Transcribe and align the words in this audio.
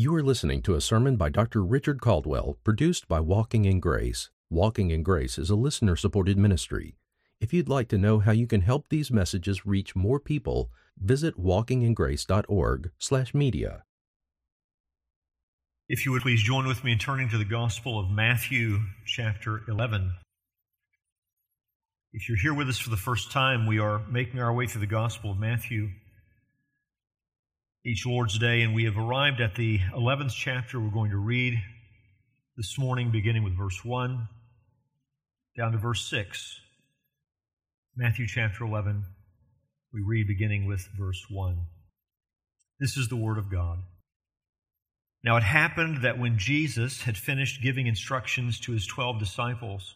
You 0.00 0.14
are 0.14 0.22
listening 0.22 0.62
to 0.62 0.76
a 0.76 0.80
sermon 0.80 1.16
by 1.16 1.28
Dr. 1.28 1.64
Richard 1.64 2.00
Caldwell, 2.00 2.56
produced 2.62 3.08
by 3.08 3.18
Walking 3.18 3.64
in 3.64 3.80
Grace. 3.80 4.30
Walking 4.48 4.92
in 4.92 5.02
Grace 5.02 5.38
is 5.38 5.50
a 5.50 5.56
listener 5.56 5.96
supported 5.96 6.38
ministry. 6.38 6.94
If 7.40 7.52
you'd 7.52 7.68
like 7.68 7.88
to 7.88 7.98
know 7.98 8.20
how 8.20 8.30
you 8.30 8.46
can 8.46 8.60
help 8.60 8.90
these 8.90 9.10
messages 9.10 9.66
reach 9.66 9.96
more 9.96 10.20
people, 10.20 10.70
visit 10.96 11.36
walkingingrace.org/media. 11.36 13.82
If 15.88 16.06
you 16.06 16.12
would 16.12 16.22
please 16.22 16.44
join 16.44 16.68
with 16.68 16.84
me 16.84 16.92
in 16.92 16.98
turning 16.98 17.28
to 17.30 17.38
the 17.38 17.44
Gospel 17.44 17.98
of 17.98 18.08
Matthew, 18.08 18.78
chapter 19.04 19.62
11. 19.66 20.12
If 22.12 22.28
you're 22.28 22.38
here 22.38 22.54
with 22.54 22.68
us 22.68 22.78
for 22.78 22.90
the 22.90 22.96
first 22.96 23.32
time, 23.32 23.66
we 23.66 23.80
are 23.80 24.06
making 24.06 24.38
our 24.38 24.54
way 24.54 24.68
through 24.68 24.82
the 24.82 24.86
Gospel 24.86 25.32
of 25.32 25.40
Matthew 25.40 25.90
each 27.86 28.04
Lord's 28.04 28.38
Day, 28.38 28.62
and 28.62 28.74
we 28.74 28.84
have 28.84 28.98
arrived 28.98 29.40
at 29.40 29.54
the 29.54 29.78
11th 29.94 30.32
chapter. 30.32 30.80
We're 30.80 30.90
going 30.90 31.12
to 31.12 31.16
read 31.16 31.54
this 32.56 32.76
morning, 32.76 33.10
beginning 33.12 33.44
with 33.44 33.56
verse 33.56 33.84
1 33.84 34.28
down 35.56 35.72
to 35.72 35.78
verse 35.78 36.08
6. 36.10 36.60
Matthew 37.96 38.26
chapter 38.26 38.64
11, 38.64 39.04
we 39.92 40.02
read 40.02 40.26
beginning 40.26 40.66
with 40.66 40.88
verse 40.98 41.24
1. 41.30 41.66
This 42.80 42.96
is 42.96 43.08
the 43.08 43.16
Word 43.16 43.38
of 43.38 43.50
God. 43.50 43.78
Now 45.22 45.36
it 45.36 45.42
happened 45.44 46.02
that 46.02 46.18
when 46.18 46.38
Jesus 46.38 47.02
had 47.02 47.16
finished 47.16 47.62
giving 47.62 47.86
instructions 47.86 48.58
to 48.60 48.72
his 48.72 48.86
twelve 48.86 49.18
disciples, 49.18 49.94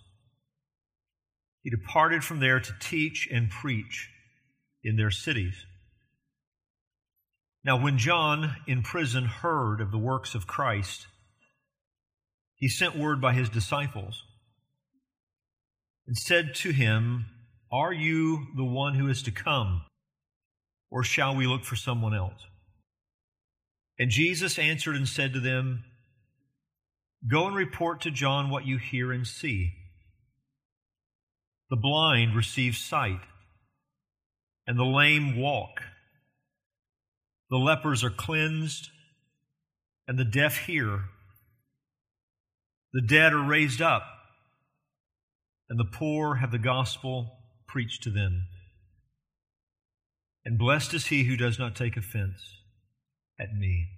he 1.63 1.71
departed 1.71 2.25
from 2.25 2.41
there 2.41 2.59
to 2.59 2.73
teach 2.81 3.29
and 3.33 3.51
preach 3.51 4.09
in 4.83 4.97
their 4.97 5.13
cities. 5.13 5.55
Now, 7.65 7.81
when 7.81 7.99
John 7.99 8.57
in 8.67 8.83
prison 8.83 9.25
heard 9.25 9.81
of 9.81 9.93
the 9.93 9.99
works 9.99 10.35
of 10.35 10.47
Christ, 10.47 11.07
he 12.57 12.69
sent 12.69 12.97
word 12.97 13.21
by 13.21 13.35
his 13.35 13.49
disciples 13.49 14.25
and 16.07 16.17
said 16.17 16.55
to 16.57 16.73
him, 16.73 17.27
Are 17.71 17.93
you 17.93 18.49
the 18.57 18.65
one 18.65 18.95
who 18.95 19.09
is 19.09 19.23
to 19.25 19.31
come, 19.31 19.83
or 20.91 21.05
shall 21.05 21.37
we 21.37 21.47
look 21.47 21.65
for 21.65 21.77
someone 21.77 22.15
else? 22.15 22.47
And 23.99 24.11
Jesus 24.11 24.59
answered 24.59 24.97
and 24.97 25.09
said 25.09 25.33
to 25.33 25.41
them, 25.41 25.85
Go 27.31 27.47
and 27.47 27.55
report 27.55 28.01
to 28.01 28.11
John 28.11 28.51
what 28.51 28.67
you 28.67 28.79
hear 28.79 29.13
and 29.13 29.25
see. 29.25 29.75
The 31.71 31.77
blind 31.77 32.35
receive 32.35 32.77
sight, 32.77 33.21
and 34.67 34.77
the 34.77 34.85
lame 34.85 35.37
walk 35.37 35.83
the 37.53 37.59
lepers 37.59 38.03
are 38.03 38.09
cleansed, 38.09 38.89
and 40.09 40.19
the 40.19 40.25
deaf 40.25 40.57
hear. 40.57 41.01
The 42.95 43.03
dead 43.03 43.35
are 43.35 43.45
raised 43.45 43.83
up, 43.83 44.05
and 45.69 45.79
the 45.79 45.85
poor 45.85 46.37
have 46.37 46.51
the 46.51 46.59
gospel 46.59 47.41
preached 47.69 48.05
to 48.05 48.11
them. 48.11 48.47
And 50.47 50.59
blessed 50.59 50.95
is 50.95 51.07
he 51.07 51.25
who 51.25 51.37
does 51.37 51.59
not 51.59 51.77
take 51.77 51.99
offense 51.99 52.41
at 53.39 53.53
me. 53.53 53.89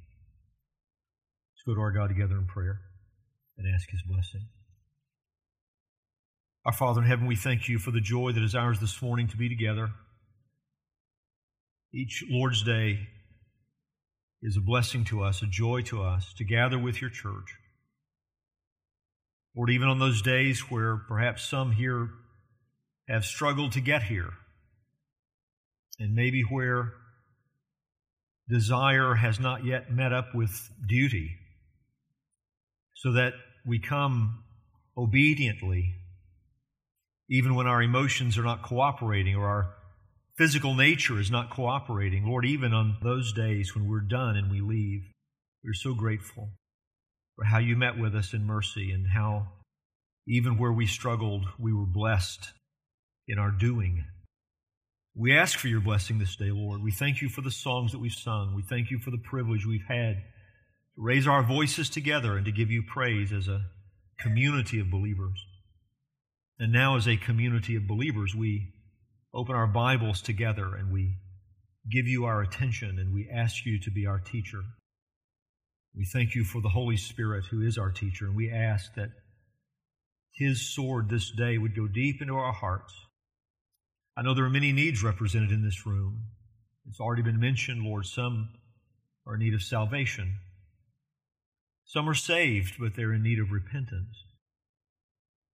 Let's 1.53 1.63
go 1.65 1.77
to 1.77 1.81
our 1.81 1.93
God 1.93 2.09
together 2.09 2.37
in 2.37 2.47
prayer 2.47 2.81
and 3.57 3.73
ask 3.73 3.89
his 3.89 4.03
blessing. 4.03 4.49
Our 6.67 6.73
Father 6.73 7.03
in 7.03 7.07
heaven, 7.07 7.27
we 7.27 7.37
thank 7.37 7.69
you 7.69 7.79
for 7.79 7.93
the 7.93 8.01
joy 8.01 8.33
that 8.33 8.43
is 8.43 8.57
ours 8.57 8.81
this 8.81 9.01
morning 9.01 9.29
to 9.29 9.37
be 9.37 9.49
together. 9.49 9.93
Each 11.93 12.25
Lord's 12.29 12.65
Day, 12.65 13.11
is 14.47 14.59
a 14.59 14.61
blessing 14.61 15.05
to 15.07 15.23
us, 15.23 15.41
a 15.41 15.47
joy 15.47 15.81
to 15.81 16.03
us 16.03 16.35
to 16.35 16.45
gather 16.45 16.79
with 16.79 17.01
your 17.01 17.09
church. 17.09 17.57
Lord, 19.57 19.71
even 19.71 19.89
on 19.89 19.99
those 19.99 20.21
days 20.21 20.71
where 20.71 20.99
perhaps 20.99 21.49
some 21.49 21.73
here 21.73 22.11
have 23.09 23.25
struggled 23.25 23.73
to 23.73 23.81
get 23.81 24.03
here, 24.03 24.35
and 25.99 26.15
maybe 26.15 26.43
where 26.43 26.93
desire 28.47 29.15
has 29.15 29.41
not 29.41 29.65
yet 29.65 29.91
met 29.91 30.13
up 30.13 30.35
with 30.35 30.71
duty, 30.87 31.31
so 32.93 33.13
that 33.13 33.33
we 33.67 33.79
come 33.79 34.45
obediently, 34.95 35.95
even 37.31 37.55
when 37.55 37.67
our 37.67 37.83
emotions 37.83 38.37
are 38.37 38.45
not 38.45 38.63
cooperating 38.63 39.37
or 39.37 39.49
our 39.49 39.75
physical 40.37 40.75
nature 40.75 41.19
is 41.19 41.31
not 41.31 41.51
cooperating. 41.51 42.27
Lord, 42.27 42.45
even 42.45 42.73
on 42.73 42.97
those 43.03 43.33
days 43.33 43.75
when 43.75 43.89
we're 43.89 44.01
done 44.01 44.37
and 44.37 44.51
we 44.51 44.61
leave, 44.61 45.03
we're 45.63 45.75
so 45.75 45.95
grateful 45.95 46.51
for 47.37 47.45
how 47.45 47.59
you 47.59 47.77
met 47.77 47.99
with 47.99 48.15
us 48.15 48.33
in 48.33 48.45
mercy 48.45 48.91
and 48.91 49.07
how 49.15 49.49
even 50.27 50.59
where 50.59 50.73
we 50.73 50.87
struggled, 50.87 51.47
we 51.59 51.73
were 51.73 51.87
blessed 51.87 52.53
in 53.29 53.39
our 53.39 53.51
doing. 53.51 54.05
We 55.15 55.37
ask 55.37 55.59
for 55.59 55.69
your 55.69 55.81
blessing 55.81 56.19
this 56.19 56.37
day, 56.37 56.51
Lord. 56.51 56.83
We 56.83 56.91
thank 56.91 57.23
you 57.23 57.29
for 57.29 57.41
the 57.41 57.51
songs 57.51 57.93
that 57.93 58.01
we've 58.01 58.13
sung. 58.13 58.55
We 58.55 58.63
thank 58.63 58.91
you 58.91 58.99
for 58.99 59.11
the 59.11 59.19
privilege 59.19 59.67
we've 59.67 59.87
had 59.87 60.17
to 60.17 61.03
raise 61.03 61.27
our 61.27 61.43
voices 61.43 61.89
together 61.89 62.37
and 62.37 62.45
to 62.47 62.53
give 62.53 62.71
you 62.71 62.83
praise 62.83 63.33
as 63.33 63.49
a 63.49 63.67
community 64.19 64.81
of 64.81 64.91
believers. 64.91 65.45
And 66.59 66.73
now, 66.73 66.97
as 66.97 67.07
a 67.07 67.17
community 67.17 67.77
of 67.77 67.87
believers, 67.87 68.35
we 68.35 68.74
open 69.35 69.57
our 69.57 69.67
Bibles 69.67 70.23
together 70.23 70.77
and 70.77 70.93
we 70.93 71.17
give 71.91 72.07
you 72.07 72.25
our 72.25 72.41
attention 72.41 72.99
and 72.99 73.13
we 73.13 73.29
ask 73.29 73.67
you 73.67 73.81
to 73.81 73.91
be 73.91 74.07
our 74.07 74.21
teacher. 74.21 74.63
We 75.97 76.05
thank 76.05 76.35
you 76.35 76.45
for 76.45 76.63
the 76.63 76.69
Holy 76.69 76.97
Spirit 76.97 77.47
who 77.51 77.61
is 77.61 77.79
our 77.79 77.91
teacher, 77.91 78.27
and 78.27 78.35
we 78.35 78.51
ask 78.51 78.95
that 78.95 79.11
his 80.33 80.75
sword 80.75 81.09
this 81.09 81.31
day 81.31 81.59
would 81.59 81.77
go 81.77 81.87
deep 81.87 82.21
into 82.21 82.35
our 82.35 82.53
hearts. 82.53 82.93
I 84.17 84.23
know 84.23 84.35
there 84.35 84.45
are 84.45 84.51
many 84.51 84.73
needs 84.73 85.03
represented 85.03 85.51
in 85.51 85.63
this 85.63 85.87
room. 85.87 86.25
It's 86.89 87.01
already 87.01 87.23
been 87.23 87.41
mentioned, 87.41 87.83
Lord. 87.83 88.07
Some 88.07 88.51
are 89.27 89.35
in 89.35 89.41
need 89.41 89.55
of 89.55 89.63
salvation. 89.63 90.39
Some 91.85 92.09
are 92.09 92.15
saved, 92.15 92.75
but 92.79 92.97
they're 92.97 93.13
in 93.13 93.23
need 93.23 93.39
of 93.39 93.53
repentance. 93.53 94.25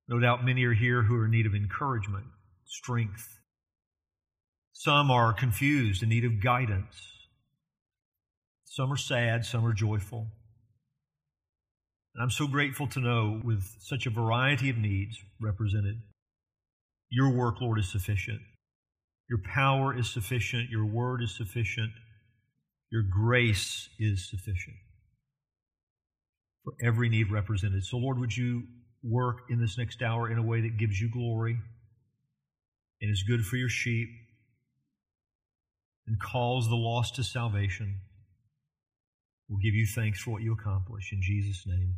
No 0.09 0.19
doubt 0.19 0.45
many 0.45 0.65
are 0.65 0.75
here 0.75 1.03
who 1.03 1.17
are 1.17 1.27
in 1.27 1.31
need 1.31 1.47
of 1.47 1.55
encouragement, 1.55 2.27
strength, 2.65 3.40
some 4.81 5.11
are 5.11 5.35
confused, 5.35 6.03
in 6.03 6.09
need 6.09 6.25
of 6.25 6.43
guidance. 6.43 6.97
Some 8.65 8.91
are 8.91 8.97
sad, 8.97 9.45
some 9.45 9.67
are 9.67 9.75
joyful. 9.75 10.29
And 12.15 12.23
I'm 12.23 12.31
so 12.31 12.47
grateful 12.47 12.87
to 12.87 12.99
know, 12.99 13.43
with 13.45 13.63
such 13.81 14.07
a 14.07 14.11
variety 14.11 14.71
of 14.71 14.79
needs 14.79 15.19
represented, 15.39 15.97
your 17.11 17.29
work, 17.29 17.61
Lord, 17.61 17.79
is 17.79 17.93
sufficient. 17.93 18.41
Your 19.29 19.41
power 19.53 19.95
is 19.95 20.09
sufficient. 20.09 20.71
Your 20.71 20.87
word 20.87 21.23
is 21.23 21.37
sufficient. 21.37 21.91
Your 22.91 23.03
grace 23.03 23.91
is 23.99 24.31
sufficient 24.31 24.77
for 26.65 26.73
every 26.83 27.11
need 27.11 27.31
represented. 27.31 27.85
So, 27.85 27.99
Lord, 27.99 28.19
would 28.19 28.35
you 28.35 28.63
work 29.03 29.41
in 29.51 29.61
this 29.61 29.77
next 29.77 30.01
hour 30.01 30.31
in 30.31 30.39
a 30.39 30.43
way 30.43 30.63
that 30.63 30.79
gives 30.79 30.99
you 30.99 31.11
glory 31.13 31.59
and 33.03 33.11
is 33.11 33.23
good 33.29 33.45
for 33.45 33.57
your 33.57 33.69
sheep 33.69 34.09
and 36.11 36.19
calls 36.19 36.69
the 36.69 36.75
lost 36.75 37.15
to 37.15 37.23
salvation. 37.23 38.01
We'll 39.49 39.61
give 39.61 39.75
you 39.75 39.87
thanks 39.87 40.21
for 40.21 40.33
what 40.33 40.43
you 40.43 40.53
accomplish. 40.53 41.13
In 41.13 41.23
Jesus' 41.23 41.63
name, 41.65 41.95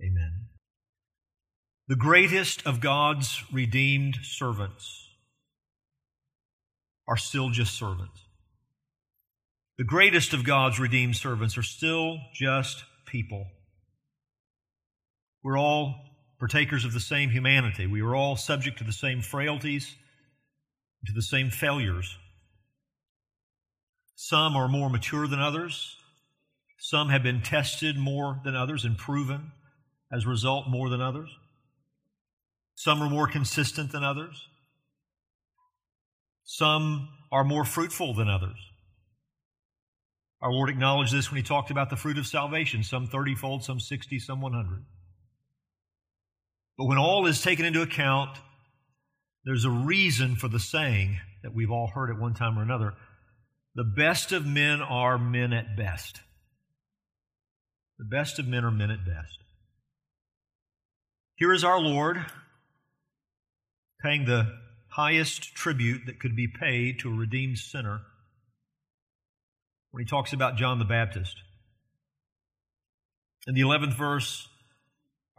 amen. 0.00 0.46
The 1.86 1.94
greatest 1.94 2.66
of 2.66 2.80
God's 2.80 3.44
redeemed 3.52 4.16
servants 4.24 5.08
are 7.06 7.16
still 7.16 7.50
just 7.50 7.78
servants. 7.78 8.20
The 9.78 9.84
greatest 9.84 10.34
of 10.34 10.42
God's 10.42 10.80
redeemed 10.80 11.14
servants 11.14 11.56
are 11.56 11.62
still 11.62 12.18
just 12.34 12.82
people. 13.06 13.46
We're 15.44 15.58
all 15.58 15.94
partakers 16.40 16.84
of 16.84 16.92
the 16.92 17.00
same 17.00 17.30
humanity. 17.30 17.86
We 17.86 18.00
are 18.00 18.16
all 18.16 18.34
subject 18.34 18.78
to 18.78 18.84
the 18.84 18.92
same 18.92 19.22
frailties, 19.22 19.94
to 21.06 21.12
the 21.12 21.22
same 21.22 21.50
failures. 21.50 22.18
Some 24.14 24.56
are 24.56 24.68
more 24.68 24.90
mature 24.90 25.26
than 25.26 25.40
others. 25.40 25.96
Some 26.78 27.08
have 27.10 27.22
been 27.22 27.42
tested 27.42 27.96
more 27.96 28.40
than 28.44 28.56
others 28.56 28.84
and 28.84 28.98
proven 28.98 29.52
as 30.12 30.24
a 30.24 30.28
result 30.28 30.68
more 30.68 30.88
than 30.88 31.00
others. 31.00 31.30
Some 32.74 33.02
are 33.02 33.08
more 33.08 33.28
consistent 33.28 33.92
than 33.92 34.04
others. 34.04 34.48
Some 36.44 37.08
are 37.30 37.44
more 37.44 37.64
fruitful 37.64 38.14
than 38.14 38.28
others. 38.28 38.58
Our 40.42 40.52
Lord 40.52 40.70
acknowledged 40.70 41.12
this 41.12 41.30
when 41.30 41.36
He 41.36 41.42
talked 41.42 41.70
about 41.70 41.88
the 41.88 41.96
fruit 41.96 42.18
of 42.18 42.26
salvation 42.26 42.82
some 42.82 43.06
30 43.06 43.36
fold, 43.36 43.64
some 43.64 43.78
60, 43.78 44.18
some 44.18 44.40
100. 44.40 44.84
But 46.76 46.86
when 46.86 46.98
all 46.98 47.26
is 47.26 47.40
taken 47.40 47.64
into 47.64 47.82
account, 47.82 48.38
there's 49.44 49.64
a 49.64 49.70
reason 49.70 50.34
for 50.34 50.48
the 50.48 50.58
saying 50.58 51.20
that 51.42 51.54
we've 51.54 51.70
all 51.70 51.86
heard 51.86 52.10
at 52.10 52.20
one 52.20 52.34
time 52.34 52.58
or 52.58 52.62
another 52.62 52.94
the 53.74 53.84
best 53.84 54.32
of 54.32 54.44
men 54.44 54.82
are 54.82 55.18
men 55.18 55.52
at 55.52 55.76
best. 55.76 56.20
The 57.98 58.04
best 58.04 58.38
of 58.38 58.46
men 58.46 58.64
are 58.64 58.70
men 58.70 58.90
at 58.90 59.04
best. 59.06 59.38
Here 61.36 61.52
is 61.52 61.64
our 61.64 61.80
Lord 61.80 62.24
paying 64.02 64.24
the 64.24 64.58
highest 64.88 65.54
tribute 65.54 66.02
that 66.06 66.20
could 66.20 66.36
be 66.36 66.48
paid 66.48 66.98
to 67.00 67.10
a 67.10 67.16
redeemed 67.16 67.58
sinner 67.58 68.02
when 69.90 70.02
he 70.02 70.08
talks 70.08 70.32
about 70.32 70.56
John 70.56 70.78
the 70.78 70.84
Baptist. 70.84 71.36
In 73.46 73.54
the 73.54 73.62
11th 73.62 73.96
verse, 73.96 74.48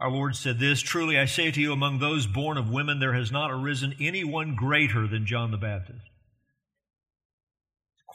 our 0.00 0.10
Lord 0.10 0.36
said 0.36 0.58
this 0.58 0.80
Truly 0.80 1.18
I 1.18 1.24
say 1.26 1.50
to 1.50 1.60
you, 1.60 1.72
among 1.72 1.98
those 1.98 2.26
born 2.26 2.56
of 2.56 2.70
women, 2.70 2.98
there 2.98 3.14
has 3.14 3.30
not 3.30 3.50
arisen 3.50 3.94
anyone 4.00 4.54
greater 4.54 5.06
than 5.06 5.26
John 5.26 5.50
the 5.50 5.56
Baptist. 5.56 6.04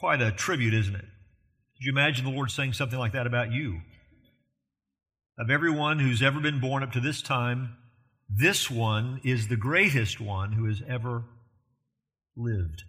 Quite 0.00 0.22
a 0.22 0.32
tribute, 0.32 0.72
isn't 0.72 0.94
it? 0.94 1.04
Could 1.04 1.84
you 1.84 1.92
imagine 1.92 2.24
the 2.24 2.30
Lord 2.30 2.50
saying 2.50 2.72
something 2.72 2.98
like 2.98 3.12
that 3.12 3.26
about 3.26 3.52
you? 3.52 3.82
Of 5.38 5.50
everyone 5.50 5.98
who's 5.98 6.22
ever 6.22 6.40
been 6.40 6.58
born 6.58 6.82
up 6.82 6.92
to 6.92 7.00
this 7.00 7.20
time, 7.20 7.76
this 8.26 8.70
one 8.70 9.20
is 9.24 9.48
the 9.48 9.56
greatest 9.56 10.18
one 10.18 10.52
who 10.52 10.64
has 10.64 10.82
ever 10.88 11.24
lived. 12.34 12.84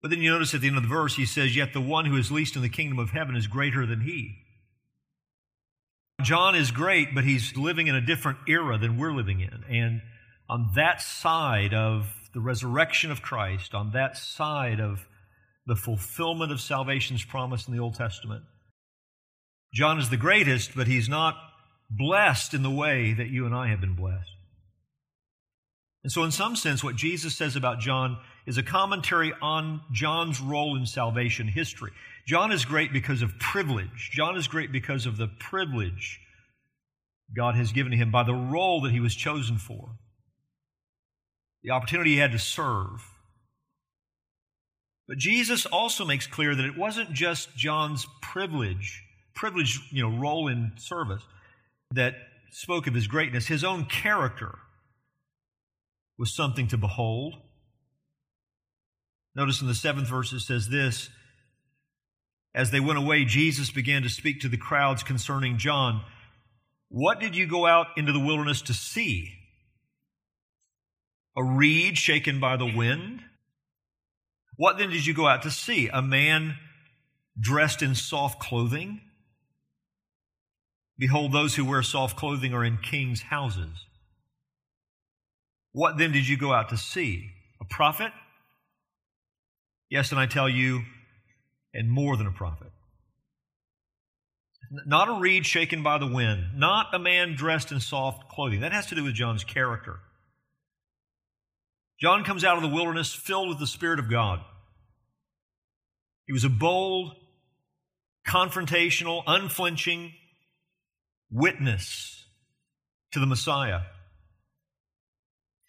But 0.00 0.10
then 0.10 0.22
you 0.22 0.30
notice 0.30 0.54
at 0.54 0.62
the 0.62 0.68
end 0.68 0.78
of 0.78 0.84
the 0.84 0.88
verse, 0.88 1.16
he 1.16 1.26
says, 1.26 1.54
Yet 1.54 1.74
the 1.74 1.82
one 1.82 2.06
who 2.06 2.16
is 2.16 2.32
least 2.32 2.56
in 2.56 2.62
the 2.62 2.70
kingdom 2.70 2.98
of 2.98 3.10
heaven 3.10 3.36
is 3.36 3.46
greater 3.46 3.84
than 3.84 4.00
he. 4.00 4.38
John 6.22 6.54
is 6.54 6.70
great, 6.70 7.14
but 7.14 7.24
he's 7.24 7.58
living 7.58 7.88
in 7.88 7.94
a 7.94 8.00
different 8.00 8.38
era 8.48 8.78
than 8.78 8.96
we're 8.96 9.12
living 9.12 9.40
in. 9.40 9.64
And 9.68 10.00
on 10.48 10.70
that 10.76 11.02
side 11.02 11.74
of 11.74 12.10
the 12.32 12.40
resurrection 12.40 13.10
of 13.10 13.20
Christ, 13.20 13.74
on 13.74 13.90
that 13.92 14.16
side 14.16 14.80
of 14.80 15.06
the 15.70 15.76
fulfillment 15.76 16.50
of 16.50 16.60
salvation's 16.60 17.24
promise 17.24 17.68
in 17.68 17.72
the 17.72 17.78
Old 17.78 17.94
Testament, 17.94 18.42
John 19.72 20.00
is 20.00 20.10
the 20.10 20.16
greatest, 20.16 20.74
but 20.74 20.88
he's 20.88 21.08
not 21.08 21.36
blessed 21.88 22.54
in 22.54 22.64
the 22.64 22.70
way 22.70 23.12
that 23.12 23.28
you 23.28 23.46
and 23.46 23.54
I 23.54 23.68
have 23.68 23.80
been 23.80 23.94
blessed. 23.94 24.34
And 26.02 26.10
so, 26.10 26.24
in 26.24 26.32
some 26.32 26.56
sense, 26.56 26.82
what 26.82 26.96
Jesus 26.96 27.36
says 27.36 27.54
about 27.54 27.78
John 27.78 28.18
is 28.46 28.58
a 28.58 28.64
commentary 28.64 29.32
on 29.40 29.82
John's 29.92 30.40
role 30.40 30.76
in 30.76 30.86
salvation 30.86 31.46
history. 31.46 31.92
John 32.26 32.50
is 32.50 32.64
great 32.64 32.92
because 32.92 33.22
of 33.22 33.38
privilege. 33.38 34.10
John 34.12 34.36
is 34.36 34.48
great 34.48 34.72
because 34.72 35.06
of 35.06 35.18
the 35.18 35.28
privilege 35.28 36.18
God 37.36 37.54
has 37.54 37.70
given 37.70 37.92
him 37.92 38.10
by 38.10 38.24
the 38.24 38.34
role 38.34 38.80
that 38.80 38.90
he 38.90 38.98
was 38.98 39.14
chosen 39.14 39.56
for, 39.56 39.90
the 41.62 41.70
opportunity 41.70 42.14
he 42.14 42.16
had 42.16 42.32
to 42.32 42.40
serve. 42.40 43.06
But 45.10 45.18
Jesus 45.18 45.66
also 45.66 46.04
makes 46.04 46.28
clear 46.28 46.54
that 46.54 46.64
it 46.64 46.78
wasn't 46.78 47.12
just 47.12 47.56
John's 47.56 48.06
privilege, 48.22 49.02
privilege, 49.34 49.80
you 49.90 50.04
know, 50.08 50.16
role 50.16 50.46
in 50.46 50.70
service 50.76 51.24
that 51.90 52.14
spoke 52.52 52.86
of 52.86 52.94
his 52.94 53.08
greatness. 53.08 53.48
His 53.48 53.64
own 53.64 53.86
character 53.86 54.56
was 56.16 56.32
something 56.32 56.68
to 56.68 56.78
behold. 56.78 57.34
Notice 59.34 59.60
in 59.60 59.66
the 59.66 59.74
seventh 59.74 60.06
verse 60.06 60.32
it 60.32 60.40
says 60.40 60.68
this 60.68 61.10
As 62.54 62.70
they 62.70 62.78
went 62.78 63.00
away, 63.00 63.24
Jesus 63.24 63.72
began 63.72 64.04
to 64.04 64.08
speak 64.08 64.42
to 64.42 64.48
the 64.48 64.56
crowds 64.56 65.02
concerning 65.02 65.58
John. 65.58 66.02
What 66.88 67.18
did 67.18 67.34
you 67.34 67.48
go 67.48 67.66
out 67.66 67.88
into 67.96 68.12
the 68.12 68.20
wilderness 68.20 68.62
to 68.62 68.74
see? 68.74 69.32
A 71.36 71.42
reed 71.42 71.98
shaken 71.98 72.38
by 72.38 72.56
the 72.56 72.72
wind? 72.72 73.24
What 74.60 74.76
then 74.76 74.90
did 74.90 75.06
you 75.06 75.14
go 75.14 75.26
out 75.26 75.44
to 75.44 75.50
see? 75.50 75.88
A 75.88 76.02
man 76.02 76.54
dressed 77.40 77.80
in 77.80 77.94
soft 77.94 78.40
clothing? 78.40 79.00
Behold, 80.98 81.32
those 81.32 81.54
who 81.54 81.64
wear 81.64 81.82
soft 81.82 82.18
clothing 82.18 82.52
are 82.52 82.62
in 82.62 82.76
kings' 82.76 83.22
houses. 83.22 83.86
What 85.72 85.96
then 85.96 86.12
did 86.12 86.28
you 86.28 86.36
go 86.36 86.52
out 86.52 86.68
to 86.68 86.76
see? 86.76 87.30
A 87.62 87.64
prophet? 87.64 88.12
Yes, 89.88 90.10
and 90.10 90.20
I 90.20 90.26
tell 90.26 90.46
you, 90.46 90.82
and 91.72 91.90
more 91.90 92.18
than 92.18 92.26
a 92.26 92.30
prophet. 92.30 92.70
Not 94.84 95.08
a 95.08 95.20
reed 95.22 95.46
shaken 95.46 95.82
by 95.82 95.96
the 95.96 96.06
wind, 96.06 96.48
not 96.54 96.94
a 96.94 96.98
man 96.98 97.34
dressed 97.34 97.72
in 97.72 97.80
soft 97.80 98.28
clothing. 98.28 98.60
That 98.60 98.72
has 98.72 98.88
to 98.88 98.94
do 98.94 99.04
with 99.04 99.14
John's 99.14 99.42
character. 99.42 100.00
John 102.00 102.24
comes 102.24 102.44
out 102.44 102.56
of 102.56 102.62
the 102.62 102.74
wilderness 102.74 103.12
filled 103.12 103.48
with 103.48 103.58
the 103.58 103.66
Spirit 103.66 103.98
of 103.98 104.10
God. 104.10 104.40
He 106.26 106.32
was 106.32 106.44
a 106.44 106.48
bold, 106.48 107.14
confrontational, 108.26 109.22
unflinching 109.26 110.12
witness 111.30 112.24
to 113.12 113.20
the 113.20 113.26
Messiah. 113.26 113.80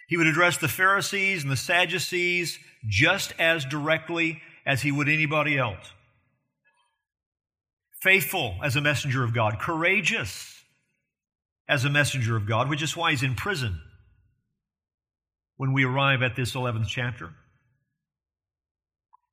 He 0.07 0.17
would 0.17 0.27
address 0.27 0.57
the 0.57 0.67
Pharisees 0.67 1.43
and 1.43 1.51
the 1.51 1.57
Sadducees 1.57 2.59
just 2.87 3.33
as 3.37 3.65
directly 3.65 4.41
as 4.65 4.81
he 4.81 4.91
would 4.91 5.09
anybody 5.09 5.57
else. 5.57 5.93
Faithful 8.01 8.55
as 8.63 8.75
a 8.75 8.81
messenger 8.81 9.23
of 9.23 9.33
God, 9.33 9.59
courageous 9.59 10.63
as 11.67 11.85
a 11.85 11.89
messenger 11.89 12.35
of 12.35 12.45
God, 12.45 12.69
which 12.69 12.81
is 12.81 12.95
why 12.95 13.11
he's 13.11 13.23
in 13.23 13.35
prison 13.35 13.81
when 15.57 15.73
we 15.73 15.83
arrive 15.85 16.21
at 16.21 16.35
this 16.35 16.53
11th 16.53 16.87
chapter. 16.87 17.29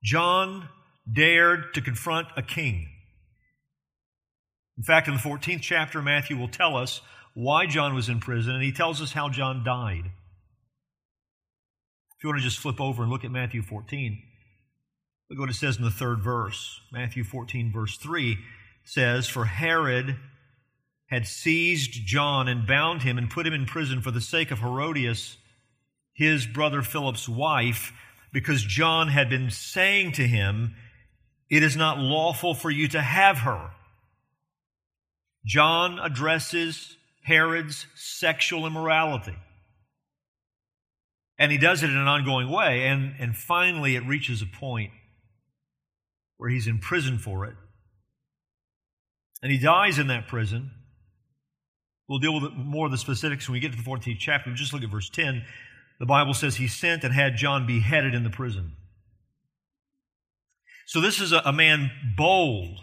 John 0.02 0.68
dared 1.10 1.74
to 1.74 1.80
confront 1.80 2.28
a 2.36 2.42
king. 2.42 2.88
In 4.76 4.84
fact, 4.84 5.08
in 5.08 5.14
the 5.14 5.20
14th 5.20 5.60
chapter, 5.60 6.00
Matthew 6.00 6.36
will 6.36 6.48
tell 6.48 6.76
us 6.76 7.00
why 7.34 7.66
John 7.66 7.94
was 7.94 8.08
in 8.08 8.20
prison, 8.20 8.54
and 8.54 8.62
he 8.62 8.72
tells 8.72 9.02
us 9.02 9.12
how 9.12 9.28
John 9.28 9.64
died. 9.64 10.04
If 12.16 12.24
you 12.24 12.30
want 12.30 12.40
to 12.40 12.44
just 12.44 12.58
flip 12.58 12.80
over 12.80 13.02
and 13.02 13.12
look 13.12 13.24
at 13.24 13.30
Matthew 13.30 13.62
14, 13.62 14.22
look 15.30 15.38
what 15.38 15.50
it 15.50 15.54
says 15.54 15.76
in 15.76 15.84
the 15.84 15.90
third 15.90 16.22
verse. 16.22 16.80
Matthew 16.92 17.24
14, 17.24 17.72
verse 17.72 17.96
3 17.96 18.38
says, 18.84 19.28
For 19.28 19.44
Herod 19.44 20.16
had 21.10 21.26
seized 21.26 21.92
John 22.06 22.48
and 22.48 22.66
bound 22.66 23.02
him 23.02 23.18
and 23.18 23.30
put 23.30 23.46
him 23.46 23.54
in 23.54 23.66
prison 23.66 24.00
for 24.00 24.10
the 24.10 24.20
sake 24.20 24.50
of 24.50 24.58
Herodias, 24.58 25.36
his 26.18 26.48
brother 26.48 26.82
Philip's 26.82 27.28
wife, 27.28 27.92
because 28.32 28.64
John 28.64 29.06
had 29.06 29.30
been 29.30 29.52
saying 29.52 30.12
to 30.12 30.26
him, 30.26 30.74
It 31.48 31.62
is 31.62 31.76
not 31.76 31.98
lawful 31.98 32.54
for 32.54 32.72
you 32.72 32.88
to 32.88 33.00
have 33.00 33.38
her. 33.38 33.70
John 35.46 36.00
addresses 36.00 36.96
Herod's 37.22 37.87
sexual 37.94 38.66
immorality. 38.66 39.37
And 41.38 41.52
he 41.52 41.58
does 41.58 41.84
it 41.84 41.90
in 41.90 41.96
an 41.96 42.08
ongoing 42.08 42.50
way. 42.50 42.88
And, 42.88 43.14
and 43.20 43.37
finally, 43.37 43.94
it 43.94 44.04
reaches 44.04 44.42
a 44.42 44.46
point 44.46 44.90
where 46.37 46.50
he's 46.50 46.66
in 46.66 46.80
prison 46.80 47.18
for 47.18 47.44
it. 47.44 47.54
And 49.40 49.52
he 49.52 49.58
dies 49.58 50.00
in 50.00 50.08
that 50.08 50.26
prison. 50.26 50.72
We'll 52.08 52.18
deal 52.18 52.40
with 52.40 52.52
more 52.54 52.87
of 52.87 52.90
the 52.90 52.98
specifics 52.98 53.48
when 53.48 53.52
we 53.52 53.60
get 53.60 53.70
to 53.70 53.78
the 53.78 53.88
14th 53.88 54.18
chapter. 54.18 54.52
Just 54.52 54.72
look 54.72 54.82
at 54.82 54.90
verse 54.90 55.10
10. 55.10 55.44
The 55.99 56.07
Bible 56.07 56.35
says 56.35 56.57
he 56.57 56.69
sent 56.69 57.05
and 57.05 57.12
had 57.12 57.37
John 57.37 57.67
beheaded 57.67 58.14
in 58.14 58.25
the 58.25 58.31
prison. 58.31 58.73
So 60.87 61.00
this 61.00 61.21
is 61.21 61.33
a, 61.33 61.43
a 61.45 61.52
man 61.52 61.90
bold 62.17 62.78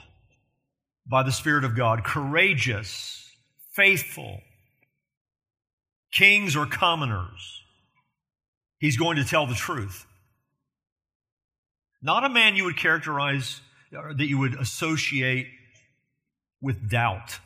by 1.09 1.23
the 1.23 1.31
Spirit 1.31 1.63
of 1.63 1.75
God, 1.75 2.03
courageous, 2.03 3.29
faithful. 3.73 4.41
Kings 6.11 6.55
or 6.55 6.65
commoners 6.65 7.55
He's 8.79 8.97
going 8.97 9.17
to 9.17 9.25
tell 9.25 9.47
the 9.47 9.55
truth. 9.55 10.05
Not 12.01 12.23
a 12.23 12.29
man 12.29 12.55
you 12.55 12.65
would 12.65 12.77
characterize 12.77 13.61
or 13.91 14.13
that 14.13 14.27
you 14.27 14.37
would 14.37 14.55
associate 14.55 15.47
with 16.61 16.89
doubt. 16.89 17.39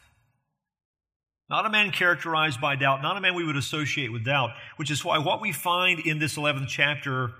Not 1.49 1.65
a 1.65 1.69
man 1.69 1.91
characterized 1.91 2.61
by 2.61 2.75
doubt, 2.75 3.01
not 3.01 3.17
a 3.17 3.21
man 3.21 3.33
we 3.33 3.43
would 3.43 3.57
associate 3.57 4.11
with 4.11 4.23
doubt, 4.23 4.51
which 4.75 4.91
is 4.91 5.03
why 5.03 5.17
what 5.17 5.41
we 5.41 5.51
find 5.51 5.99
in 5.99 6.19
this 6.19 6.37
11th 6.37 6.67
chapter 6.67 7.31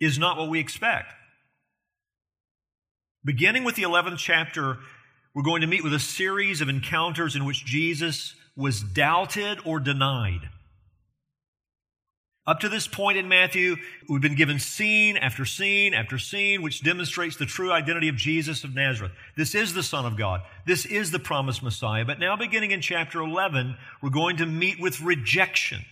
is 0.00 0.18
not 0.18 0.36
what 0.36 0.50
we 0.50 0.60
expect. 0.60 1.12
Beginning 3.24 3.64
with 3.64 3.74
the 3.74 3.82
11th 3.82 4.18
chapter, 4.18 4.78
we're 5.34 5.42
going 5.42 5.62
to 5.62 5.66
meet 5.66 5.82
with 5.82 5.94
a 5.94 5.98
series 5.98 6.60
of 6.60 6.68
encounters 6.68 7.34
in 7.34 7.44
which 7.44 7.64
Jesus 7.64 8.34
was 8.54 8.82
doubted 8.82 9.58
or 9.64 9.80
denied. 9.80 10.48
Up 12.46 12.60
to 12.60 12.68
this 12.68 12.86
point 12.86 13.18
in 13.18 13.28
Matthew, 13.28 13.76
we've 14.08 14.20
been 14.20 14.36
given 14.36 14.60
scene 14.60 15.16
after 15.16 15.44
scene 15.44 15.94
after 15.94 16.16
scene, 16.16 16.62
which 16.62 16.82
demonstrates 16.82 17.36
the 17.36 17.46
true 17.46 17.72
identity 17.72 18.08
of 18.08 18.14
Jesus 18.14 18.62
of 18.62 18.72
Nazareth. 18.72 19.10
This 19.36 19.56
is 19.56 19.74
the 19.74 19.82
Son 19.82 20.06
of 20.06 20.16
God. 20.16 20.42
This 20.64 20.86
is 20.86 21.10
the 21.10 21.18
promised 21.18 21.62
Messiah. 21.62 22.04
But 22.04 22.20
now, 22.20 22.36
beginning 22.36 22.70
in 22.70 22.80
chapter 22.80 23.20
11, 23.20 23.76
we're 24.00 24.10
going 24.10 24.36
to 24.36 24.46
meet 24.46 24.78
with 24.78 25.00
rejection, 25.00 25.84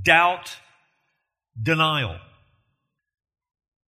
doubt, 0.00 0.56
denial. 1.60 2.18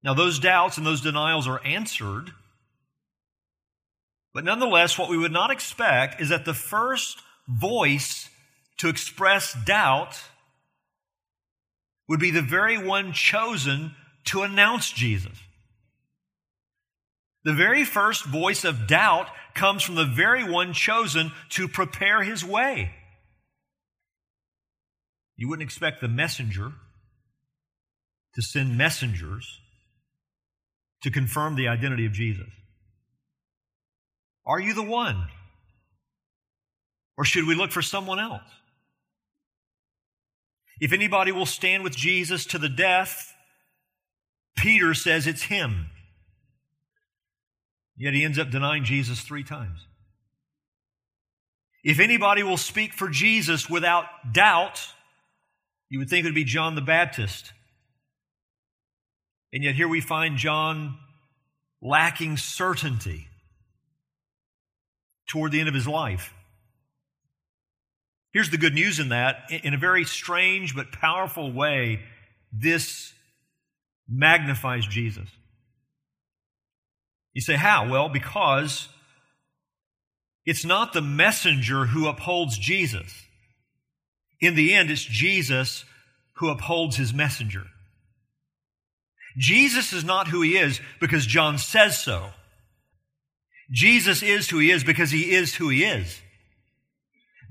Now, 0.02 0.14
those 0.14 0.40
doubts 0.40 0.76
and 0.76 0.84
those 0.84 1.02
denials 1.02 1.46
are 1.46 1.64
answered 1.64 2.32
But 4.34 4.44
nonetheless, 4.44 4.98
what 4.98 5.10
we 5.10 5.18
would 5.18 5.32
not 5.32 5.50
expect 5.50 6.20
is 6.20 6.30
that 6.30 6.44
the 6.44 6.54
first 6.54 7.18
voice 7.46 8.28
to 8.78 8.88
express 8.88 9.54
doubt 9.64 10.20
would 12.12 12.20
be 12.20 12.30
the 12.30 12.42
very 12.42 12.76
one 12.76 13.14
chosen 13.14 13.94
to 14.22 14.42
announce 14.42 14.92
Jesus. 14.92 15.32
The 17.42 17.54
very 17.54 17.84
first 17.84 18.26
voice 18.26 18.64
of 18.64 18.86
doubt 18.86 19.28
comes 19.54 19.82
from 19.82 19.94
the 19.94 20.04
very 20.04 20.44
one 20.44 20.74
chosen 20.74 21.32
to 21.52 21.68
prepare 21.68 22.22
his 22.22 22.44
way. 22.44 22.90
You 25.38 25.48
wouldn't 25.48 25.66
expect 25.66 26.02
the 26.02 26.08
messenger 26.08 26.74
to 28.34 28.42
send 28.42 28.76
messengers 28.76 29.60
to 31.04 31.10
confirm 31.10 31.56
the 31.56 31.68
identity 31.68 32.04
of 32.04 32.12
Jesus. 32.12 32.50
Are 34.44 34.60
you 34.60 34.74
the 34.74 34.82
one? 34.82 35.28
Or 37.16 37.24
should 37.24 37.46
we 37.46 37.54
look 37.54 37.70
for 37.70 37.80
someone 37.80 38.18
else? 38.18 38.42
If 40.82 40.92
anybody 40.92 41.30
will 41.30 41.46
stand 41.46 41.84
with 41.84 41.94
Jesus 41.94 42.44
to 42.46 42.58
the 42.58 42.68
death, 42.68 43.36
Peter 44.56 44.94
says 44.94 45.28
it's 45.28 45.44
him. 45.44 45.86
Yet 47.96 48.14
he 48.14 48.24
ends 48.24 48.36
up 48.36 48.50
denying 48.50 48.82
Jesus 48.82 49.20
three 49.20 49.44
times. 49.44 49.86
If 51.84 52.00
anybody 52.00 52.42
will 52.42 52.56
speak 52.56 52.94
for 52.94 53.08
Jesus 53.08 53.70
without 53.70 54.06
doubt, 54.32 54.84
you 55.88 56.00
would 56.00 56.10
think 56.10 56.24
it 56.24 56.28
would 56.28 56.34
be 56.34 56.42
John 56.42 56.74
the 56.74 56.80
Baptist. 56.80 57.52
And 59.52 59.62
yet 59.62 59.76
here 59.76 59.86
we 59.86 60.00
find 60.00 60.36
John 60.36 60.98
lacking 61.80 62.38
certainty 62.38 63.28
toward 65.28 65.52
the 65.52 65.60
end 65.60 65.68
of 65.68 65.76
his 65.76 65.86
life. 65.86 66.34
Here's 68.32 68.50
the 68.50 68.58
good 68.58 68.74
news 68.74 68.98
in 68.98 69.10
that. 69.10 69.50
In 69.50 69.74
a 69.74 69.78
very 69.78 70.04
strange 70.04 70.74
but 70.74 70.90
powerful 70.92 71.52
way, 71.52 72.00
this 72.52 73.12
magnifies 74.08 74.86
Jesus. 74.86 75.28
You 77.34 77.42
say, 77.42 77.56
how? 77.56 77.88
Well, 77.90 78.08
because 78.08 78.88
it's 80.44 80.64
not 80.64 80.92
the 80.92 81.02
messenger 81.02 81.86
who 81.86 82.08
upholds 82.08 82.58
Jesus. 82.58 83.22
In 84.40 84.54
the 84.54 84.74
end, 84.74 84.90
it's 84.90 85.04
Jesus 85.04 85.84
who 86.36 86.48
upholds 86.48 86.96
his 86.96 87.14
messenger. 87.14 87.64
Jesus 89.38 89.92
is 89.92 90.04
not 90.04 90.28
who 90.28 90.42
he 90.42 90.58
is 90.58 90.80
because 91.00 91.24
John 91.26 91.58
says 91.58 91.98
so. 91.98 92.30
Jesus 93.70 94.22
is 94.22 94.50
who 94.50 94.58
he 94.58 94.70
is 94.70 94.84
because 94.84 95.10
he 95.10 95.32
is 95.32 95.54
who 95.54 95.68
he 95.68 95.84
is. 95.84 96.20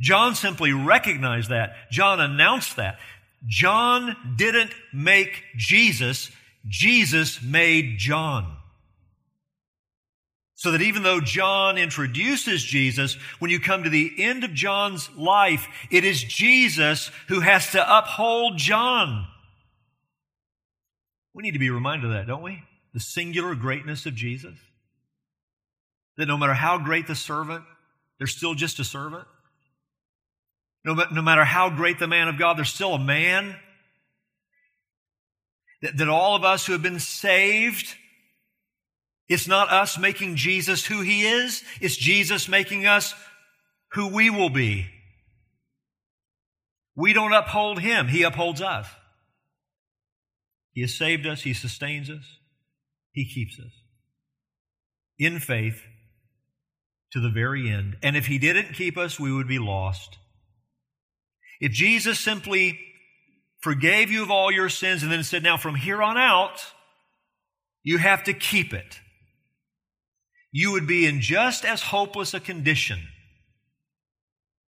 John 0.01 0.35
simply 0.35 0.73
recognized 0.73 1.49
that. 1.49 1.75
John 1.89 2.19
announced 2.19 2.75
that. 2.75 2.99
John 3.47 4.17
didn't 4.35 4.71
make 4.93 5.43
Jesus, 5.55 6.31
Jesus 6.67 7.41
made 7.41 7.97
John. 7.97 8.57
So 10.55 10.71
that 10.71 10.81
even 10.81 11.01
though 11.01 11.21
John 11.21 11.77
introduces 11.79 12.63
Jesus, 12.63 13.15
when 13.39 13.49
you 13.49 13.59
come 13.59 13.83
to 13.83 13.89
the 13.89 14.13
end 14.17 14.43
of 14.43 14.53
John's 14.53 15.09
life, 15.15 15.67
it 15.89 16.03
is 16.03 16.23
Jesus 16.23 17.09
who 17.27 17.39
has 17.39 17.71
to 17.71 17.97
uphold 17.97 18.57
John. 18.57 19.25
We 21.33 21.41
need 21.41 21.53
to 21.53 21.59
be 21.59 21.71
reminded 21.71 22.05
of 22.05 22.11
that, 22.11 22.27
don't 22.27 22.43
we? 22.43 22.61
The 22.93 22.99
singular 22.99 23.55
greatness 23.55 24.05
of 24.05 24.13
Jesus. 24.13 24.53
That 26.17 26.27
no 26.27 26.37
matter 26.37 26.53
how 26.53 26.77
great 26.77 27.07
the 27.07 27.15
servant, 27.15 27.63
they're 28.19 28.27
still 28.27 28.53
just 28.53 28.79
a 28.79 28.83
servant. 28.83 29.25
No, 30.83 30.95
no 31.11 31.21
matter 31.21 31.45
how 31.45 31.69
great 31.69 31.99
the 31.99 32.07
man 32.07 32.27
of 32.27 32.39
God, 32.39 32.57
they're 32.57 32.65
still 32.65 32.95
a 32.95 32.99
man. 32.99 33.55
That, 35.81 35.97
that 35.97 36.09
all 36.09 36.35
of 36.35 36.43
us 36.43 36.65
who 36.65 36.73
have 36.73 36.81
been 36.81 36.99
saved 36.99 37.95
it's 39.31 39.47
not 39.47 39.71
us 39.71 39.97
making 39.97 40.35
Jesus 40.35 40.85
who 40.85 40.99
he 40.99 41.21
is. 41.21 41.63
It's 41.79 41.95
Jesus 41.95 42.49
making 42.49 42.85
us 42.85 43.15
who 43.93 44.09
we 44.09 44.29
will 44.29 44.49
be. 44.49 44.87
We 46.97 47.13
don't 47.13 47.31
uphold 47.31 47.79
him. 47.79 48.09
He 48.09 48.23
upholds 48.23 48.61
us. 48.61 48.87
He 50.73 50.81
has 50.81 50.93
saved 50.93 51.25
us. 51.25 51.43
He 51.43 51.53
sustains 51.53 52.09
us. 52.09 52.39
He 53.13 53.25
keeps 53.25 53.57
us 53.57 53.71
in 55.17 55.39
faith 55.39 55.81
to 57.13 57.21
the 57.21 57.31
very 57.31 57.69
end. 57.69 57.95
And 58.03 58.17
if 58.17 58.25
he 58.25 58.37
didn't 58.37 58.73
keep 58.73 58.97
us, 58.97 59.17
we 59.17 59.31
would 59.31 59.47
be 59.47 59.59
lost. 59.59 60.17
If 61.61 61.71
Jesus 61.71 62.19
simply 62.19 62.77
forgave 63.61 64.11
you 64.11 64.23
of 64.23 64.31
all 64.31 64.51
your 64.51 64.67
sins 64.67 65.03
and 65.03 65.11
then 65.11 65.23
said, 65.23 65.43
now 65.43 65.55
from 65.55 65.75
here 65.75 66.03
on 66.03 66.17
out, 66.17 66.65
you 67.83 67.97
have 67.99 68.25
to 68.25 68.33
keep 68.33 68.73
it 68.73 68.99
you 70.51 70.73
would 70.73 70.85
be 70.85 71.05
in 71.05 71.21
just 71.21 71.63
as 71.63 71.81
hopeless 71.81 72.33
a 72.33 72.39
condition 72.39 72.99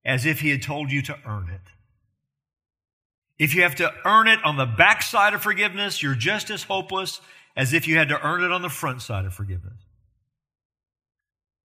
as 0.05 0.27
if 0.27 0.41
he 0.41 0.51
had 0.51 0.63
told 0.63 0.91
you 0.91 1.03
to 1.03 1.17
earn 1.27 1.49
it. 1.51 1.61
If 3.39 3.55
you 3.55 3.63
have 3.63 3.77
to 3.77 3.91
earn 4.05 4.29
it 4.29 4.39
on 4.45 4.57
the 4.57 4.67
backside 4.67 5.33
of 5.33 5.43
forgiveness, 5.43 6.03
you're 6.03 6.15
just 6.15 6.51
as 6.51 6.65
hopeless 6.65 7.21
as 7.57 7.73
if 7.73 7.89
you 7.89 7.97
had 7.97 8.11
to 8.11 8.21
earn 8.23 8.43
it 8.43 8.53
on 8.53 8.63
the 8.63 8.69
front 8.69 9.01
side 9.01 9.25
of 9.25 9.33
forgiveness. 9.33 9.87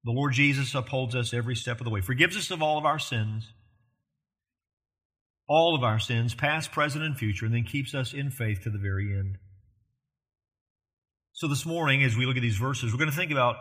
The 0.05 0.11
Lord 0.11 0.33
Jesus 0.33 0.73
upholds 0.73 1.15
us 1.15 1.33
every 1.33 1.55
step 1.55 1.81
of 1.81 1.85
the 1.85 1.89
way, 1.89 1.99
forgives 1.99 2.37
us 2.37 2.51
of 2.51 2.61
all 2.61 2.77
of 2.77 2.85
our 2.85 2.99
sins, 2.99 3.51
all 5.47 5.75
of 5.75 5.83
our 5.83 5.99
sins, 5.99 6.33
past, 6.33 6.71
present, 6.71 7.03
and 7.03 7.17
future, 7.17 7.45
and 7.45 7.53
then 7.53 7.63
keeps 7.63 7.93
us 7.93 8.13
in 8.13 8.31
faith 8.31 8.61
to 8.63 8.69
the 8.69 8.79
very 8.79 9.13
end. 9.17 9.37
So 11.33 11.47
this 11.47 11.65
morning, 11.65 12.03
as 12.03 12.15
we 12.15 12.25
look 12.25 12.37
at 12.37 12.41
these 12.41 12.57
verses, 12.57 12.91
we're 12.91 12.99
going 12.99 13.11
to 13.11 13.15
think 13.15 13.31
about 13.31 13.57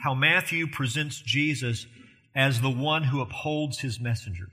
how 0.00 0.14
Matthew 0.14 0.66
presents 0.66 1.20
Jesus 1.20 1.86
as 2.34 2.60
the 2.60 2.70
one 2.70 3.04
who 3.04 3.20
upholds 3.20 3.80
his 3.80 3.98
messengers. 3.98 4.52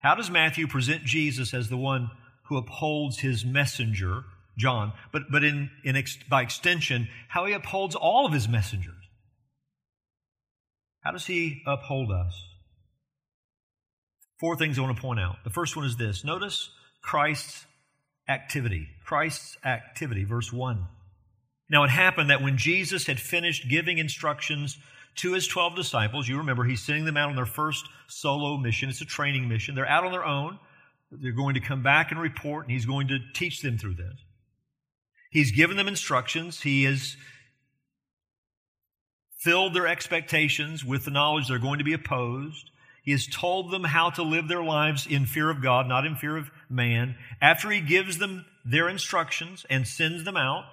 How 0.00 0.14
does 0.14 0.30
Matthew 0.30 0.66
present 0.66 1.04
Jesus 1.04 1.54
as 1.54 1.68
the 1.68 1.76
one 1.76 2.10
who 2.46 2.56
upholds 2.56 3.20
his 3.20 3.44
messenger, 3.44 4.24
John, 4.58 4.92
but, 5.12 5.24
but 5.30 5.44
in, 5.44 5.70
in 5.84 5.96
ex, 5.96 6.18
by 6.28 6.42
extension, 6.42 7.08
how 7.28 7.44
he 7.44 7.52
upholds 7.52 7.94
all 7.94 8.26
of 8.26 8.32
his 8.32 8.48
messengers? 8.48 8.94
How 11.02 11.12
does 11.12 11.26
he 11.26 11.62
uphold 11.66 12.10
us? 12.10 12.51
Four 14.42 14.56
things 14.56 14.76
I 14.76 14.82
want 14.82 14.96
to 14.96 15.00
point 15.00 15.20
out. 15.20 15.36
The 15.44 15.50
first 15.50 15.76
one 15.76 15.84
is 15.84 15.96
this 15.96 16.24
notice 16.24 16.68
Christ's 17.00 17.64
activity. 18.28 18.88
Christ's 19.04 19.56
activity, 19.64 20.24
verse 20.24 20.52
1. 20.52 20.84
Now, 21.70 21.84
it 21.84 21.90
happened 21.90 22.30
that 22.30 22.42
when 22.42 22.58
Jesus 22.58 23.06
had 23.06 23.20
finished 23.20 23.70
giving 23.70 23.98
instructions 23.98 24.78
to 25.18 25.34
his 25.34 25.46
12 25.46 25.76
disciples, 25.76 26.26
you 26.26 26.38
remember 26.38 26.64
he's 26.64 26.82
sending 26.82 27.04
them 27.04 27.16
out 27.16 27.30
on 27.30 27.36
their 27.36 27.46
first 27.46 27.84
solo 28.08 28.56
mission. 28.56 28.88
It's 28.88 29.00
a 29.00 29.04
training 29.04 29.48
mission. 29.48 29.76
They're 29.76 29.86
out 29.86 30.04
on 30.04 30.10
their 30.10 30.26
own. 30.26 30.58
They're 31.12 31.30
going 31.30 31.54
to 31.54 31.60
come 31.60 31.84
back 31.84 32.10
and 32.10 32.20
report, 32.20 32.66
and 32.66 32.72
he's 32.72 32.84
going 32.84 33.06
to 33.08 33.20
teach 33.34 33.62
them 33.62 33.78
through 33.78 33.94
this. 33.94 34.24
He's 35.30 35.52
given 35.52 35.76
them 35.76 35.86
instructions. 35.86 36.62
He 36.62 36.82
has 36.82 37.16
filled 39.38 39.72
their 39.72 39.86
expectations 39.86 40.84
with 40.84 41.04
the 41.04 41.12
knowledge 41.12 41.46
they're 41.46 41.60
going 41.60 41.78
to 41.78 41.84
be 41.84 41.92
opposed. 41.92 42.70
He 43.02 43.10
has 43.10 43.26
told 43.26 43.70
them 43.70 43.84
how 43.84 44.10
to 44.10 44.22
live 44.22 44.48
their 44.48 44.62
lives 44.62 45.06
in 45.06 45.26
fear 45.26 45.50
of 45.50 45.60
God, 45.60 45.88
not 45.88 46.06
in 46.06 46.14
fear 46.14 46.36
of 46.36 46.50
man. 46.70 47.16
After 47.40 47.68
he 47.70 47.80
gives 47.80 48.18
them 48.18 48.46
their 48.64 48.88
instructions 48.88 49.66
and 49.68 49.86
sends 49.86 50.24
them 50.24 50.36
out, 50.36 50.64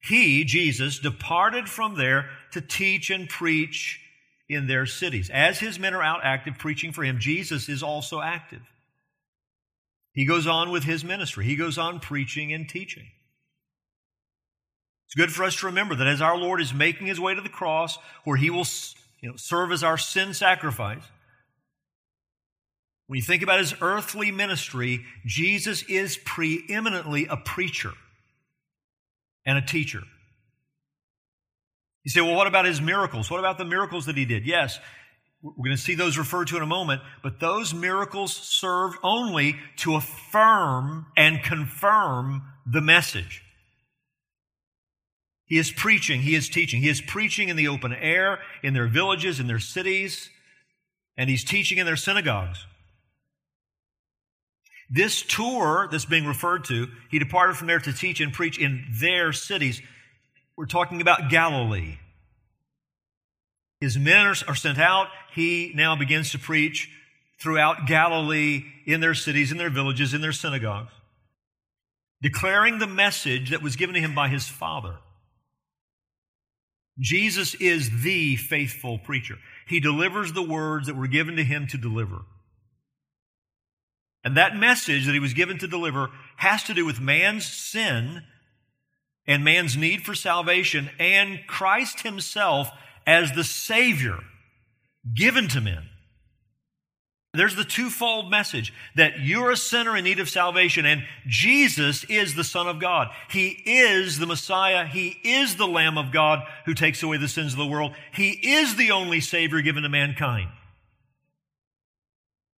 he, 0.00 0.44
Jesus, 0.44 0.98
departed 0.98 1.68
from 1.68 1.96
there 1.96 2.28
to 2.52 2.60
teach 2.60 3.08
and 3.08 3.26
preach 3.26 4.00
in 4.50 4.66
their 4.66 4.84
cities. 4.84 5.30
As 5.30 5.58
his 5.58 5.78
men 5.78 5.94
are 5.94 6.02
out 6.02 6.20
active 6.22 6.58
preaching 6.58 6.92
for 6.92 7.02
him, 7.02 7.18
Jesus 7.18 7.70
is 7.70 7.82
also 7.82 8.20
active. 8.20 8.60
He 10.12 10.26
goes 10.26 10.46
on 10.46 10.70
with 10.70 10.84
his 10.84 11.02
ministry. 11.02 11.46
He 11.46 11.56
goes 11.56 11.78
on 11.78 11.98
preaching 12.00 12.52
and 12.52 12.68
teaching. 12.68 13.06
It's 15.06 15.14
good 15.14 15.32
for 15.32 15.44
us 15.44 15.56
to 15.56 15.66
remember 15.66 15.94
that 15.94 16.06
as 16.06 16.20
our 16.20 16.36
Lord 16.36 16.60
is 16.60 16.74
making 16.74 17.06
his 17.06 17.18
way 17.18 17.34
to 17.34 17.40
the 17.40 17.48
cross, 17.48 17.98
where 18.24 18.36
he 18.36 18.50
will 18.50 18.66
you 19.24 19.30
know, 19.30 19.36
serve 19.36 19.72
as 19.72 19.82
our 19.82 19.96
sin 19.96 20.34
sacrifice, 20.34 21.02
when 23.06 23.16
you 23.16 23.22
think 23.22 23.42
about 23.42 23.58
his 23.58 23.74
earthly 23.80 24.30
ministry, 24.30 25.00
Jesus 25.24 25.82
is 25.84 26.18
preeminently 26.26 27.26
a 27.30 27.38
preacher 27.38 27.92
and 29.46 29.56
a 29.56 29.62
teacher. 29.62 30.02
You 32.02 32.10
say, 32.10 32.20
well, 32.20 32.34
what 32.34 32.46
about 32.46 32.66
his 32.66 32.82
miracles? 32.82 33.30
What 33.30 33.40
about 33.40 33.56
the 33.56 33.64
miracles 33.64 34.04
that 34.06 34.16
he 34.18 34.26
did? 34.26 34.44
Yes, 34.44 34.78
we're 35.42 35.54
going 35.54 35.76
to 35.76 35.82
see 35.82 35.94
those 35.94 36.18
referred 36.18 36.48
to 36.48 36.58
in 36.58 36.62
a 36.62 36.66
moment, 36.66 37.00
but 37.22 37.40
those 37.40 37.72
miracles 37.72 38.36
served 38.36 38.98
only 39.02 39.56
to 39.76 39.94
affirm 39.94 41.06
and 41.16 41.42
confirm 41.42 42.42
the 42.66 42.82
message. 42.82 43.42
He 45.46 45.58
is 45.58 45.70
preaching, 45.70 46.22
he 46.22 46.34
is 46.34 46.48
teaching. 46.48 46.80
He 46.80 46.88
is 46.88 47.00
preaching 47.00 47.48
in 47.48 47.56
the 47.56 47.68
open 47.68 47.92
air, 47.92 48.40
in 48.62 48.74
their 48.74 48.86
villages, 48.86 49.40
in 49.40 49.46
their 49.46 49.58
cities, 49.58 50.30
and 51.16 51.28
he's 51.28 51.44
teaching 51.44 51.78
in 51.78 51.86
their 51.86 51.96
synagogues. 51.96 52.66
This 54.90 55.22
tour 55.22 55.88
that's 55.90 56.04
being 56.04 56.26
referred 56.26 56.64
to, 56.66 56.88
he 57.10 57.18
departed 57.18 57.56
from 57.56 57.66
there 57.66 57.80
to 57.80 57.92
teach 57.92 58.20
and 58.20 58.32
preach 58.32 58.58
in 58.58 58.84
their 59.00 59.32
cities. 59.32 59.82
We're 60.56 60.66
talking 60.66 61.00
about 61.00 61.30
Galilee. 61.30 61.98
His 63.80 63.98
men 63.98 64.26
are 64.26 64.54
sent 64.54 64.78
out. 64.78 65.08
He 65.34 65.72
now 65.74 65.96
begins 65.96 66.30
to 66.30 66.38
preach 66.38 66.88
throughout 67.40 67.86
Galilee, 67.86 68.64
in 68.86 69.00
their 69.00 69.14
cities, 69.14 69.50
in 69.50 69.58
their 69.58 69.70
villages, 69.70 70.14
in 70.14 70.20
their 70.20 70.32
synagogues, 70.32 70.92
declaring 72.22 72.78
the 72.78 72.86
message 72.86 73.50
that 73.50 73.62
was 73.62 73.76
given 73.76 73.94
to 73.94 74.00
him 74.00 74.14
by 74.14 74.28
his 74.28 74.48
Father. 74.48 74.98
Jesus 76.98 77.54
is 77.56 78.02
the 78.02 78.36
faithful 78.36 78.98
preacher. 78.98 79.36
He 79.66 79.80
delivers 79.80 80.32
the 80.32 80.42
words 80.42 80.86
that 80.86 80.96
were 80.96 81.08
given 81.08 81.36
to 81.36 81.44
him 81.44 81.66
to 81.68 81.78
deliver. 81.78 82.22
And 84.22 84.36
that 84.36 84.56
message 84.56 85.06
that 85.06 85.12
he 85.12 85.20
was 85.20 85.34
given 85.34 85.58
to 85.58 85.68
deliver 85.68 86.10
has 86.36 86.62
to 86.64 86.74
do 86.74 86.86
with 86.86 87.00
man's 87.00 87.44
sin 87.44 88.22
and 89.26 89.44
man's 89.44 89.76
need 89.76 90.02
for 90.02 90.14
salvation 90.14 90.90
and 90.98 91.40
Christ 91.46 92.00
himself 92.00 92.68
as 93.06 93.32
the 93.32 93.44
Savior 93.44 94.20
given 95.14 95.48
to 95.48 95.60
men. 95.60 95.90
There's 97.34 97.56
the 97.56 97.64
twofold 97.64 98.30
message 98.30 98.72
that 98.94 99.18
you're 99.18 99.50
a 99.50 99.56
sinner 99.56 99.96
in 99.96 100.04
need 100.04 100.20
of 100.20 100.30
salvation 100.30 100.86
and 100.86 101.02
Jesus 101.26 102.04
is 102.04 102.36
the 102.36 102.44
Son 102.44 102.68
of 102.68 102.80
God. 102.80 103.08
He 103.28 103.48
is 103.48 104.18
the 104.18 104.26
Messiah. 104.26 104.86
He 104.86 105.18
is 105.24 105.56
the 105.56 105.66
Lamb 105.66 105.98
of 105.98 106.12
God 106.12 106.44
who 106.64 106.74
takes 106.74 107.02
away 107.02 107.16
the 107.16 107.26
sins 107.26 107.52
of 107.52 107.58
the 107.58 107.66
world. 107.66 107.92
He 108.12 108.30
is 108.30 108.76
the 108.76 108.92
only 108.92 109.20
Savior 109.20 109.62
given 109.62 109.82
to 109.82 109.88
mankind. 109.88 110.48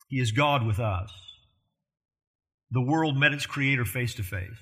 He 0.09 0.19
is 0.19 0.31
God 0.31 0.65
with 0.65 0.79
us. 0.79 1.11
The 2.69 2.81
world 2.81 3.17
met 3.17 3.33
its 3.33 3.45
Creator 3.45 3.85
face 3.85 4.13
to 4.15 4.23
face. 4.23 4.59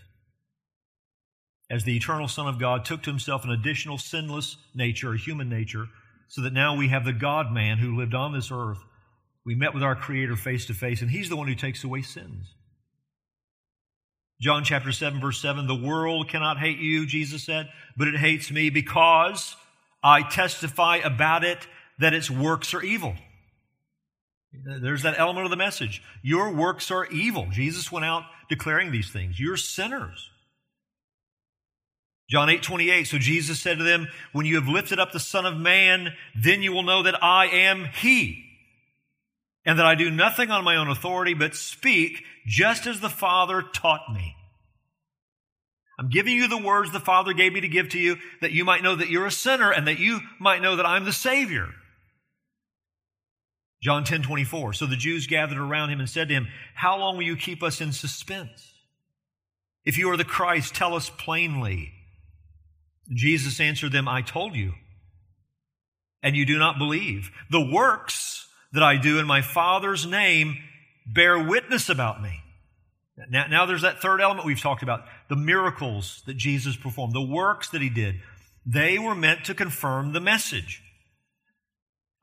As 1.72 1.86
the 1.86 1.98
eternal 1.98 2.28
Son 2.28 2.48
of 2.48 2.60
God 2.60 2.86
took 2.86 3.02
to 3.04 3.10
himself 3.10 3.44
an 3.44 3.50
additional 3.50 3.98
sinless 3.98 4.58
nature, 4.76 5.14
a 5.14 5.18
human 5.18 5.50
nature, 5.50 5.88
so 6.28 6.42
that 6.42 6.54
now 6.54 6.76
we 6.76 6.90
have 6.90 7.04
the 7.04 7.14
God 7.14 7.52
man 7.52 7.80
who 7.80 7.98
lived 7.98 8.14
on 8.14 8.34
this 8.34 8.52
earth 8.52 8.78
we 9.46 9.56
met 9.56 9.74
with 9.74 9.84
our 9.84 9.96
Creator 9.96 10.36
face 10.36 10.66
to 10.68 10.74
face, 10.74 11.02
and 11.02 11.12
He's 11.12 11.30
the 11.30 11.36
one 11.36 11.48
who 11.48 11.56
takes 11.56 11.84
away 11.84 12.02
sins. 12.02 12.54
John 14.40 14.64
chapter 14.64 14.92
7, 14.92 15.22
verse 15.22 15.42
7 15.42 15.68
The 15.68 15.76
world 15.76 16.30
cannot 16.30 16.60
hate 16.60 16.80
you, 16.80 17.06
Jesus 17.06 17.44
said, 17.44 17.70
but 17.96 18.08
it 18.08 18.16
hates 18.16 18.52
me 18.52 18.70
because 18.70 19.56
I 20.04 20.24
testify 20.24 20.98
about 20.98 21.44
it 21.44 21.66
that 22.00 22.14
its 22.14 22.30
works 22.30 22.74
are 22.74 22.84
evil. 22.84 23.16
There's 24.52 25.04
that 25.04 25.18
element 25.18 25.46
of 25.46 25.50
the 25.50 25.58
message. 25.58 26.04
Your 26.22 26.52
works 26.52 26.92
are 26.92 27.06
evil. 27.06 27.48
Jesus 27.52 27.92
went 27.92 28.06
out 28.06 28.24
declaring 28.50 28.92
these 28.92 29.10
things. 29.10 29.40
You're 29.40 29.58
sinners. 29.58 30.30
John 32.30 32.50
8, 32.50 32.62
28. 32.62 33.06
So 33.06 33.18
Jesus 33.18 33.60
said 33.60 33.78
to 33.78 33.84
them, 33.84 34.08
When 34.32 34.46
you 34.46 34.56
have 34.56 34.68
lifted 34.68 35.00
up 35.00 35.12
the 35.12 35.20
Son 35.20 35.46
of 35.46 35.58
Man, 35.58 36.14
then 36.36 36.62
you 36.62 36.72
will 36.72 36.84
know 36.84 37.04
that 37.04 37.24
I 37.24 37.48
am 37.48 37.86
He 37.86 38.43
and 39.66 39.80
that 39.80 39.86
I 39.86 39.96
do 39.96 40.10
nothing 40.10 40.52
on 40.52 40.64
my 40.64 40.76
own 40.76 40.90
authority, 40.90 41.34
but 41.34 41.56
speak 41.56 42.24
just 42.46 42.86
as 42.86 43.00
the 43.00 43.10
Father 43.10 43.62
taught 43.62 44.14
me. 44.14 44.36
I'm 45.98 46.10
giving 46.10 46.36
you 46.36 46.48
the 46.48 46.58
words 46.58 46.92
the 46.92 47.00
Father 47.00 47.34
gave 47.34 47.54
me 47.54 47.62
to 47.62 47.68
give 47.68 47.90
to 47.90 48.00
you 48.00 48.18
that 48.42 48.52
you 48.52 48.66
might 48.66 48.84
know 48.84 48.96
that 48.96 49.10
you're 49.10 49.28
a 49.28 49.32
sinner 49.32 49.72
and 49.72 49.88
that 49.88 50.00
you 50.00 50.20
might 50.40 50.62
know 50.62 50.76
that 50.76 50.86
I'm 50.86 51.06
the 51.06 51.14
Savior. 51.14 51.70
John 53.82 54.04
10 54.04 54.24
24. 54.24 54.74
So 54.74 54.86
the 54.86 54.96
Jews 54.96 55.28
gathered 55.28 55.58
around 55.58 55.92
him 55.92 56.00
and 56.00 56.10
said 56.10 56.30
to 56.30 56.34
him, 56.34 56.48
How 56.74 56.98
long 56.98 57.18
will 57.18 57.24
you 57.24 57.36
keep 57.36 57.62
us 57.62 57.82
in 57.82 57.92
suspense? 57.92 58.74
If 59.86 59.98
you 59.98 60.10
are 60.10 60.18
the 60.18 60.24
Christ, 60.24 60.74
tell 60.74 60.96
us 60.96 61.10
plainly. 61.10 61.92
Jesus 63.14 63.60
answered 63.60 63.92
them, 63.92 64.08
I 64.08 64.22
told 64.22 64.56
you, 64.56 64.74
and 66.22 66.38
you 66.38 66.46
do 66.46 66.58
not 66.58 66.78
believe. 66.78 67.30
The 67.52 67.70
works 67.70 68.48
that 68.74 68.84
I 68.84 68.98
do 68.98 69.20
in 69.20 69.28
my 69.28 69.42
Father's 69.42 70.06
name 70.06 70.58
bear 71.06 71.42
witness 71.42 71.90
about 71.90 72.22
me. 72.22 72.42
Now, 73.30 73.46
now 73.48 73.66
there's 73.66 73.84
that 73.84 74.02
third 74.02 74.22
element 74.22 74.46
we've 74.46 74.60
talked 74.60 74.84
about 74.84 75.06
the 75.30 75.36
miracles 75.36 76.24
that 76.26 76.36
Jesus 76.36 76.76
performed, 76.76 77.14
the 77.14 77.22
works 77.22 77.70
that 77.70 77.82
he 77.82 77.90
did. 77.90 78.16
They 78.66 78.98
were 78.98 79.16
meant 79.16 79.46
to 79.46 79.54
confirm 79.54 80.14
the 80.14 80.20
message. 80.20 80.82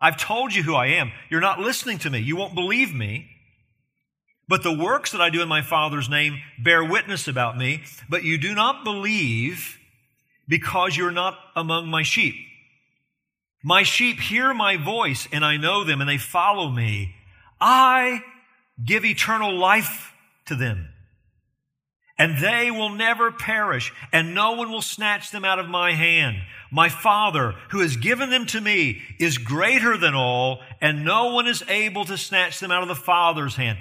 I've 0.00 0.16
told 0.16 0.54
you 0.54 0.62
who 0.62 0.74
I 0.74 0.86
am. 0.86 1.12
You're 1.28 1.40
not 1.40 1.60
listening 1.60 1.98
to 1.98 2.10
me. 2.10 2.18
You 2.18 2.36
won't 2.36 2.54
believe 2.54 2.94
me. 2.94 3.28
But 4.48 4.64
the 4.64 4.76
works 4.76 5.12
that 5.12 5.20
I 5.20 5.30
do 5.30 5.42
in 5.42 5.48
my 5.48 5.62
Father's 5.62 6.08
name 6.08 6.40
bear 6.58 6.82
witness 6.82 7.28
about 7.28 7.56
me, 7.56 7.84
but 8.08 8.24
you 8.24 8.36
do 8.36 8.52
not 8.54 8.82
believe 8.82 9.78
because 10.48 10.96
you're 10.96 11.12
not 11.12 11.38
among 11.54 11.86
my 11.86 12.02
sheep. 12.02 12.34
My 13.62 13.82
sheep 13.82 14.18
hear 14.20 14.54
my 14.54 14.76
voice, 14.76 15.28
and 15.32 15.44
I 15.44 15.56
know 15.56 15.84
them, 15.84 16.00
and 16.00 16.08
they 16.08 16.18
follow 16.18 16.70
me. 16.70 17.14
I 17.60 18.22
give 18.84 19.04
eternal 19.04 19.54
life 19.54 20.14
to 20.46 20.54
them. 20.54 20.88
And 22.18 22.38
they 22.38 22.70
will 22.70 22.90
never 22.90 23.30
perish, 23.30 23.92
and 24.12 24.34
no 24.34 24.52
one 24.52 24.70
will 24.70 24.82
snatch 24.82 25.30
them 25.30 25.44
out 25.44 25.58
of 25.58 25.68
my 25.68 25.92
hand. 25.92 26.36
My 26.70 26.88
Father, 26.88 27.54
who 27.70 27.80
has 27.80 27.96
given 27.96 28.30
them 28.30 28.46
to 28.46 28.60
me, 28.60 29.00
is 29.18 29.38
greater 29.38 29.96
than 29.96 30.14
all, 30.14 30.60
and 30.80 31.04
no 31.04 31.32
one 31.32 31.46
is 31.46 31.62
able 31.68 32.04
to 32.04 32.18
snatch 32.18 32.60
them 32.60 32.70
out 32.70 32.82
of 32.82 32.88
the 32.88 32.94
Father's 32.94 33.56
hand. 33.56 33.78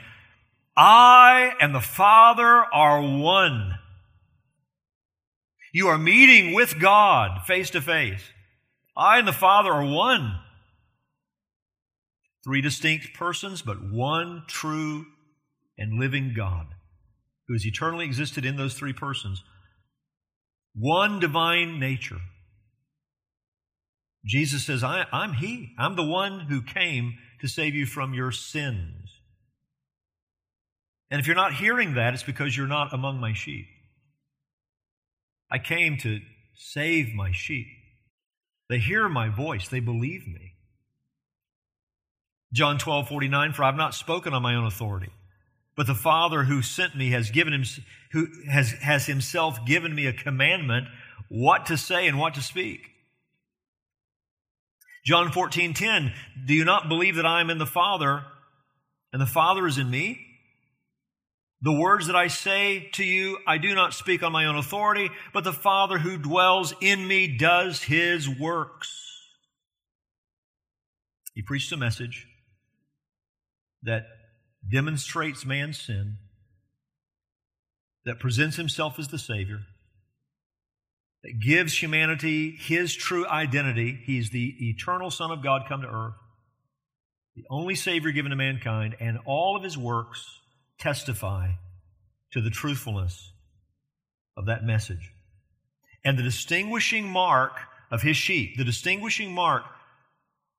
I 0.75 1.51
and 1.59 1.75
the 1.75 1.81
Father 1.81 2.45
are 2.45 3.01
one. 3.01 3.77
You 5.73 5.89
are 5.89 5.97
meeting 5.97 6.53
with 6.53 6.79
God 6.79 7.45
face 7.45 7.69
to 7.71 7.81
face. 7.81 8.23
I 8.99 9.17
and 9.17 9.27
the 9.27 9.33
Father 9.33 9.71
are 9.71 9.85
one. 9.85 10.37
Three 12.43 12.61
distinct 12.61 13.13
persons, 13.13 13.61
but 13.61 13.77
one 13.81 14.43
true 14.45 15.05
and 15.77 15.97
living 15.97 16.33
God 16.35 16.67
who 17.47 17.53
has 17.53 17.65
eternally 17.65 18.05
existed 18.05 18.45
in 18.45 18.57
those 18.57 18.73
three 18.73 18.91
persons. 18.91 19.41
One 20.75 21.21
divine 21.21 21.79
nature. 21.79 22.19
Jesus 24.25 24.65
says, 24.65 24.83
I, 24.83 25.05
am 25.13 25.33
He. 25.33 25.73
I'm 25.79 25.95
the 25.95 26.03
one 26.03 26.41
who 26.41 26.61
came 26.61 27.17
to 27.39 27.47
save 27.47 27.73
you 27.73 27.85
from 27.85 28.13
your 28.13 28.33
sins. 28.33 29.09
And 31.09 31.21
if 31.21 31.25
you're 31.25 31.37
not 31.37 31.53
hearing 31.53 31.93
that, 31.95 32.13
it's 32.13 32.23
because 32.23 32.55
you're 32.55 32.67
not 32.67 32.93
among 32.93 33.19
my 33.19 33.33
sheep. 33.33 33.65
I 35.49 35.57
came 35.57 35.97
to 35.99 36.19
save 36.55 37.13
my 37.15 37.31
sheep. 37.31 37.67
They 38.69 38.77
hear 38.77 39.09
my 39.09 39.29
voice, 39.29 39.67
they 39.67 39.79
believe 39.79 40.27
me. 40.27 40.53
John 42.53 42.77
12, 42.77 43.07
49, 43.09 43.53
for 43.53 43.63
I've 43.63 43.75
not 43.75 43.93
spoken 43.93 44.33
on 44.33 44.41
my 44.41 44.55
own 44.55 44.65
authority, 44.65 45.11
but 45.75 45.87
the 45.87 45.95
Father 45.95 46.43
who 46.43 46.61
sent 46.61 46.95
me 46.95 47.11
has 47.11 47.31
given 47.31 47.53
him, 47.53 47.63
who 48.11 48.27
has, 48.49 48.71
has 48.73 49.05
himself 49.05 49.65
given 49.65 49.93
me 49.93 50.05
a 50.05 50.13
commandment 50.13 50.87
what 51.29 51.67
to 51.67 51.77
say 51.77 52.07
and 52.07 52.17
what 52.17 52.35
to 52.35 52.41
speak. 52.41 52.89
John 55.05 55.31
14, 55.31 55.73
10, 55.73 56.13
do 56.45 56.53
you 56.53 56.65
not 56.65 56.89
believe 56.89 57.15
that 57.15 57.25
I 57.25 57.41
am 57.41 57.49
in 57.49 57.57
the 57.57 57.65
Father 57.65 58.23
and 59.13 59.21
the 59.21 59.27
Father 59.27 59.65
is 59.65 59.77
in 59.77 59.89
me? 59.89 60.28
The 61.61 61.73
words 61.73 62.07
that 62.07 62.15
I 62.15 62.27
say 62.27 62.89
to 62.93 63.03
you, 63.03 63.37
I 63.45 63.57
do 63.57 63.75
not 63.75 63.93
speak 63.93 64.23
on 64.23 64.31
my 64.31 64.45
own 64.45 64.55
authority, 64.55 65.09
but 65.33 65.43
the 65.43 65.51
Father 65.51 65.97
who 65.97 66.17
dwells 66.17 66.73
in 66.79 67.05
me 67.05 67.27
does 67.37 67.83
his 67.83 68.29
works. 68.29 68.95
He 71.33 71.41
preached 71.41 71.71
a 71.73 71.77
message 71.77 72.27
that 73.83 74.03
demonstrates 74.69 75.45
man's 75.45 75.79
sin, 75.79 76.17
that 78.05 78.19
presents 78.19 78.55
himself 78.55 78.97
as 78.97 79.09
the 79.09 79.19
Savior, 79.19 79.59
that 81.23 81.39
gives 81.41 81.81
humanity 81.81 82.51
his 82.51 82.95
true 82.95 83.27
identity. 83.27 83.99
He's 84.05 84.29
the 84.29 84.55
eternal 84.69 85.11
Son 85.11 85.31
of 85.31 85.43
God 85.43 85.63
come 85.67 85.81
to 85.81 85.87
earth, 85.89 86.15
the 87.35 87.43
only 87.49 87.75
Savior 87.75 88.11
given 88.11 88.29
to 88.29 88.37
mankind, 88.37 88.95
and 89.01 89.19
all 89.25 89.57
of 89.57 89.63
his 89.63 89.77
works 89.77 90.38
testify 90.79 91.51
to 92.31 92.41
the 92.41 92.49
truthfulness 92.49 93.31
of 94.37 94.45
that 94.45 94.63
message. 94.63 95.13
And 96.03 96.17
the 96.17 96.23
distinguishing 96.23 97.09
mark 97.09 97.53
of 97.91 98.01
his 98.01 98.15
sheep, 98.17 98.57
the 98.57 98.63
distinguishing 98.63 99.33
mark 99.33 99.63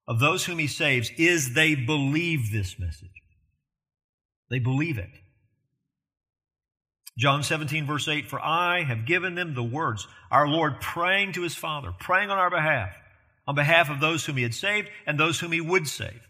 of 0.06 0.20
those 0.20 0.44
whom 0.44 0.58
he 0.58 0.66
saves, 0.66 1.10
is 1.16 1.54
they 1.54 1.74
believe 1.74 2.52
this 2.52 2.78
message. 2.78 3.08
They 4.50 4.58
believe 4.58 4.98
it. 4.98 5.10
John 7.16 7.42
17, 7.42 7.86
verse 7.86 8.08
8, 8.08 8.28
for 8.28 8.40
I 8.40 8.82
have 8.82 9.06
given 9.06 9.34
them 9.34 9.54
the 9.54 9.62
words. 9.62 10.06
Our 10.30 10.48
Lord 10.48 10.80
praying 10.80 11.32
to 11.32 11.42
his 11.42 11.54
Father, 11.54 11.92
praying 11.98 12.30
on 12.30 12.38
our 12.38 12.50
behalf, 12.50 12.94
on 13.46 13.54
behalf 13.54 13.90
of 13.90 14.00
those 14.00 14.24
whom 14.24 14.36
he 14.36 14.42
had 14.42 14.54
saved 14.54 14.88
and 15.06 15.18
those 15.18 15.38
whom 15.38 15.52
he 15.52 15.60
would 15.60 15.86
save. 15.86 16.26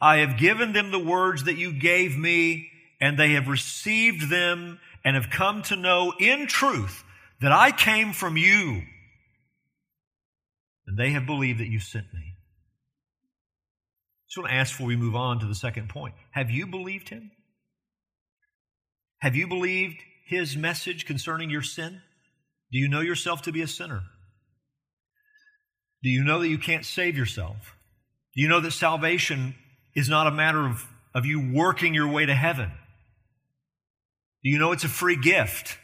I 0.00 0.18
have 0.18 0.38
given 0.38 0.72
them 0.72 0.90
the 0.90 0.98
words 0.98 1.44
that 1.44 1.56
you 1.56 1.72
gave 1.72 2.16
me, 2.16 2.70
and 3.00 3.18
they 3.18 3.32
have 3.32 3.48
received 3.48 4.30
them 4.30 4.78
and 5.04 5.16
have 5.16 5.30
come 5.30 5.62
to 5.62 5.76
know 5.76 6.12
in 6.18 6.46
truth 6.46 7.04
that 7.40 7.52
I 7.52 7.72
came 7.72 8.12
from 8.12 8.36
you. 8.36 8.82
And 10.86 10.98
they 10.98 11.10
have 11.10 11.26
believed 11.26 11.60
that 11.60 11.68
you 11.68 11.80
sent 11.80 12.06
me. 12.14 12.34
I 14.36 14.40
want 14.40 14.50
to 14.52 14.56
ask 14.56 14.72
before 14.72 14.86
we 14.86 14.96
move 14.96 15.16
on 15.16 15.40
to 15.40 15.46
the 15.46 15.54
second 15.54 15.88
point. 15.88 16.14
Have 16.30 16.50
you 16.50 16.66
believed 16.66 17.08
him? 17.08 17.32
Have 19.20 19.34
you 19.34 19.48
believed 19.48 19.96
his 20.26 20.56
message 20.56 21.06
concerning 21.06 21.50
your 21.50 21.62
sin? 21.62 22.02
Do 22.70 22.78
you 22.78 22.88
know 22.88 23.00
yourself 23.00 23.42
to 23.42 23.52
be 23.52 23.62
a 23.62 23.66
sinner? 23.66 24.02
Do 26.04 26.10
you 26.10 26.22
know 26.22 26.38
that 26.38 26.48
you 26.48 26.58
can't 26.58 26.84
save 26.84 27.16
yourself? 27.16 27.74
Do 28.36 28.42
you 28.42 28.48
know 28.48 28.60
that 28.60 28.72
salvation 28.72 29.56
is 29.94 30.08
not 30.08 30.26
a 30.26 30.30
matter 30.30 30.66
of, 30.66 30.86
of 31.14 31.26
you 31.26 31.52
working 31.52 31.94
your 31.94 32.08
way 32.08 32.26
to 32.26 32.34
heaven? 32.34 32.70
Do 34.42 34.50
you 34.50 34.58
know 34.58 34.72
it's 34.72 34.84
a 34.84 34.88
free 34.88 35.16
gift? 35.16 35.76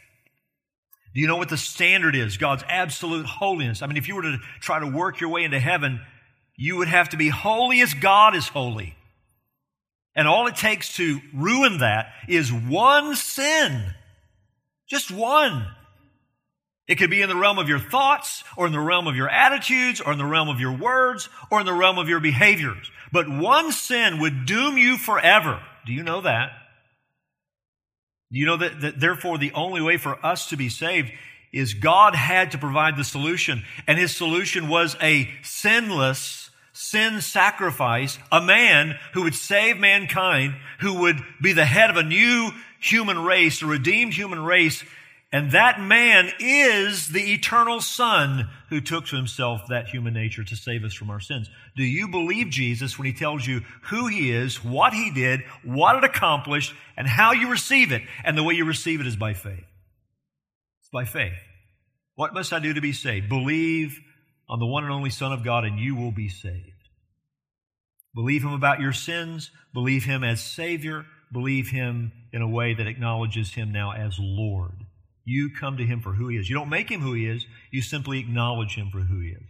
Do 1.13 1.21
you 1.21 1.27
know 1.27 1.37
what 1.37 1.49
the 1.49 1.57
standard 1.57 2.15
is? 2.15 2.37
God's 2.37 2.63
absolute 2.67 3.25
holiness. 3.25 3.81
I 3.81 3.87
mean, 3.87 3.97
if 3.97 4.07
you 4.07 4.15
were 4.15 4.23
to 4.23 4.37
try 4.59 4.79
to 4.79 4.87
work 4.87 5.19
your 5.21 5.29
way 5.29 5.43
into 5.43 5.59
heaven, 5.59 6.01
you 6.57 6.77
would 6.77 6.87
have 6.87 7.09
to 7.09 7.17
be 7.17 7.29
holy 7.29 7.81
as 7.81 7.93
God 7.93 8.35
is 8.35 8.47
holy. 8.47 8.95
And 10.15 10.27
all 10.27 10.47
it 10.47 10.55
takes 10.55 10.95
to 10.95 11.19
ruin 11.33 11.79
that 11.79 12.07
is 12.27 12.51
one 12.51 13.15
sin. 13.15 13.93
Just 14.87 15.11
one. 15.11 15.67
It 16.87 16.95
could 16.95 17.09
be 17.09 17.21
in 17.21 17.29
the 17.29 17.35
realm 17.35 17.57
of 17.57 17.67
your 17.67 17.79
thoughts, 17.79 18.43
or 18.55 18.67
in 18.67 18.71
the 18.71 18.79
realm 18.79 19.07
of 19.07 19.15
your 19.15 19.29
attitudes, 19.29 20.01
or 20.01 20.11
in 20.11 20.19
the 20.19 20.25
realm 20.25 20.49
of 20.49 20.59
your 20.59 20.77
words, 20.77 21.29
or 21.49 21.59
in 21.59 21.65
the 21.65 21.73
realm 21.73 21.97
of 21.97 22.09
your 22.09 22.19
behaviors. 22.19 22.91
But 23.11 23.27
one 23.27 23.71
sin 23.71 24.19
would 24.19 24.45
doom 24.45 24.77
you 24.77 24.97
forever. 24.97 25.61
Do 25.85 25.93
you 25.93 26.03
know 26.03 26.21
that? 26.21 26.51
Do 28.31 28.39
you 28.39 28.45
know 28.45 28.57
that, 28.57 28.81
that 28.81 28.99
therefore 28.99 29.37
the 29.37 29.53
only 29.53 29.81
way 29.81 29.97
for 29.97 30.23
us 30.23 30.49
to 30.49 30.57
be 30.57 30.69
saved 30.69 31.11
is 31.51 31.73
God 31.73 32.15
had 32.15 32.51
to 32.51 32.57
provide 32.57 32.97
the 32.97 33.03
solution, 33.03 33.63
and 33.87 33.97
his 33.97 34.15
solution 34.15 34.67
was 34.67 34.95
a 35.01 35.29
sinless 35.41 36.49
sin 36.73 37.21
sacrifice, 37.21 38.19
a 38.33 38.41
man 38.41 38.99
who 39.13 39.23
would 39.23 39.33
save 39.33 39.77
mankind, 39.77 40.53
who 40.81 40.93
would 40.99 41.23
be 41.41 41.53
the 41.53 41.65
head 41.65 41.89
of 41.89 41.95
a 41.95 42.03
new 42.03 42.51
human 42.81 43.17
race, 43.17 43.61
a 43.61 43.65
redeemed 43.65 44.13
human 44.13 44.43
race. 44.43 44.83
And 45.31 45.51
that 45.51 45.81
man 45.81 46.31
is 46.39 47.09
the 47.09 47.33
eternal 47.33 47.81
Son 47.81 48.47
who 48.69 48.79
took 48.79 49.07
to 49.07 49.15
himself 49.15 49.63
that 49.69 49.87
human 49.87 50.13
nature 50.13 50.43
to 50.43 50.55
save 50.55 50.83
us 50.83 50.93
from 50.93 51.09
our 51.09 51.19
sins. 51.19 51.49
Do 51.75 51.83
you 51.83 52.07
believe 52.07 52.49
Jesus 52.49 52.97
when 52.97 53.05
he 53.05 53.13
tells 53.13 53.45
you 53.45 53.61
who 53.83 54.07
he 54.07 54.31
is, 54.31 54.63
what 54.63 54.93
he 54.93 55.11
did, 55.11 55.41
what 55.63 55.97
it 55.97 56.03
accomplished, 56.03 56.73
and 56.95 57.07
how 57.07 57.33
you 57.33 57.49
receive 57.49 57.91
it? 57.91 58.03
And 58.23 58.37
the 58.37 58.43
way 58.43 58.53
you 58.53 58.65
receive 58.65 59.01
it 59.01 59.07
is 59.07 59.17
by 59.17 59.33
faith. 59.33 59.65
It's 60.79 60.89
by 60.91 61.03
faith. 61.05 61.33
What 62.15 62.33
must 62.33 62.53
I 62.53 62.59
do 62.59 62.73
to 62.73 62.81
be 62.81 62.93
saved? 62.93 63.27
Believe 63.27 63.99
on 64.47 64.59
the 64.59 64.65
one 64.65 64.83
and 64.83 64.93
only 64.93 65.09
Son 65.09 65.33
of 65.33 65.43
God, 65.43 65.65
and 65.65 65.79
you 65.79 65.95
will 65.95 66.11
be 66.11 66.29
saved. 66.29 66.71
Believe 68.13 68.43
Him 68.43 68.53
about 68.53 68.79
your 68.79 68.93
sins, 68.93 69.51
believe 69.73 70.05
Him 70.05 70.23
as 70.23 70.41
Savior, 70.41 71.05
believe 71.33 71.69
Him 71.69 72.13
in 72.31 72.41
a 72.41 72.47
way 72.47 72.73
that 72.73 72.87
acknowledges 72.87 73.53
Him 73.53 73.71
now 73.71 73.91
as 73.91 74.17
Lord. 74.17 74.85
You 75.25 75.49
come 75.49 75.77
to 75.77 75.85
Him 75.85 75.99
for 75.99 76.13
who 76.13 76.29
He 76.29 76.37
is. 76.37 76.49
You 76.49 76.55
don't 76.55 76.69
make 76.69 76.89
Him 76.89 77.01
who 77.01 77.13
He 77.13 77.25
is, 77.25 77.45
you 77.71 77.81
simply 77.81 78.19
acknowledge 78.19 78.75
Him 78.75 78.89
for 78.91 78.99
who 78.99 79.19
He 79.19 79.29
is. 79.29 79.49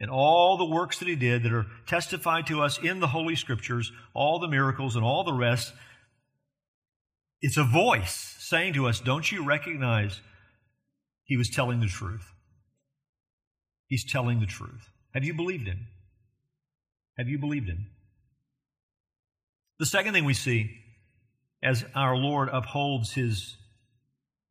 And 0.00 0.10
all 0.10 0.56
the 0.56 0.64
works 0.64 0.98
that 1.00 1.08
He 1.08 1.16
did 1.16 1.42
that 1.42 1.52
are 1.52 1.66
testified 1.86 2.46
to 2.46 2.62
us 2.62 2.78
in 2.78 3.00
the 3.00 3.08
Holy 3.08 3.36
Scriptures, 3.36 3.92
all 4.14 4.38
the 4.38 4.48
miracles 4.48 4.96
and 4.96 5.04
all 5.04 5.24
the 5.24 5.32
rest, 5.32 5.72
it's 7.42 7.56
a 7.56 7.64
voice 7.64 8.36
saying 8.38 8.72
to 8.74 8.86
us, 8.86 9.00
Don't 9.00 9.30
you 9.30 9.44
recognize 9.44 10.20
He 11.24 11.36
was 11.36 11.50
telling 11.50 11.80
the 11.80 11.86
truth? 11.86 12.30
He's 13.86 14.04
telling 14.04 14.40
the 14.40 14.46
truth. 14.46 14.90
Have 15.12 15.24
you 15.24 15.34
believed 15.34 15.68
him? 15.68 15.86
Have 17.16 17.28
you 17.28 17.38
believed 17.38 17.68
him? 17.68 17.86
The 19.78 19.86
second 19.86 20.14
thing 20.14 20.24
we 20.24 20.34
see 20.34 20.70
as 21.62 21.84
our 21.94 22.16
Lord 22.16 22.48
upholds 22.52 23.12
his 23.12 23.56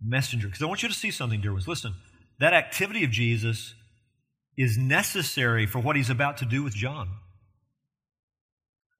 messenger, 0.03 0.47
because 0.47 0.61
I 0.61 0.65
want 0.65 0.83
you 0.83 0.89
to 0.89 0.95
see 0.95 1.11
something, 1.11 1.41
dear 1.41 1.53
ones. 1.53 1.67
Listen, 1.67 1.93
that 2.39 2.53
activity 2.53 3.03
of 3.03 3.11
Jesus 3.11 3.73
is 4.57 4.77
necessary 4.77 5.65
for 5.65 5.79
what 5.79 5.95
he's 5.95 6.09
about 6.09 6.37
to 6.37 6.45
do 6.45 6.63
with 6.63 6.73
John. 6.73 7.09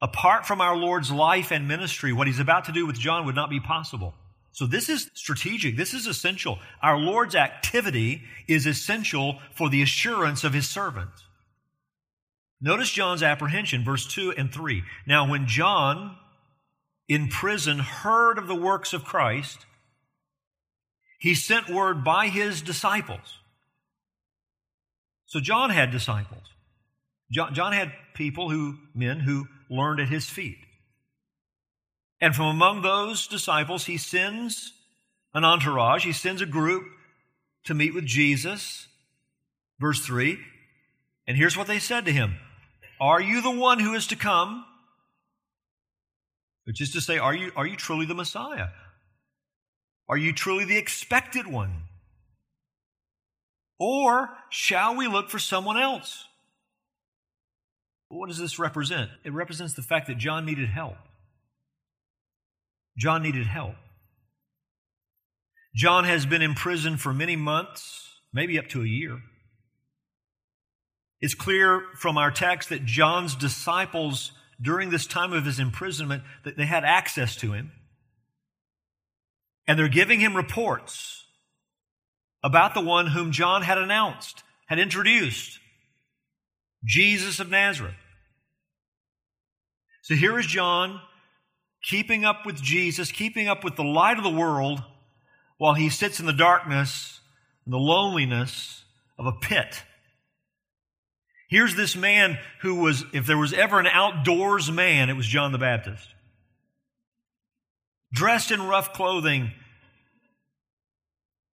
Apart 0.02 0.46
from 0.46 0.62
our 0.62 0.76
Lord's 0.76 1.12
life 1.12 1.52
and 1.52 1.68
ministry, 1.68 2.12
what 2.12 2.28
he's 2.28 2.39
about 2.39 2.66
to 2.66 2.72
do 2.72 2.86
with 2.86 3.00
John 3.00 3.26
would 3.26 3.36
not 3.36 3.50
be 3.50 3.60
possible. 3.60 4.13
So 4.52 4.68
this 4.68 4.89
is 4.89 5.10
strategic. 5.13 5.78
This 5.78 5.94
is 5.94 6.08
essential. 6.08 6.60
Our 6.82 6.98
Lord's 6.98 7.36
activity 7.36 8.24
is 8.48 8.66
essential 8.66 9.39
for 9.56 9.70
the 9.70 9.82
assurance 9.82 10.44
of 10.44 10.54
his 10.54 10.70
servant. 10.70 11.10
Notice 12.62 12.92
John's 12.92 13.24
apprehension, 13.24 13.84
verse 13.84 14.06
2 14.06 14.34
and 14.38 14.54
3. 14.54 14.84
Now, 15.08 15.30
when 15.30 15.48
John 15.48 16.18
in 17.10 17.28
prison 17.28 17.80
heard 17.80 18.38
of 18.38 18.48
the 18.48 18.56
works 18.56 18.94
of 18.94 19.04
Christ, 19.04 19.66
he 21.24 21.36
sent 21.36 21.70
word 21.70 22.04
by 22.04 22.28
his 22.28 22.62
disciples. 22.62 23.40
So 25.26 25.40
John 25.40 25.70
had 25.70 25.90
disciples. 25.90 26.44
John, 27.32 27.54
John 27.54 27.72
had 27.72 27.94
people 28.14 28.50
who, 28.50 28.76
men 28.94 29.22
who 29.22 29.48
learned 29.70 30.02
at 30.02 30.10
his 30.10 30.30
feet. 30.30 30.58
And 32.20 32.36
from 32.36 32.48
among 32.48 32.82
those 32.82 33.26
disciples, 33.26 33.86
he 33.86 33.98
sends 33.98 34.74
an 35.34 35.46
entourage, 35.46 36.04
he 36.04 36.12
sends 36.12 36.42
a 36.42 36.46
group 36.46 36.84
to 37.64 37.74
meet 37.74 37.94
with 37.94 38.06
Jesus. 38.06 38.90
Verse 39.80 40.06
3. 40.06 40.38
And 41.26 41.38
here's 41.38 41.56
what 41.56 41.68
they 41.68 41.80
said 41.80 42.04
to 42.04 42.12
him 42.12 42.36
Are 43.00 43.22
you 43.22 43.42
the 43.42 43.50
one 43.50 43.80
who 43.80 43.94
is 43.94 44.08
to 44.08 44.18
come? 44.18 44.66
Which 46.66 46.82
is 46.82 46.92
to 46.92 47.00
say, 47.00 47.18
are 47.18 47.34
you, 47.34 47.54
are 47.56 47.66
you 47.66 47.78
truly 47.78 48.06
the 48.06 48.14
Messiah? 48.14 48.68
Are 50.10 50.18
you 50.18 50.34
truly 50.34 50.66
the 50.66 50.78
expected 50.78 51.48
one? 51.48 51.84
Or 53.80 54.30
shall 54.50 54.96
we 54.96 55.08
look 55.08 55.30
for 55.30 55.39
someone 55.39 55.78
else? 55.78 56.26
What 58.10 58.28
does 58.28 58.38
this 58.38 58.60
represent? 58.60 59.10
It 59.24 59.34
represents 59.34 59.74
the 59.74 59.82
fact 59.82 60.08
that 60.08 60.18
John 60.18 60.46
needed 60.46 60.70
help. 60.70 60.98
John 62.98 63.24
needed 63.24 63.48
help. 63.48 63.76
John 65.76 66.04
has 66.04 66.26
been 66.26 66.44
in 66.44 66.54
prison 66.54 66.98
for 66.98 67.12
many 67.12 67.36
months, 67.36 68.08
maybe 68.32 68.60
up 68.60 68.68
to 68.70 68.84
a 68.84 68.88
year. 68.88 69.20
It's 71.20 71.34
clear 71.34 71.84
from 71.96 72.18
our 72.18 72.30
text 72.30 72.70
that 72.70 72.86
John's 72.86 73.36
disciples, 73.36 74.34
during 74.62 74.92
this 74.92 75.08
time 75.08 75.34
of 75.34 75.46
his 75.46 75.60
imprisonment, 75.60 76.24
that 76.44 76.58
they 76.58 76.66
had 76.66 76.84
access 76.84 77.36
to 77.38 77.54
him. 77.54 77.72
And 79.67 79.80
they're 79.80 79.88
giving 79.88 80.19
him 80.19 80.36
reports 80.36 81.26
about 82.43 82.73
the 82.73 82.82
one 82.82 83.08
whom 83.08 83.32
John 83.32 83.62
had 83.62 83.78
announced, 83.78 84.43
had 84.67 84.80
introduced, 84.80 85.60
Jesus 86.86 87.39
of 87.39 87.49
Nazareth. 87.49 87.95
So 90.02 90.15
here 90.15 90.38
is 90.38 90.45
John 90.45 90.99
keeping 91.82 92.26
up 92.26 92.45
with 92.45 92.62
Jesus, 92.62 93.12
keeping 93.12 93.47
up 93.47 93.63
with 93.63 93.76
the 93.76 93.84
light 93.84 94.17
of 94.17 94.23
the 94.23 94.30
world, 94.30 94.84
while 95.58 95.73
he 95.76 95.89
sits 95.89 96.19
in 96.19 96.26
the 96.26 96.34
darkness 96.34 97.21
and 97.63 97.73
the 97.73 97.78
loneliness 97.78 98.84
of 99.17 99.26
a 99.26 99.32
pit. 99.32 99.84
Here's 101.49 101.76
this 101.76 101.95
man 101.95 102.39
who 102.62 102.76
was, 102.76 103.06
if 103.13 103.26
there 103.26 103.38
was 103.38 103.54
ever 103.54 103.80
an 103.80 103.88
outdoors 103.88 104.71
man, 104.71 105.10
it 105.10 105.13
was 105.13 105.28
John 105.28 105.52
the 105.52 105.58
Baptist. 105.58 106.08
Dressed 108.13 108.52
in 108.52 108.62
rough 108.62 108.93
clothing, 108.93 109.52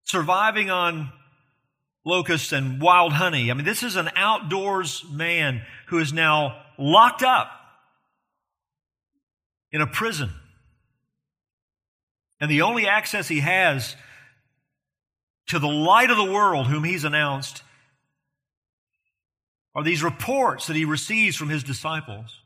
surviving 0.05 0.71
on 0.71 1.11
locusts 2.05 2.53
and 2.53 2.81
wild 2.83 3.13
honey. 3.13 3.51
I 3.51 3.55
mean, 3.55 3.65
this 3.65 3.83
is 3.83 3.97
an 3.97 4.11
outdoors 4.15 5.05
man 5.11 5.63
who 5.87 5.99
is 5.99 6.13
now 6.13 6.61
locked 6.79 7.23
up 7.23 7.51
in 9.73 9.81
a 9.81 9.87
prison. 9.87 10.31
And 12.41 12.51
the 12.51 12.63
only 12.63 12.87
access 12.87 13.27
he 13.27 13.41
has 13.41 13.97
to 15.49 15.59
the 15.59 15.67
light 15.67 16.11
of 16.11 16.17
the 16.17 16.31
world, 16.31 16.67
whom 16.67 16.85
he's 16.85 17.05
announced, 17.05 17.63
are 19.75 19.83
these 19.83 20.03
reports 20.03 20.67
that 20.67 20.77
he 20.77 20.85
receives 20.85 21.37
from 21.37 21.49
his 21.49 21.63
disciples 21.63 22.39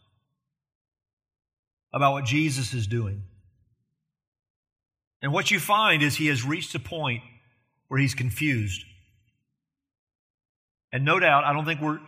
about 1.92 2.12
what 2.12 2.24
Jesus 2.24 2.74
is 2.74 2.86
doing. 2.86 3.22
And 5.24 5.32
what 5.32 5.50
you 5.50 5.58
find 5.58 6.02
is 6.02 6.16
he 6.16 6.26
has 6.26 6.44
reached 6.44 6.74
a 6.74 6.78
point 6.78 7.22
where 7.88 7.98
he's 7.98 8.14
confused. 8.14 8.84
And 10.92 11.02
no 11.02 11.18
doubt, 11.18 11.44
I 11.44 11.54
don't 11.54 11.64
think 11.64 11.80
we're 11.80 12.00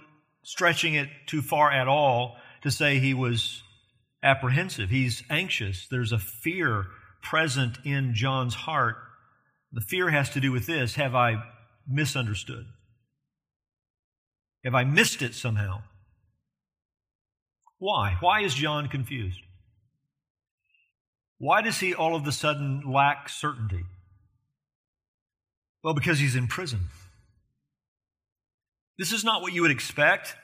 stretching 0.42 0.92
it 0.92 1.09
too 1.24 1.40
far 1.40 1.72
at 1.72 1.88
all 1.88 2.37
to 2.61 2.70
say 2.70 2.98
he 2.98 3.14
was 3.14 3.62
apprehensive. 4.22 4.90
He's 4.90 5.22
anxious. 5.31 5.87
There's 5.90 6.12
a 6.12 6.18
fear 6.18 6.88
present 7.22 7.79
in 7.87 8.12
John's 8.12 8.52
heart. 8.55 8.96
The 9.72 9.81
fear 9.81 10.11
has 10.11 10.29
to 10.31 10.40
do 10.40 10.52
with 10.52 10.66
this 10.66 10.96
Have 10.96 11.14
I 11.14 11.42
misunderstood? 11.88 12.66
Have 14.62 14.74
I 14.74 14.85
missed 14.85 15.22
it 15.22 15.35
somehow? 15.35 15.85
Why? 17.79 18.18
Why 18.20 18.42
is 18.42 18.52
John 18.52 18.88
confused? 18.88 19.40
Why 21.38 21.62
does 21.62 21.79
he 21.79 21.94
all 21.94 22.16
of 22.16 22.27
a 22.27 22.33
sudden 22.33 22.83
lack 22.87 23.29
certainty? 23.29 23.85
Well, 25.83 25.94
because 25.94 26.18
he's 26.18 26.35
in 26.35 26.46
prison. 26.49 26.81
This 28.99 29.12
is 29.12 29.25
not 29.25 29.42
what 29.42 29.53
you 29.53 29.62
would 29.62 29.70
expect 29.70 30.35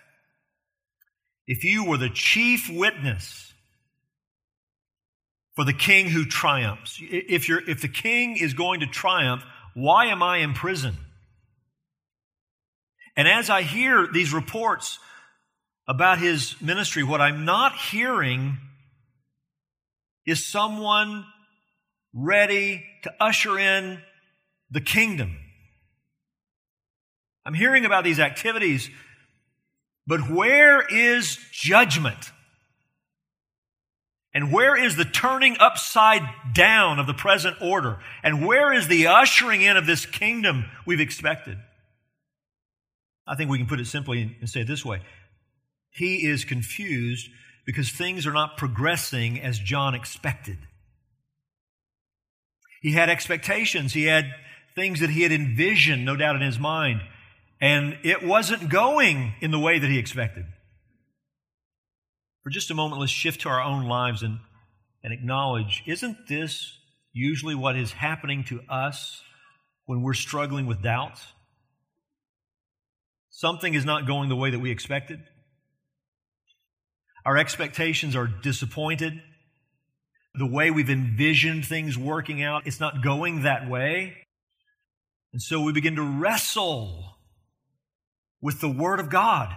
if 1.47 1.65
you 1.65 1.85
were 1.85 1.97
the 1.97 2.11
chief 2.11 2.71
witness 2.71 3.53
for 5.55 5.65
the 5.65 5.73
king 5.73 6.09
who 6.09 6.25
triumphs. 6.25 6.99
If, 7.01 7.49
you're, 7.49 7.69
if 7.69 7.81
the 7.83 7.89
king 7.89 8.37
is 8.37 8.55
going 8.55 8.81
to 8.81 8.87
triumph, 8.87 9.43
why 9.75 10.07
am 10.07 10.23
I 10.23 10.39
in 10.39 10.55
prison? 10.55 10.97
And 13.17 13.29
as 13.29 13.51
I 13.51 13.63
hear 13.63 14.07
these 14.11 14.33
reports 14.33 14.99
about 15.89 16.19
his 16.19 16.61
ministry, 16.61 17.03
what 17.03 17.21
I'm 17.21 17.45
not 17.45 17.77
hearing 17.77 18.59
is 20.27 20.45
someone 20.47 21.25
ready 22.15 22.85
to 23.03 23.13
usher 23.21 23.59
in 23.59 24.01
the 24.71 24.81
kingdom. 24.81 25.37
I'm 27.45 27.55
hearing 27.55 27.85
about 27.85 28.05
these 28.05 28.21
activities, 28.21 28.91
but 30.07 30.31
where 30.31 30.83
is 30.83 31.39
judgment? 31.51 32.31
And 34.35 34.51
where 34.51 34.77
is 34.77 34.97
the 34.97 35.05
turning 35.05 35.57
upside 35.59 36.23
down 36.55 36.99
of 36.99 37.07
the 37.07 37.15
present 37.15 37.57
order? 37.61 37.99
And 38.23 38.47
where 38.47 38.73
is 38.73 38.89
the 38.89 39.09
ushering 39.09 39.61
in 39.61 39.77
of 39.77 39.87
this 39.87 40.07
kingdom 40.07 40.65
we've 40.87 41.01
expected? 41.01 41.59
I 43.27 43.37
think 43.37 43.51
we 43.51 43.59
can 43.59 43.67
put 43.67 43.81
it 43.81 43.87
simply 43.87 44.37
and 44.41 44.49
say 44.49 44.61
it 44.61 44.67
this 44.67 44.85
way 44.85 45.03
He 45.91 46.27
is 46.27 46.45
confused 46.45 47.29
because 47.65 47.91
things 47.91 48.27
are 48.27 48.33
not 48.33 48.57
progressing 48.57 49.41
as 49.41 49.59
John 49.59 49.95
expected. 49.95 50.59
He 52.81 52.93
had 52.93 53.09
expectations, 53.09 53.93
he 53.93 54.05
had 54.05 54.27
things 54.75 55.01
that 55.01 55.11
he 55.11 55.23
had 55.23 55.33
envisioned, 55.33 56.05
no 56.05 56.17
doubt, 56.17 56.37
in 56.37 56.43
his 56.43 56.59
mind, 56.59 57.03
and 57.61 57.97
it 58.03 58.25
wasn't 58.25 58.69
going 58.69 59.35
in 59.41 59.51
the 59.53 59.59
way 59.59 59.79
that 59.79 59.91
he 59.91 59.99
expected. 59.99 60.47
For 62.43 62.51
just 62.51 62.71
a 62.71 62.75
moment, 62.75 63.01
let's 63.01 63.13
shift 63.13 63.43
to 63.43 63.49
our 63.49 63.63
own 63.63 63.85
lives 63.85 64.23
and, 64.23 64.41
and 65.05 65.13
acknowledge 65.13 65.85
isn't 65.87 66.27
this 66.29 66.77
usually 67.13 67.55
what 67.55 67.77
is 67.77 67.93
happening 67.93 68.43
to 68.45 68.61
us 68.69 69.23
when 69.87 70.03
we're 70.03 70.15
struggling 70.15 70.67
with 70.67 70.83
doubts? 70.83 71.25
Something 73.31 73.75
is 73.75 73.85
not 73.85 74.07
going 74.07 74.29
the 74.29 74.37
way 74.37 74.51
that 74.51 74.59
we 74.59 74.71
expected. 74.71 75.21
Our 77.25 77.37
expectations 77.37 78.17
are 78.17 78.27
disappointed. 78.27 79.21
The 80.35 80.47
way 80.47 80.71
we've 80.71 80.91
envisioned 80.91 81.67
things 81.67 81.97
working 81.97 82.43
out, 82.43 82.67
it's 82.67 82.81
not 82.81 83.03
going 83.03 83.43
that 83.43 83.69
way. 83.69 84.17
And 85.33 85.41
so 85.41 85.61
we 85.63 85.73
begin 85.73 85.97
to 85.97 86.03
wrestle 86.03 87.17
with 88.41 88.61
the 88.61 88.71
Word 88.71 89.01
of 89.01 89.09
God. 89.09 89.55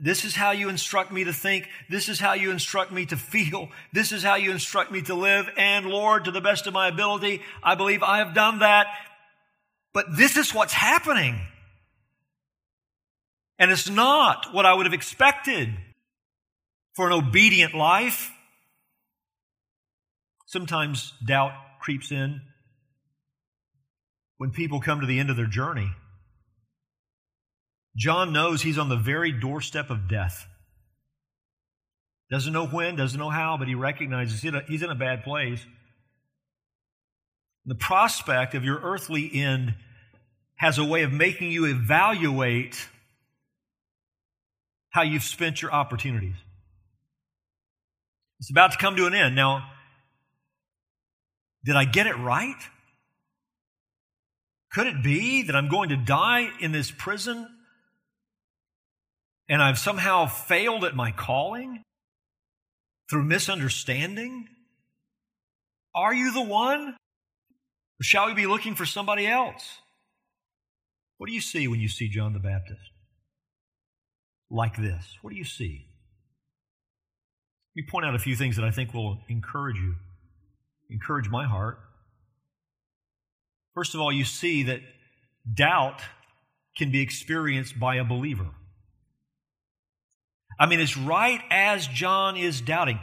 This 0.00 0.24
is 0.24 0.34
how 0.34 0.50
you 0.50 0.68
instruct 0.68 1.12
me 1.12 1.24
to 1.24 1.32
think. 1.32 1.68
This 1.88 2.08
is 2.08 2.18
how 2.18 2.32
you 2.32 2.50
instruct 2.50 2.90
me 2.92 3.06
to 3.06 3.16
feel. 3.16 3.68
This 3.92 4.10
is 4.10 4.22
how 4.22 4.34
you 4.34 4.50
instruct 4.50 4.90
me 4.90 5.02
to 5.02 5.14
live. 5.14 5.48
And 5.56 5.86
Lord, 5.86 6.24
to 6.24 6.30
the 6.30 6.40
best 6.40 6.66
of 6.66 6.74
my 6.74 6.88
ability, 6.88 7.40
I 7.62 7.76
believe 7.76 8.02
I 8.02 8.18
have 8.18 8.34
done 8.34 8.58
that. 8.58 8.88
But 9.92 10.16
this 10.16 10.36
is 10.36 10.52
what's 10.52 10.72
happening. 10.72 11.40
And 13.58 13.70
it's 13.70 13.88
not 13.88 14.52
what 14.52 14.66
I 14.66 14.74
would 14.74 14.86
have 14.86 14.94
expected 14.94 15.68
for 16.94 17.06
an 17.06 17.12
obedient 17.12 17.74
life. 17.74 18.30
Sometimes 20.46 21.12
doubt 21.24 21.52
creeps 21.80 22.10
in 22.12 22.40
when 24.38 24.50
people 24.50 24.80
come 24.80 25.00
to 25.00 25.06
the 25.06 25.18
end 25.18 25.30
of 25.30 25.36
their 25.36 25.46
journey. 25.46 25.90
John 27.96 28.32
knows 28.32 28.62
he's 28.62 28.78
on 28.78 28.88
the 28.88 28.96
very 28.96 29.30
doorstep 29.30 29.90
of 29.90 30.08
death. 30.08 30.46
Doesn't 32.30 32.52
know 32.52 32.66
when, 32.66 32.96
doesn't 32.96 33.18
know 33.18 33.30
how, 33.30 33.56
but 33.56 33.68
he 33.68 33.74
recognizes 33.74 34.40
he's 34.40 34.82
in 34.82 34.90
a 34.90 34.94
bad 34.96 35.22
place. 35.22 35.64
The 37.66 37.76
prospect 37.76 38.54
of 38.54 38.64
your 38.64 38.80
earthly 38.80 39.30
end 39.32 39.74
has 40.56 40.78
a 40.78 40.84
way 40.84 41.02
of 41.02 41.12
making 41.12 41.50
you 41.50 41.66
evaluate 41.66 42.88
how 44.94 45.02
you've 45.02 45.24
spent 45.24 45.60
your 45.60 45.72
opportunities. 45.72 46.36
It's 48.38 48.48
about 48.48 48.70
to 48.72 48.78
come 48.78 48.94
to 48.94 49.06
an 49.06 49.14
end. 49.14 49.34
Now, 49.34 49.68
did 51.64 51.74
I 51.74 51.84
get 51.84 52.06
it 52.06 52.16
right? 52.16 52.54
Could 54.70 54.86
it 54.86 55.02
be 55.02 55.42
that 55.42 55.56
I'm 55.56 55.68
going 55.68 55.88
to 55.88 55.96
die 55.96 56.48
in 56.60 56.70
this 56.70 56.92
prison 56.92 57.48
and 59.48 59.60
I've 59.60 59.78
somehow 59.78 60.26
failed 60.26 60.84
at 60.84 60.94
my 60.94 61.10
calling 61.10 61.82
through 63.10 63.24
misunderstanding? 63.24 64.46
Are 65.92 66.14
you 66.14 66.32
the 66.32 66.42
one? 66.42 66.90
Or 66.90 68.04
shall 68.04 68.26
we 68.26 68.34
be 68.34 68.46
looking 68.46 68.76
for 68.76 68.86
somebody 68.86 69.26
else? 69.26 69.78
What 71.18 71.26
do 71.26 71.32
you 71.32 71.40
see 71.40 71.66
when 71.66 71.80
you 71.80 71.88
see 71.88 72.08
John 72.08 72.32
the 72.32 72.38
Baptist? 72.38 72.93
Like 74.50 74.76
this? 74.76 75.18
What 75.22 75.30
do 75.30 75.36
you 75.36 75.44
see? 75.44 75.86
Let 77.76 77.84
me 77.84 77.90
point 77.90 78.06
out 78.06 78.14
a 78.14 78.18
few 78.18 78.36
things 78.36 78.56
that 78.56 78.64
I 78.64 78.70
think 78.70 78.94
will 78.94 79.18
encourage 79.28 79.76
you, 79.76 79.96
encourage 80.90 81.28
my 81.28 81.44
heart. 81.44 81.78
First 83.74 83.94
of 83.94 84.00
all, 84.00 84.12
you 84.12 84.24
see 84.24 84.62
that 84.64 84.80
doubt 85.52 86.00
can 86.76 86.92
be 86.92 87.00
experienced 87.00 87.78
by 87.78 87.96
a 87.96 88.04
believer. 88.04 88.46
I 90.58 90.66
mean, 90.66 90.78
it's 90.78 90.96
right 90.96 91.40
as 91.50 91.86
John 91.88 92.36
is 92.36 92.60
doubting. 92.60 93.00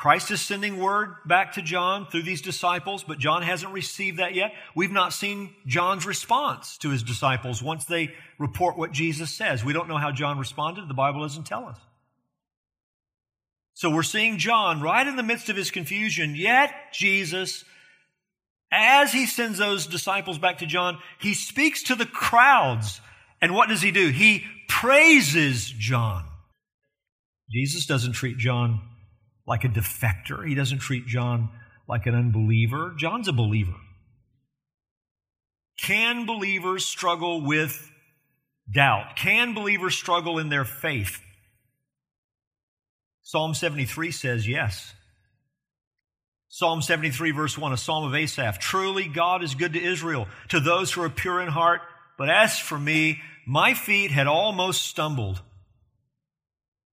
Christ 0.00 0.30
is 0.30 0.40
sending 0.40 0.78
word 0.78 1.16
back 1.26 1.52
to 1.52 1.62
John 1.62 2.06
through 2.06 2.22
these 2.22 2.40
disciples, 2.40 3.04
but 3.04 3.18
John 3.18 3.42
hasn't 3.42 3.74
received 3.74 4.18
that 4.18 4.34
yet. 4.34 4.54
We've 4.74 4.90
not 4.90 5.12
seen 5.12 5.50
John's 5.66 6.06
response 6.06 6.78
to 6.78 6.88
his 6.88 7.02
disciples 7.02 7.62
once 7.62 7.84
they 7.84 8.14
report 8.38 8.78
what 8.78 8.92
Jesus 8.92 9.30
says. 9.30 9.62
We 9.62 9.74
don't 9.74 9.88
know 9.90 9.98
how 9.98 10.10
John 10.10 10.38
responded. 10.38 10.88
The 10.88 10.94
Bible 10.94 11.20
doesn't 11.20 11.44
tell 11.44 11.66
us. 11.66 11.76
So 13.74 13.90
we're 13.90 14.02
seeing 14.02 14.38
John 14.38 14.80
right 14.80 15.06
in 15.06 15.16
the 15.16 15.22
midst 15.22 15.50
of 15.50 15.56
his 15.56 15.70
confusion, 15.70 16.34
yet 16.34 16.72
Jesus, 16.94 17.66
as 18.72 19.12
he 19.12 19.26
sends 19.26 19.58
those 19.58 19.86
disciples 19.86 20.38
back 20.38 20.60
to 20.60 20.66
John, 20.66 20.96
he 21.18 21.34
speaks 21.34 21.82
to 21.82 21.94
the 21.94 22.06
crowds. 22.06 23.02
And 23.42 23.54
what 23.54 23.68
does 23.68 23.82
he 23.82 23.90
do? 23.90 24.08
He 24.08 24.46
praises 24.66 25.70
John. 25.70 26.24
Jesus 27.50 27.84
doesn't 27.84 28.12
treat 28.12 28.38
John 28.38 28.80
like 29.46 29.64
a 29.64 29.68
defector. 29.68 30.46
He 30.46 30.54
doesn't 30.54 30.78
treat 30.78 31.06
John 31.06 31.50
like 31.88 32.06
an 32.06 32.14
unbeliever. 32.14 32.94
John's 32.96 33.28
a 33.28 33.32
believer. 33.32 33.74
Can 35.80 36.26
believers 36.26 36.84
struggle 36.84 37.40
with 37.40 37.90
doubt? 38.70 39.16
Can 39.16 39.54
believers 39.54 39.94
struggle 39.94 40.38
in 40.38 40.48
their 40.48 40.64
faith? 40.64 41.20
Psalm 43.22 43.54
73 43.54 44.10
says 44.10 44.46
yes. 44.46 44.92
Psalm 46.48 46.82
73, 46.82 47.30
verse 47.30 47.56
1, 47.56 47.72
a 47.72 47.76
psalm 47.76 48.04
of 48.04 48.14
Asaph. 48.14 48.58
Truly, 48.58 49.06
God 49.06 49.44
is 49.44 49.54
good 49.54 49.74
to 49.74 49.82
Israel, 49.82 50.26
to 50.48 50.58
those 50.58 50.92
who 50.92 51.02
are 51.02 51.08
pure 51.08 51.40
in 51.40 51.48
heart. 51.48 51.80
But 52.18 52.28
as 52.28 52.58
for 52.58 52.76
me, 52.76 53.20
my 53.46 53.72
feet 53.72 54.10
had 54.10 54.26
almost 54.26 54.82
stumbled. 54.82 55.40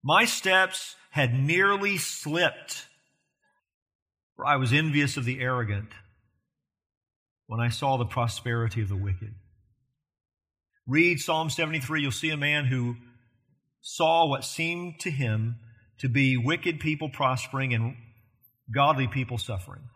My 0.04 0.26
steps 0.26 0.96
had 1.18 1.34
nearly 1.34 1.98
slipped, 1.98 2.86
for 4.36 4.46
I 4.46 4.58
was 4.58 4.72
envious 4.72 5.18
of 5.18 5.26
the 5.26 5.40
arrogant 5.40 5.90
when 7.48 7.60
I 7.60 7.70
saw 7.70 7.98
the 7.98 8.06
prosperity 8.06 8.84
of 8.84 8.90
the 8.90 8.96
wicked. 8.96 9.34
Read 10.86 11.20
Psalm 11.20 11.50
73, 11.50 12.04
you'll 12.04 12.12
see 12.12 12.30
a 12.30 12.38
man 12.38 12.66
who 12.66 12.98
saw 13.82 14.28
what 14.28 14.46
seemed 14.46 15.00
to 15.00 15.10
him 15.10 15.56
to 15.98 16.08
be 16.08 16.38
wicked 16.38 16.80
people 16.80 17.10
prospering 17.10 17.74
and 17.74 17.96
godly 18.72 19.08
people 19.08 19.40
suffering. 19.40 19.90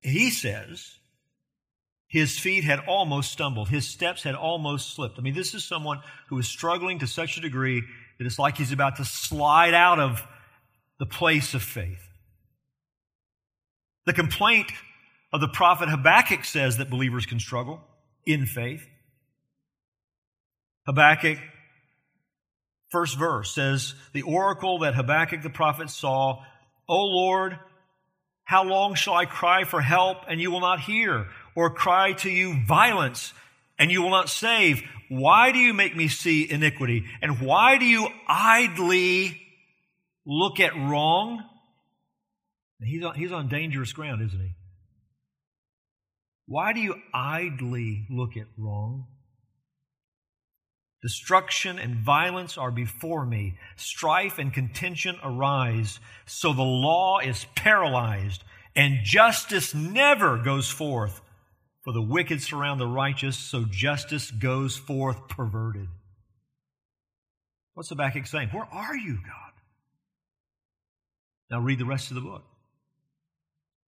he 0.00 0.30
says 0.30 0.96
his 2.06 2.38
feet 2.38 2.64
had 2.64 2.78
almost 2.88 3.30
stumbled, 3.30 3.68
his 3.68 3.86
steps 3.86 4.22
had 4.22 4.34
almost 4.34 4.94
slipped. 4.94 5.18
I 5.18 5.22
mean, 5.22 5.34
this 5.34 5.54
is 5.54 5.64
someone 5.64 6.00
who 6.28 6.38
is 6.38 6.46
struggling 6.46 7.00
to 7.00 7.06
such 7.06 7.36
a 7.36 7.42
degree 7.42 7.82
that 8.18 8.26
it's 8.26 8.38
like 8.38 8.56
he's 8.56 8.72
about 8.72 8.96
to 8.96 9.04
slide 9.04 9.74
out 9.74 9.98
of 9.98 10.22
the 10.98 11.06
place 11.06 11.54
of 11.54 11.62
faith. 11.62 12.02
The 14.06 14.12
complaint 14.12 14.72
of 15.32 15.40
the 15.40 15.48
prophet 15.48 15.88
Habakkuk 15.88 16.44
says 16.44 16.78
that 16.78 16.90
believers 16.90 17.26
can 17.26 17.40
struggle 17.40 17.80
in 18.26 18.46
faith. 18.46 18.86
Habakkuk, 20.86 21.38
first 22.90 23.18
verse 23.18 23.54
says, 23.54 23.94
The 24.12 24.22
oracle 24.22 24.80
that 24.80 24.94
Habakkuk 24.94 25.42
the 25.42 25.50
prophet 25.50 25.90
saw, 25.90 26.42
O 26.88 26.96
Lord, 26.96 27.58
how 28.44 28.64
long 28.64 28.94
shall 28.94 29.14
I 29.14 29.24
cry 29.24 29.64
for 29.64 29.80
help 29.80 30.18
and 30.28 30.40
you 30.40 30.50
will 30.50 30.60
not 30.60 30.80
hear, 30.80 31.28
or 31.54 31.70
cry 31.70 32.12
to 32.14 32.30
you 32.30 32.64
violence 32.66 33.32
and 33.78 33.90
you 33.90 34.02
will 34.02 34.10
not 34.10 34.28
save? 34.28 34.82
Why 35.08 35.52
do 35.52 35.58
you 35.58 35.74
make 35.74 35.96
me 35.96 36.08
see 36.08 36.50
iniquity? 36.50 37.04
And 37.20 37.40
why 37.40 37.78
do 37.78 37.84
you 37.84 38.08
idly 38.26 39.40
look 40.24 40.60
at 40.60 40.74
wrong? 40.74 41.44
He's 42.82 43.04
on, 43.04 43.14
he's 43.14 43.32
on 43.32 43.48
dangerous 43.48 43.92
ground, 43.92 44.22
isn't 44.22 44.40
he? 44.40 44.54
Why 46.46 46.72
do 46.72 46.80
you 46.80 46.96
idly 47.14 48.06
look 48.10 48.36
at 48.36 48.46
wrong? 48.58 49.06
Destruction 51.02 51.78
and 51.78 51.96
violence 51.96 52.56
are 52.56 52.70
before 52.70 53.26
me. 53.26 53.58
Strife 53.76 54.38
and 54.38 54.52
contention 54.52 55.16
arise. 55.22 55.98
So 56.26 56.52
the 56.52 56.62
law 56.62 57.18
is 57.18 57.46
paralyzed, 57.56 58.44
and 58.76 59.00
justice 59.02 59.74
never 59.74 60.38
goes 60.38 60.70
forth. 60.70 61.20
For 61.84 61.92
the 61.92 62.02
wicked 62.02 62.40
surround 62.40 62.80
the 62.80 62.86
righteous, 62.86 63.36
so 63.36 63.64
justice 63.68 64.30
goes 64.30 64.76
forth 64.76 65.28
perverted. 65.28 65.88
What's 67.74 67.88
Habakkuk 67.88 68.26
saying? 68.26 68.50
Where 68.50 68.68
are 68.70 68.96
you, 68.96 69.14
God? 69.14 69.52
Now 71.50 71.60
read 71.60 71.78
the 71.78 71.86
rest 71.86 72.10
of 72.10 72.14
the 72.14 72.20
book. 72.20 72.44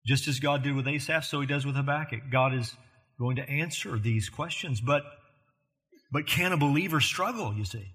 Just 0.07 0.28
as 0.28 0.40
God 0.40 0.62
did 0.62 0.74
with 0.74 0.88
Asaph, 0.88 1.24
so 1.24 1.40
he 1.40 1.46
does 1.46 1.64
with 1.64 1.76
Habakkuk. 1.76 2.30
God 2.30 2.54
is 2.54 2.74
going 3.18 3.37
to 3.37 3.48
answer 3.48 3.98
these 3.98 4.28
questions, 4.28 4.80
but, 4.80 5.02
but 6.12 6.26
can 6.26 6.52
a 6.52 6.57
believer 6.57 7.00
struggle, 7.00 7.54
you 7.54 7.64
see? 7.64 7.94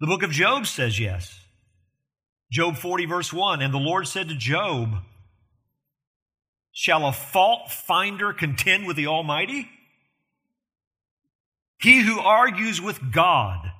The 0.00 0.06
book 0.06 0.22
of 0.22 0.30
Job 0.30 0.66
says 0.66 0.98
yes. 0.98 1.38
Job 2.50 2.76
40, 2.76 3.06
verse 3.06 3.32
1 3.32 3.62
And 3.62 3.72
the 3.72 3.78
Lord 3.78 4.08
said 4.08 4.28
to 4.28 4.34
Job, 4.34 4.96
Shall 6.72 7.06
a 7.06 7.12
fault 7.12 7.70
finder 7.70 8.32
contend 8.32 8.86
with 8.86 8.96
the 8.96 9.06
Almighty? 9.06 9.68
He 11.80 12.00
who 12.00 12.20
argues 12.20 12.80
with 12.80 13.12
God, 13.12 13.72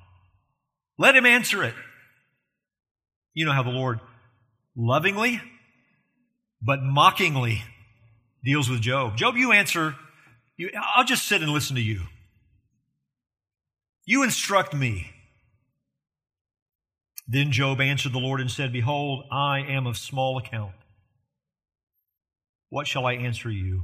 let 0.97 1.15
him 1.15 1.25
answer 1.25 1.63
it. 1.63 1.75
You 3.33 3.45
know 3.45 3.53
how 3.53 3.63
the 3.63 3.69
Lord 3.69 3.99
lovingly 4.75 5.41
but 6.61 6.83
mockingly 6.83 7.63
deals 8.43 8.69
with 8.69 8.81
Job. 8.81 9.17
Job, 9.17 9.35
you 9.35 9.51
answer, 9.51 9.95
you, 10.57 10.69
I'll 10.95 11.03
just 11.03 11.27
sit 11.27 11.41
and 11.41 11.51
listen 11.51 11.75
to 11.75 11.81
you. 11.81 12.01
You 14.05 14.23
instruct 14.23 14.73
me. 14.73 15.11
Then 17.27 17.51
Job 17.51 17.79
answered 17.79 18.13
the 18.13 18.19
Lord 18.19 18.41
and 18.41 18.51
said, 18.51 18.73
Behold, 18.73 19.25
I 19.31 19.59
am 19.59 19.87
of 19.87 19.97
small 19.97 20.37
account. 20.37 20.73
What 22.71 22.87
shall 22.87 23.05
I 23.05 23.13
answer 23.13 23.51
you? 23.51 23.83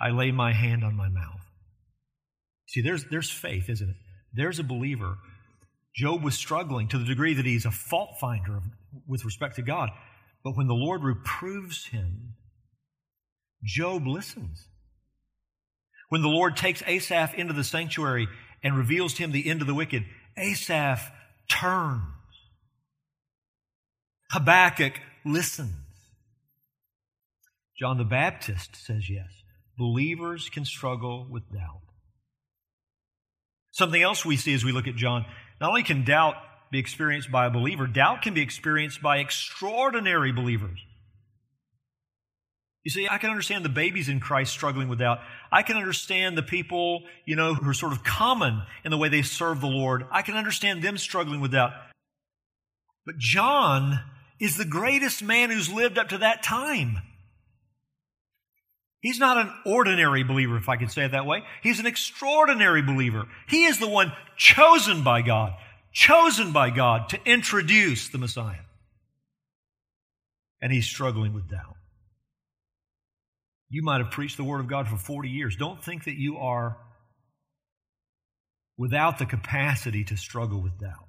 I 0.00 0.10
lay 0.10 0.30
my 0.30 0.52
hand 0.52 0.84
on 0.84 0.96
my 0.96 1.08
mouth. 1.08 1.40
See, 2.68 2.80
there's, 2.80 3.04
there's 3.10 3.28
faith, 3.28 3.68
isn't 3.68 3.88
it? 3.88 3.96
There's 4.32 4.60
a 4.60 4.64
believer. 4.64 5.18
Job 5.96 6.22
was 6.22 6.36
struggling 6.36 6.86
to 6.88 6.98
the 6.98 7.04
degree 7.04 7.34
that 7.34 7.44
he's 7.44 7.66
a 7.66 7.72
fault 7.72 8.18
finder 8.20 8.60
with 9.08 9.24
respect 9.24 9.56
to 9.56 9.62
God. 9.62 9.90
But 10.44 10.56
when 10.56 10.68
the 10.68 10.74
Lord 10.74 11.02
reproves 11.02 11.86
him, 11.86 12.34
Job 13.64 14.06
listens. 14.06 14.68
When 16.10 16.22
the 16.22 16.28
Lord 16.28 16.56
takes 16.56 16.84
Asaph 16.86 17.34
into 17.34 17.52
the 17.52 17.64
sanctuary 17.64 18.28
and 18.62 18.78
reveals 18.78 19.14
to 19.14 19.24
him 19.24 19.32
the 19.32 19.50
end 19.50 19.60
of 19.60 19.66
the 19.66 19.74
wicked, 19.74 20.04
Asaph 20.36 21.10
turns. 21.50 22.02
Habakkuk 24.30 24.92
listens. 25.24 25.83
John 27.78 27.98
the 27.98 28.04
Baptist 28.04 28.76
says 28.76 29.10
yes. 29.10 29.42
Believers 29.76 30.48
can 30.48 30.64
struggle 30.64 31.26
with 31.28 31.50
doubt. 31.52 31.80
Something 33.72 34.02
else 34.02 34.24
we 34.24 34.36
see 34.36 34.54
as 34.54 34.64
we 34.64 34.72
look 34.72 34.86
at 34.86 34.94
John 34.94 35.26
not 35.60 35.70
only 35.70 35.82
can 35.82 36.04
doubt 36.04 36.36
be 36.70 36.78
experienced 36.78 37.30
by 37.32 37.46
a 37.46 37.50
believer, 37.50 37.86
doubt 37.86 38.22
can 38.22 38.34
be 38.34 38.42
experienced 38.42 39.02
by 39.02 39.18
extraordinary 39.18 40.32
believers. 40.32 40.80
You 42.84 42.90
see, 42.90 43.08
I 43.10 43.18
can 43.18 43.30
understand 43.30 43.64
the 43.64 43.70
babies 43.70 44.08
in 44.08 44.20
Christ 44.20 44.52
struggling 44.52 44.88
with 44.88 44.98
doubt. 44.98 45.20
I 45.50 45.62
can 45.62 45.76
understand 45.76 46.36
the 46.36 46.42
people, 46.42 47.02
you 47.24 47.34
know, 47.34 47.54
who 47.54 47.68
are 47.70 47.74
sort 47.74 47.92
of 47.92 48.04
common 48.04 48.62
in 48.84 48.90
the 48.90 48.98
way 48.98 49.08
they 49.08 49.22
serve 49.22 49.60
the 49.60 49.66
Lord. 49.66 50.04
I 50.12 50.22
can 50.22 50.36
understand 50.36 50.82
them 50.82 50.98
struggling 50.98 51.40
with 51.40 51.52
doubt. 51.52 51.72
But 53.06 53.16
John 53.18 54.00
is 54.38 54.56
the 54.56 54.66
greatest 54.66 55.22
man 55.22 55.50
who's 55.50 55.72
lived 55.72 55.98
up 55.98 56.10
to 56.10 56.18
that 56.18 56.42
time. 56.42 56.98
He's 59.04 59.20
not 59.20 59.36
an 59.36 59.52
ordinary 59.64 60.24
believer, 60.24 60.56
if 60.56 60.68
I 60.68 60.76
could 60.76 60.90
say 60.90 61.04
it 61.04 61.12
that 61.12 61.26
way. 61.26 61.44
He's 61.62 61.78
an 61.78 61.86
extraordinary 61.86 62.82
believer. 62.82 63.28
He 63.46 63.66
is 63.66 63.78
the 63.78 63.88
one 63.88 64.12
chosen 64.36 65.04
by 65.04 65.22
God 65.22 65.54
chosen 65.94 66.52
by 66.52 66.70
God 66.70 67.08
to 67.10 67.20
introduce 67.24 68.08
the 68.08 68.18
Messiah. 68.18 68.58
And 70.60 70.72
he's 70.72 70.86
struggling 70.86 71.32
with 71.32 71.48
doubt. 71.48 71.76
You 73.70 73.82
might 73.82 74.02
have 74.02 74.10
preached 74.10 74.36
the 74.36 74.44
Word 74.44 74.60
of 74.60 74.68
God 74.68 74.88
for 74.88 74.96
40 74.96 75.30
years. 75.30 75.56
Don't 75.56 75.82
think 75.82 76.04
that 76.04 76.18
you 76.18 76.36
are 76.38 76.76
without 78.76 79.18
the 79.18 79.26
capacity 79.26 80.04
to 80.04 80.16
struggle 80.16 80.60
with 80.60 80.78
doubt. 80.78 81.06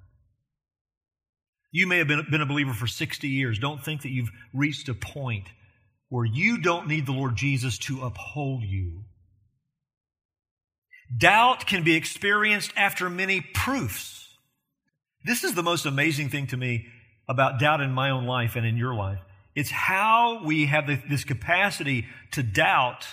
You 1.72 1.86
may 1.86 1.98
have 1.98 2.08
been, 2.08 2.24
been 2.30 2.40
a 2.40 2.46
believer 2.46 2.72
for 2.72 2.86
60 2.86 3.28
years. 3.28 3.58
Don't 3.58 3.84
think 3.84 4.02
that 4.02 4.10
you've 4.10 4.30
reached 4.54 4.88
a 4.88 4.94
point 4.94 5.48
where 6.08 6.24
you 6.24 6.58
don't 6.58 6.88
need 6.88 7.06
the 7.06 7.12
Lord 7.12 7.36
Jesus 7.36 7.78
to 7.78 8.02
uphold 8.02 8.62
you. 8.62 9.04
Doubt 11.16 11.66
can 11.66 11.84
be 11.84 11.94
experienced 11.94 12.72
after 12.76 13.08
many 13.08 13.40
proofs. 13.40 14.28
This 15.24 15.44
is 15.44 15.54
the 15.54 15.62
most 15.62 15.86
amazing 15.86 16.30
thing 16.30 16.46
to 16.48 16.56
me 16.56 16.86
about 17.28 17.58
doubt 17.58 17.80
in 17.80 17.90
my 17.90 18.10
own 18.10 18.26
life 18.26 18.56
and 18.56 18.66
in 18.66 18.76
your 18.76 18.94
life. 18.94 19.18
It's 19.54 19.70
how 19.70 20.44
we 20.44 20.66
have 20.66 20.86
this 21.08 21.24
capacity 21.24 22.06
to 22.32 22.42
doubt 22.42 23.06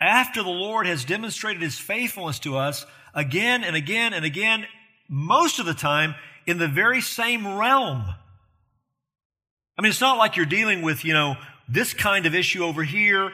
after 0.00 0.42
the 0.42 0.48
Lord 0.48 0.86
has 0.86 1.04
demonstrated 1.04 1.62
his 1.62 1.78
faithfulness 1.78 2.38
to 2.40 2.56
us 2.56 2.84
again 3.14 3.64
and 3.64 3.76
again 3.76 4.12
and 4.12 4.24
again, 4.24 4.66
most 5.08 5.58
of 5.58 5.66
the 5.66 5.74
time 5.74 6.14
in 6.46 6.58
the 6.58 6.68
very 6.68 7.00
same 7.00 7.56
realm. 7.56 8.04
I 9.76 9.82
mean, 9.82 9.90
it's 9.90 10.00
not 10.00 10.18
like 10.18 10.36
you're 10.36 10.46
dealing 10.46 10.82
with, 10.82 11.04
you 11.04 11.12
know, 11.12 11.36
this 11.68 11.94
kind 11.94 12.26
of 12.26 12.34
issue 12.34 12.64
over 12.64 12.82
here 12.82 13.30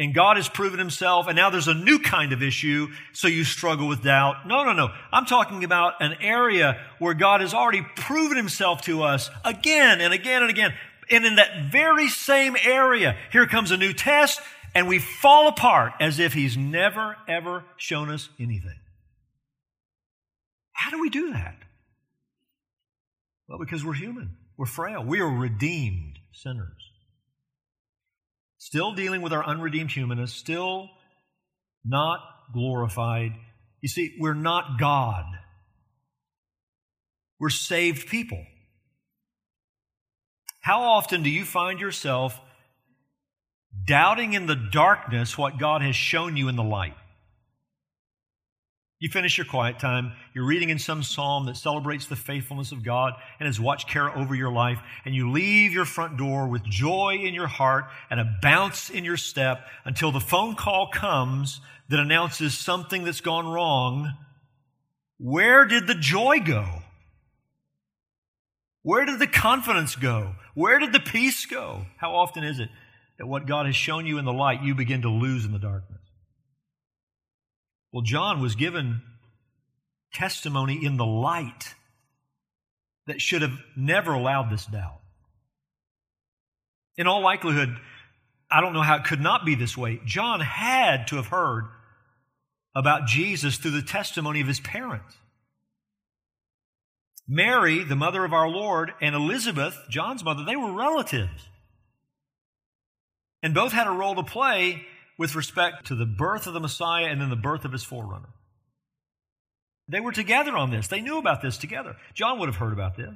and 0.00 0.14
God 0.14 0.38
has 0.38 0.48
proven 0.48 0.78
himself, 0.78 1.26
and 1.26 1.36
now 1.36 1.50
there's 1.50 1.68
a 1.68 1.74
new 1.74 1.98
kind 1.98 2.32
of 2.32 2.42
issue, 2.42 2.88
so 3.12 3.28
you 3.28 3.44
struggle 3.44 3.86
with 3.86 4.02
doubt. 4.02 4.46
No, 4.46 4.64
no, 4.64 4.72
no. 4.72 4.88
I'm 5.12 5.26
talking 5.26 5.62
about 5.62 6.00
an 6.00 6.16
area 6.22 6.80
where 6.98 7.12
God 7.12 7.42
has 7.42 7.52
already 7.52 7.82
proven 7.96 8.38
himself 8.38 8.80
to 8.82 9.02
us 9.02 9.28
again 9.44 10.00
and 10.00 10.14
again 10.14 10.40
and 10.40 10.50
again. 10.50 10.72
And 11.10 11.26
in 11.26 11.36
that 11.36 11.70
very 11.70 12.08
same 12.08 12.56
area, 12.64 13.14
here 13.30 13.46
comes 13.46 13.72
a 13.72 13.76
new 13.76 13.92
test, 13.92 14.40
and 14.74 14.88
we 14.88 15.00
fall 15.00 15.48
apart 15.48 15.92
as 16.00 16.18
if 16.18 16.32
he's 16.32 16.56
never, 16.56 17.18
ever 17.28 17.64
shown 17.76 18.08
us 18.08 18.30
anything. 18.38 18.78
How 20.72 20.90
do 20.90 20.98
we 20.98 21.10
do 21.10 21.34
that? 21.34 21.56
Well, 23.48 23.58
because 23.58 23.84
we're 23.84 23.92
human, 23.92 24.38
we're 24.56 24.64
frail, 24.64 25.04
we 25.04 25.20
are 25.20 25.28
redeemed 25.28 26.20
sinners 26.32 26.79
still 28.60 28.92
dealing 28.92 29.22
with 29.22 29.32
our 29.32 29.44
unredeemed 29.44 29.90
humanness, 29.90 30.34
still 30.34 30.90
not 31.82 32.20
glorified. 32.52 33.32
You 33.80 33.88
see, 33.88 34.14
we're 34.20 34.34
not 34.34 34.78
God. 34.78 35.24
We're 37.40 37.48
saved 37.48 38.06
people. 38.06 38.44
How 40.60 40.82
often 40.82 41.22
do 41.22 41.30
you 41.30 41.46
find 41.46 41.80
yourself 41.80 42.38
doubting 43.86 44.34
in 44.34 44.44
the 44.44 44.56
darkness 44.70 45.38
what 45.38 45.58
God 45.58 45.80
has 45.80 45.96
shown 45.96 46.36
you 46.36 46.48
in 46.48 46.56
the 46.56 46.62
light? 46.62 46.96
You 49.00 49.08
finish 49.08 49.38
your 49.38 49.46
quiet 49.46 49.78
time, 49.78 50.12
you're 50.34 50.44
reading 50.44 50.68
in 50.68 50.78
some 50.78 51.02
psalm 51.02 51.46
that 51.46 51.56
celebrates 51.56 52.04
the 52.04 52.16
faithfulness 52.16 52.70
of 52.70 52.84
God 52.84 53.14
and 53.38 53.46
His 53.46 53.58
watch 53.58 53.86
care 53.86 54.14
over 54.14 54.34
your 54.34 54.52
life, 54.52 54.78
and 55.06 55.14
you 55.14 55.30
leave 55.30 55.72
your 55.72 55.86
front 55.86 56.18
door 56.18 56.48
with 56.48 56.62
joy 56.64 57.16
in 57.22 57.32
your 57.32 57.46
heart 57.46 57.86
and 58.10 58.20
a 58.20 58.38
bounce 58.42 58.90
in 58.90 59.02
your 59.06 59.16
step 59.16 59.66
until 59.86 60.12
the 60.12 60.20
phone 60.20 60.54
call 60.54 60.88
comes 60.88 61.62
that 61.88 61.98
announces 61.98 62.56
something 62.56 63.04
that's 63.04 63.22
gone 63.22 63.48
wrong. 63.48 64.12
Where 65.16 65.64
did 65.64 65.86
the 65.86 65.94
joy 65.94 66.40
go? 66.40 66.66
Where 68.82 69.06
did 69.06 69.18
the 69.18 69.26
confidence 69.26 69.96
go? 69.96 70.34
Where 70.54 70.78
did 70.78 70.92
the 70.92 71.00
peace 71.00 71.46
go? 71.46 71.86
How 71.96 72.14
often 72.14 72.44
is 72.44 72.60
it 72.60 72.68
that 73.18 73.26
what 73.26 73.46
God 73.46 73.64
has 73.64 73.76
shown 73.76 74.04
you 74.04 74.18
in 74.18 74.26
the 74.26 74.32
light, 74.32 74.62
you 74.62 74.74
begin 74.74 75.02
to 75.02 75.10
lose 75.10 75.46
in 75.46 75.52
the 75.52 75.58
darkness? 75.58 75.99
Well, 77.92 78.02
John 78.02 78.40
was 78.40 78.54
given 78.54 79.02
testimony 80.12 80.84
in 80.84 80.96
the 80.96 81.06
light 81.06 81.74
that 83.06 83.20
should 83.20 83.42
have 83.42 83.58
never 83.76 84.12
allowed 84.12 84.50
this 84.50 84.66
doubt. 84.66 85.00
In 86.96 87.06
all 87.06 87.22
likelihood, 87.22 87.76
I 88.50 88.60
don't 88.60 88.72
know 88.72 88.82
how 88.82 88.96
it 88.96 89.04
could 89.04 89.20
not 89.20 89.44
be 89.44 89.54
this 89.54 89.76
way. 89.76 90.00
John 90.04 90.40
had 90.40 91.06
to 91.08 91.16
have 91.16 91.26
heard 91.26 91.64
about 92.74 93.06
Jesus 93.06 93.56
through 93.56 93.72
the 93.72 93.82
testimony 93.82 94.40
of 94.40 94.46
his 94.46 94.60
parents. 94.60 95.16
Mary, 97.26 97.84
the 97.84 97.96
mother 97.96 98.24
of 98.24 98.32
our 98.32 98.48
Lord, 98.48 98.92
and 99.00 99.14
Elizabeth, 99.14 99.76
John's 99.88 100.24
mother, 100.24 100.44
they 100.44 100.56
were 100.56 100.72
relatives. 100.72 101.48
And 103.42 103.54
both 103.54 103.72
had 103.72 103.86
a 103.86 103.92
role 103.92 104.16
to 104.16 104.22
play 104.22 104.84
with 105.20 105.34
respect 105.34 105.88
to 105.88 105.94
the 105.94 106.06
birth 106.06 106.46
of 106.46 106.54
the 106.54 106.60
Messiah 106.60 107.04
and 107.04 107.20
then 107.20 107.28
the 107.28 107.36
birth 107.36 107.66
of 107.66 107.72
his 107.72 107.84
forerunner. 107.84 108.30
They 109.86 110.00
were 110.00 110.12
together 110.12 110.56
on 110.56 110.70
this. 110.70 110.88
They 110.88 111.02
knew 111.02 111.18
about 111.18 111.42
this 111.42 111.58
together. 111.58 111.96
John 112.14 112.38
would 112.38 112.48
have 112.48 112.56
heard 112.56 112.72
about 112.72 112.96
this. 112.96 113.14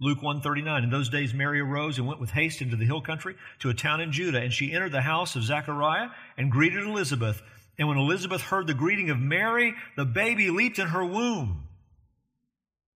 Luke 0.00 0.22
139 0.22 0.84
In 0.84 0.90
those 0.90 1.08
days 1.08 1.34
Mary 1.34 1.58
arose 1.58 1.98
and 1.98 2.06
went 2.06 2.20
with 2.20 2.30
haste 2.30 2.62
into 2.62 2.76
the 2.76 2.84
hill 2.84 3.00
country 3.00 3.34
to 3.58 3.68
a 3.68 3.74
town 3.74 4.00
in 4.00 4.12
Judah 4.12 4.40
and 4.40 4.52
she 4.52 4.72
entered 4.72 4.92
the 4.92 5.00
house 5.00 5.34
of 5.34 5.42
Zechariah 5.42 6.10
and 6.38 6.52
greeted 6.52 6.84
Elizabeth 6.84 7.42
and 7.76 7.88
when 7.88 7.98
Elizabeth 7.98 8.42
heard 8.42 8.68
the 8.68 8.74
greeting 8.74 9.10
of 9.10 9.18
Mary 9.18 9.74
the 9.96 10.04
baby 10.04 10.50
leaped 10.50 10.78
in 10.78 10.88
her 10.88 11.04
womb 11.04 11.66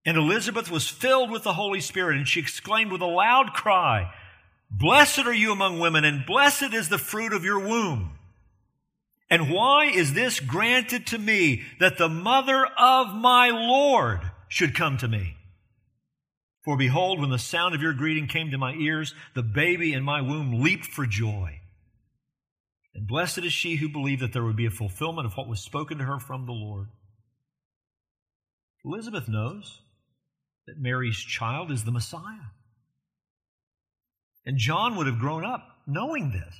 and 0.05 0.17
Elizabeth 0.17 0.71
was 0.71 0.87
filled 0.87 1.31
with 1.31 1.43
the 1.43 1.55
Holy 1.55 1.81
Spirit 1.81 2.19
and 2.19 2.29
she 2.29 2.39
exclaimed 2.39 2.93
with 2.93 3.01
a 3.01 3.07
loud 3.07 3.55
cry 3.55 4.13
Blessed 4.71 5.21
are 5.21 5.35
you 5.35 5.53
among 5.53 5.79
women, 5.79 6.05
and 6.05 6.25
blessed 6.25 6.73
is 6.73 6.89
the 6.89 6.99
fruit 6.99 7.33
of 7.33 7.45
your 7.45 7.59
womb. 7.59 8.13
And 9.29 9.51
why 9.51 9.87
is 9.87 10.13
this 10.13 10.41
granted 10.41 11.07
to 11.09 11.19
me 11.19 11.63
that 11.79 11.99
the 11.99 12.09
mother 12.09 12.67
of 12.79 13.15
my 13.15 13.51
Lord 13.51 14.21
should 14.49 14.75
come 14.75 14.97
to 14.99 15.09
me? 15.09 15.37
For 16.65 16.77
behold, 16.77 17.21
when 17.21 17.31
the 17.31 17.39
sound 17.39 17.75
of 17.75 17.83
your 17.83 17.95
greeting 17.95 18.27
came 18.27 18.51
to 18.51 18.59
my 18.59 18.75
ears, 18.75 19.15
the 19.35 19.43
baby 19.43 19.93
in 19.93 20.03
my 20.03 20.21
womb 20.21 20.63
leaped 20.63 20.87
for 20.87 21.07
joy. 21.07 21.61
And 22.95 23.07
blessed 23.07 23.39
is 23.39 23.53
she 23.53 23.77
who 23.77 23.89
believed 23.89 24.21
that 24.21 24.33
there 24.33 24.45
would 24.45 24.57
be 24.57 24.67
a 24.67 24.71
fulfillment 24.71 25.27
of 25.27 25.37
what 25.37 25.49
was 25.49 25.61
spoken 25.61 25.99
to 25.99 26.05
her 26.05 26.19
from 26.19 26.47
the 26.47 26.53
Lord. 26.53 26.89
Elizabeth 28.85 29.29
knows 29.29 29.81
that 30.67 30.79
Mary's 30.79 31.19
child 31.19 31.71
is 31.71 31.85
the 31.85 31.93
Messiah. 31.93 32.51
And 34.47 34.57
John 34.59 34.97
would 34.97 35.07
have 35.07 35.19
grown 35.19 35.45
up 35.45 35.67
knowing 35.87 36.31
this. 36.31 36.55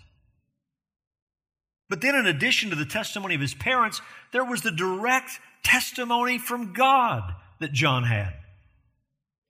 But 1.89 2.01
then, 2.01 2.15
in 2.15 2.27
addition 2.27 2.71
to 2.71 2.77
the 2.77 2.85
testimony 2.85 3.35
of 3.35 3.41
his 3.41 3.55
parents, 3.55 4.01
there 4.33 4.45
was 4.45 4.63
the 4.63 4.71
direct 4.71 5.41
testimony 5.65 6.39
from 6.39 6.73
God 6.73 7.35
that 7.59 7.73
John 7.73 8.05
had. 8.05 8.35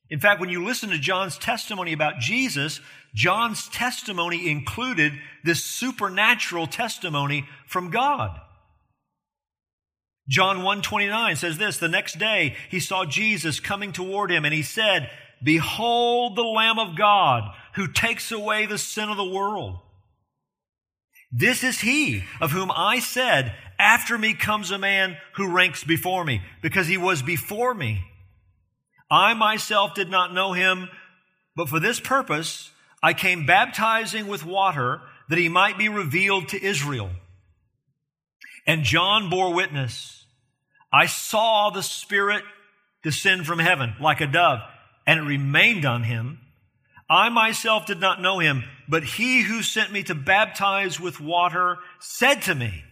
In 0.09 0.19
fact, 0.19 0.41
when 0.41 0.49
you 0.49 0.65
listen 0.65 0.91
to 0.91 0.99
John's 0.99 1.39
testimony 1.39 1.93
about 1.93 2.19
Jesus, 2.19 2.81
John's 3.15 3.69
testimony 3.69 4.51
included 4.51 5.13
this 5.45 5.65
supernatural 5.65 6.67
testimony 6.67 7.47
from 7.67 7.91
God. 7.91 8.41
John 10.29 10.59
1:29 10.59 11.37
says 11.37 11.59
this, 11.59 11.79
the 11.79 11.89
next 11.89 12.19
day 12.19 12.57
he 12.71 12.81
saw 12.81 13.05
Jesus 13.05 13.61
coming 13.61 13.93
toward 13.93 14.31
him 14.31 14.45
and 14.45 14.55
he 14.55 14.63
said, 14.63 15.11
"Behold 15.43 16.37
the 16.37 16.43
Lamb 16.43 16.79
of 16.79 16.97
God 16.97 17.53
who 17.75 17.87
takes 17.87 18.33
away 18.33 18.67
the 18.67 18.79
sin 18.79 19.09
of 19.09 19.17
the 19.17 19.25
world. 19.25 19.79
This 21.33 21.63
is 21.63 21.81
he 21.81 22.25
of 22.41 22.51
whom 22.51 22.71
I 22.75 22.99
said, 22.99 23.55
After 23.79 24.19
me 24.19 24.35
comes 24.35 24.71
a 24.71 24.79
man 24.79 25.17
who 25.35 25.53
ranks 25.53 25.85
before 25.85 26.25
me, 26.25 26.43
because 26.63 26.89
he 26.89 26.97
was 26.97 27.23
before 27.23 27.73
me. 27.73 28.03
I 29.11 29.35
myself 29.35 29.95
did 29.95 30.11
not 30.11 30.35
know 30.35 30.53
him, 30.53 30.89
but 31.57 31.69
for 31.69 31.81
this 31.81 32.01
purpose 32.01 32.71
I 33.03 33.15
came 33.15 33.47
baptizing 33.47 34.27
with 34.27 34.45
water 34.45 35.01
that 35.29 35.39
he 35.39 35.49
might 35.49 35.79
be 35.79 35.89
revealed 35.89 36.49
to 36.49 36.63
Israel. 36.63 37.11
And 38.67 38.85
John 38.85 39.31
bore 39.31 39.55
witness. 39.55 40.27
I 40.93 41.07
saw 41.07 41.71
the 41.71 41.83
Spirit 41.83 42.43
descend 43.03 43.47
from 43.47 43.59
heaven 43.59 43.95
like 44.01 44.21
a 44.21 44.27
dove, 44.27 44.61
and 45.07 45.21
it 45.21 45.23
remained 45.23 45.85
on 45.85 46.03
him. 46.03 46.41
I 47.11 47.29
myself 47.29 47.87
did 47.87 47.99
not 47.99 48.23
know 48.23 48.39
him, 48.39 48.63
but 48.89 49.03
he 49.03 49.43
who 49.43 49.65
sent 49.65 49.91
me 49.91 50.05
to 50.05 50.15
baptize 50.15 51.01
with 51.01 51.21
water 51.21 51.79
said 51.99 52.43
to 52.43 52.55
me, 52.55 52.85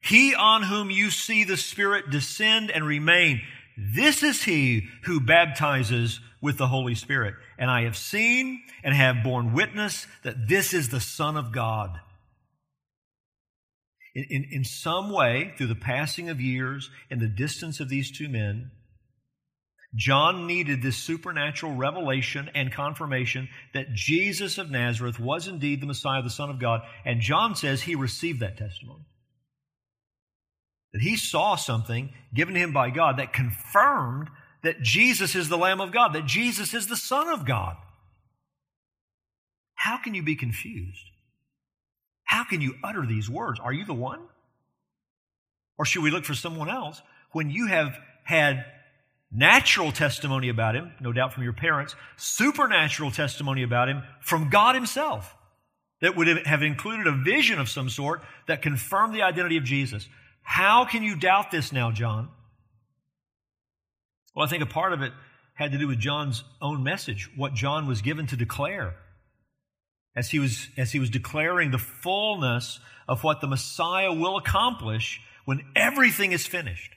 He 0.00 0.36
on 0.36 0.62
whom 0.62 0.88
you 0.88 1.10
see 1.10 1.42
the 1.42 1.56
Spirit 1.56 2.10
descend 2.10 2.70
and 2.70 2.86
remain, 2.86 3.42
this 3.76 4.22
is 4.22 4.44
he 4.44 4.88
who 5.02 5.20
baptizes 5.20 6.20
with 6.40 6.58
the 6.58 6.68
Holy 6.68 6.94
Spirit. 6.94 7.34
And 7.58 7.68
I 7.70 7.82
have 7.82 7.96
seen 7.96 8.62
and 8.84 8.94
have 8.94 9.24
borne 9.24 9.52
witness 9.52 10.06
that 10.22 10.46
this 10.46 10.72
is 10.72 10.90
the 10.90 11.00
Son 11.00 11.36
of 11.36 11.50
God. 11.50 11.98
In, 14.14 14.26
in, 14.30 14.44
in 14.52 14.64
some 14.64 15.10
way, 15.10 15.54
through 15.56 15.66
the 15.66 15.74
passing 15.74 16.28
of 16.28 16.40
years 16.40 16.88
and 17.10 17.20
the 17.20 17.26
distance 17.26 17.80
of 17.80 17.88
these 17.88 18.12
two 18.12 18.28
men, 18.28 18.70
John 19.94 20.46
needed 20.46 20.82
this 20.82 20.96
supernatural 20.96 21.74
revelation 21.74 22.50
and 22.54 22.72
confirmation 22.72 23.48
that 23.74 23.94
Jesus 23.94 24.58
of 24.58 24.70
Nazareth 24.70 25.20
was 25.20 25.46
indeed 25.46 25.80
the 25.80 25.86
Messiah, 25.86 26.22
the 26.22 26.30
Son 26.30 26.50
of 26.50 26.58
God. 26.58 26.82
And 27.04 27.20
John 27.20 27.54
says 27.54 27.82
he 27.82 27.94
received 27.94 28.40
that 28.40 28.58
testimony. 28.58 29.04
That 30.92 31.02
he 31.02 31.16
saw 31.16 31.54
something 31.54 32.12
given 32.32 32.54
to 32.54 32.60
him 32.60 32.72
by 32.72 32.90
God 32.90 33.18
that 33.18 33.32
confirmed 33.32 34.30
that 34.62 34.82
Jesus 34.82 35.34
is 35.36 35.48
the 35.48 35.58
Lamb 35.58 35.80
of 35.80 35.92
God, 35.92 36.14
that 36.14 36.26
Jesus 36.26 36.74
is 36.74 36.86
the 36.86 36.96
Son 36.96 37.28
of 37.28 37.44
God. 37.44 37.76
How 39.74 39.98
can 39.98 40.14
you 40.14 40.22
be 40.22 40.34
confused? 40.34 41.10
How 42.24 42.44
can 42.44 42.60
you 42.60 42.74
utter 42.82 43.04
these 43.06 43.28
words? 43.28 43.60
Are 43.60 43.72
you 43.72 43.84
the 43.84 43.94
one? 43.94 44.20
Or 45.78 45.84
should 45.84 46.02
we 46.02 46.10
look 46.10 46.24
for 46.24 46.34
someone 46.34 46.70
else 46.70 47.00
when 47.32 47.50
you 47.50 47.66
have 47.66 47.96
had 48.24 48.64
natural 49.34 49.92
testimony 49.92 50.48
about 50.48 50.76
him, 50.76 50.92
no 51.00 51.12
doubt 51.12 51.32
from 51.32 51.42
your 51.42 51.52
parents, 51.52 51.94
supernatural 52.16 53.10
testimony 53.10 53.62
about 53.62 53.88
him 53.88 54.02
from 54.20 54.48
God 54.48 54.74
himself 54.74 55.36
that 56.00 56.16
would 56.16 56.26
have 56.46 56.62
included 56.62 57.06
a 57.06 57.12
vision 57.12 57.58
of 57.58 57.68
some 57.68 57.88
sort 57.88 58.22
that 58.46 58.62
confirmed 58.62 59.14
the 59.14 59.22
identity 59.22 59.56
of 59.56 59.64
Jesus. 59.64 60.08
How 60.42 60.84
can 60.84 61.02
you 61.02 61.16
doubt 61.16 61.50
this 61.50 61.72
now, 61.72 61.90
John? 61.90 62.28
Well, 64.34 64.46
I 64.46 64.48
think 64.48 64.62
a 64.62 64.66
part 64.66 64.92
of 64.92 65.02
it 65.02 65.12
had 65.54 65.72
to 65.72 65.78
do 65.78 65.88
with 65.88 65.98
John's 65.98 66.44
own 66.60 66.82
message, 66.82 67.30
what 67.36 67.54
John 67.54 67.86
was 67.86 68.02
given 68.02 68.26
to 68.28 68.36
declare. 68.36 68.96
As 70.16 70.30
he 70.30 70.38
was, 70.38 70.68
as 70.76 70.92
he 70.92 70.98
was 70.98 71.10
declaring 71.10 71.70
the 71.70 71.78
fullness 71.78 72.80
of 73.08 73.24
what 73.24 73.40
the 73.40 73.46
Messiah 73.46 74.12
will 74.12 74.36
accomplish 74.36 75.20
when 75.44 75.62
everything 75.74 76.32
is 76.32 76.46
finished. 76.46 76.92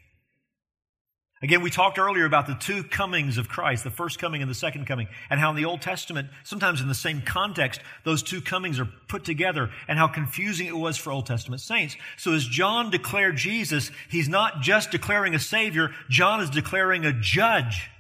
Again, 1.44 1.62
we 1.62 1.70
talked 1.70 2.00
earlier 2.00 2.26
about 2.26 2.48
the 2.48 2.56
two 2.56 2.84
comings 2.84 3.38
of 3.38 3.48
Christ, 3.48 3.84
the 3.84 3.92
first 3.92 4.18
coming 4.18 4.42
and 4.42 4.50
the 4.50 4.56
second 4.56 4.88
coming, 4.88 5.08
and 5.30 5.40
how 5.40 5.52
in 5.52 5.56
the 5.56 5.66
Old 5.66 5.82
Testament, 5.82 6.30
sometimes 6.44 6.82
in 6.82 6.88
the 6.88 6.96
same 6.96 7.22
context, 7.22 7.80
those 8.04 8.24
two 8.24 8.42
comings 8.42 8.80
are 8.80 8.90
put 9.08 9.24
together, 9.24 9.70
and 9.88 10.00
how 10.00 10.08
confusing 10.08 10.66
it 10.66 10.76
was 10.76 10.98
for 10.98 11.12
Old 11.12 11.28
Testament 11.28 11.62
saints. 11.62 11.96
So 12.18 12.34
as 12.34 12.48
John 12.48 12.90
declared 12.90 13.38
Jesus, 13.38 13.92
he's 14.10 14.28
not 14.28 14.62
just 14.62 14.90
declaring 14.90 15.36
a 15.36 15.40
Savior, 15.40 15.92
John 16.10 16.42
is 16.42 16.50
declaring 16.50 17.06
a 17.06 17.14
judge. 17.14 17.92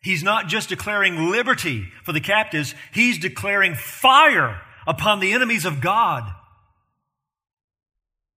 He's 0.00 0.22
not 0.22 0.46
just 0.46 0.68
declaring 0.68 1.30
liberty 1.30 1.88
for 2.04 2.12
the 2.12 2.20
captives, 2.20 2.76
he's 2.92 3.18
declaring 3.18 3.74
fire 3.74 4.60
upon 4.86 5.18
the 5.18 5.32
enemies 5.32 5.64
of 5.64 5.80
God. 5.80 6.32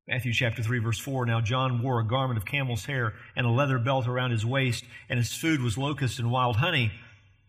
Matthew 0.08 0.32
chapter 0.32 0.64
3 0.64 0.80
verse 0.80 1.00
4, 1.00 1.26
Now 1.26 1.42
John 1.42 1.82
wore 1.82 2.00
a 2.00 2.08
garment 2.08 2.38
of 2.38 2.46
camel's 2.46 2.86
hair 2.86 3.14
and 3.36 3.46
a 3.46 3.50
leather 3.50 3.78
belt 3.78 4.08
around 4.08 4.32
his 4.32 4.46
waist, 4.46 4.86
and 5.10 5.20
his 5.20 5.34
food 5.34 5.62
was 5.62 5.78
locusts 5.78 6.18
and 6.18 6.32
wild 6.32 6.58
honey. 6.58 6.94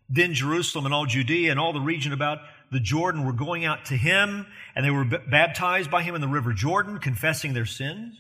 Then 0.09 0.35
Jerusalem 0.35 0.85
and 0.85 0.95
all 0.95 1.07
Judea 1.07 1.51
and 1.51 1.61
all 1.61 1.73
the 1.73 1.81
region 1.81 2.13
about 2.13 2.39
the 2.73 2.81
Jordan 2.81 3.25
were 3.25 3.33
going 3.33 3.65
out 3.65 3.85
to 3.87 3.97
him, 3.97 4.47
and 4.75 4.85
they 4.85 4.91
were 4.91 5.05
b- 5.05 5.19
baptized 5.31 5.91
by 5.91 6.03
him 6.03 6.15
in 6.15 6.21
the 6.21 6.29
river 6.29 6.53
Jordan, 6.53 6.99
confessing 6.99 7.55
their 7.55 7.67
sins. 7.67 8.17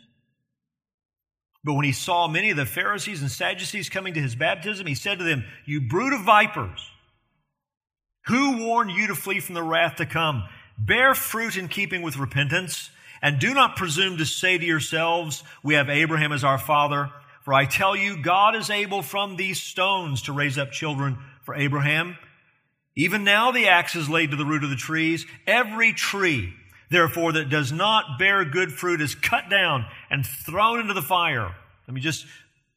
But 1.64 1.74
when 1.74 1.84
he 1.84 1.92
saw 1.92 2.28
many 2.28 2.50
of 2.50 2.56
the 2.56 2.64
Pharisees 2.64 3.20
and 3.20 3.30
Sadducees 3.30 3.90
coming 3.90 4.14
to 4.14 4.20
his 4.20 4.36
baptism, 4.36 4.86
he 4.86 4.94
said 4.94 5.18
to 5.18 5.24
them, 5.24 5.44
You 5.66 5.80
brood 5.80 6.12
of 6.12 6.22
vipers, 6.22 6.88
who 8.26 8.64
warned 8.64 8.92
you 8.92 9.08
to 9.08 9.14
flee 9.14 9.40
from 9.40 9.54
the 9.56 9.62
wrath 9.62 9.96
to 9.96 10.06
come? 10.06 10.44
Bear 10.78 11.14
fruit 11.14 11.56
in 11.56 11.68
keeping 11.68 12.02
with 12.02 12.16
repentance, 12.16 12.90
and 13.22 13.38
do 13.38 13.54
not 13.54 13.76
presume 13.76 14.18
to 14.18 14.24
say 14.24 14.58
to 14.58 14.64
yourselves, 14.64 15.42
We 15.62 15.74
have 15.74 15.88
Abraham 15.88 16.32
as 16.32 16.44
our 16.44 16.58
father. 16.58 17.10
For 17.42 17.54
I 17.54 17.64
tell 17.64 17.96
you, 17.96 18.22
God 18.22 18.54
is 18.54 18.70
able 18.70 19.02
from 19.02 19.36
these 19.36 19.60
stones 19.60 20.22
to 20.22 20.32
raise 20.32 20.58
up 20.58 20.70
children 20.70 21.18
for 21.42 21.54
Abraham. 21.54 22.16
Even 22.94 23.24
now 23.24 23.52
the 23.52 23.68
axe 23.68 23.96
is 23.96 24.10
laid 24.10 24.32
to 24.32 24.36
the 24.36 24.44
root 24.44 24.64
of 24.64 24.70
the 24.70 24.76
trees. 24.76 25.24
Every 25.46 25.92
tree 25.92 26.52
therefore, 26.90 27.32
that 27.32 27.48
does 27.48 27.72
not 27.72 28.18
bear 28.18 28.44
good 28.44 28.72
fruit 28.72 29.00
is 29.00 29.14
cut 29.14 29.48
down 29.50 29.86
and 30.10 30.26
thrown 30.26 30.80
into 30.80 30.94
the 30.94 31.02
fire. 31.02 31.54
Let 31.86 31.94
me 31.94 32.00
just 32.00 32.26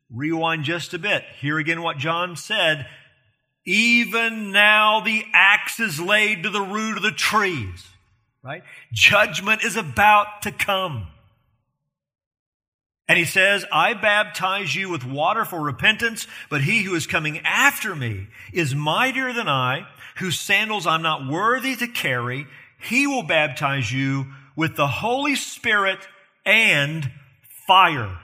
rewind 0.10 0.64
just 0.64 0.94
a 0.94 1.00
bit. 1.00 1.24
Here 1.40 1.58
again, 1.58 1.82
what 1.82 1.98
John 1.98 2.36
said. 2.36 2.88
Even 3.66 4.52
now 4.52 5.02
the 5.02 5.24
axe 5.34 5.80
is 5.80 6.00
laid 6.00 6.44
to 6.44 6.50
the 6.50 6.62
root 6.62 6.98
of 6.98 7.04
the 7.04 7.12
trees, 7.12 7.86
right? 8.44 8.64
Judgment 8.92 9.64
is 9.64 9.76
about 9.76 10.44
to 10.44 10.52
come. 10.52 11.08
And 13.08 13.18
he 13.18 13.26
says, 13.26 13.66
I 13.74 13.94
baptize 13.94 14.74
you 14.74 14.90
with 14.90 15.04
water 15.04 15.44
for 15.44 15.60
repentance, 15.60 16.28
but 16.50 16.62
he 16.62 16.84
who 16.84 16.96
is 16.96 17.08
coming 17.08 17.40
after 17.40 17.94
me 17.94 18.28
is 18.54 18.74
mightier 18.74 19.34
than 19.34 19.50
I, 19.50 19.86
whose 20.18 20.40
sandals 20.40 20.88
I'm 20.88 21.02
not 21.02 21.28
worthy 21.28 21.76
to 21.76 21.88
carry. 21.88 22.48
He 22.80 23.08
will 23.08 23.24
baptize 23.24 23.92
you 23.92 24.28
with 24.56 24.76
the 24.78 24.88
Holy 24.88 25.36
Spirit 25.36 26.00
and 26.46 27.12
fire. 27.68 28.18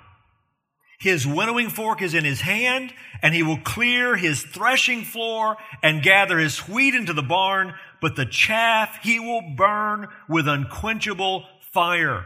His 0.99 1.28
winnowing 1.28 1.70
fork 1.70 2.01
is 2.01 2.13
in 2.13 2.26
his 2.26 2.41
hand, 2.41 2.91
and 3.22 3.36
he 3.36 3.43
will 3.43 3.59
clear 3.59 4.15
his 4.15 4.41
threshing 4.41 5.03
floor 5.03 5.57
and 5.84 6.01
gather 6.01 6.39
his 6.39 6.59
wheat 6.68 6.95
into 6.95 7.13
the 7.13 7.22
barn, 7.22 7.74
but 8.02 8.16
the 8.16 8.26
chaff 8.26 9.00
he 9.04 9.20
will 9.20 9.41
burn 9.56 10.08
with 10.28 10.48
unquenchable 10.48 11.45
fire. 11.60 12.26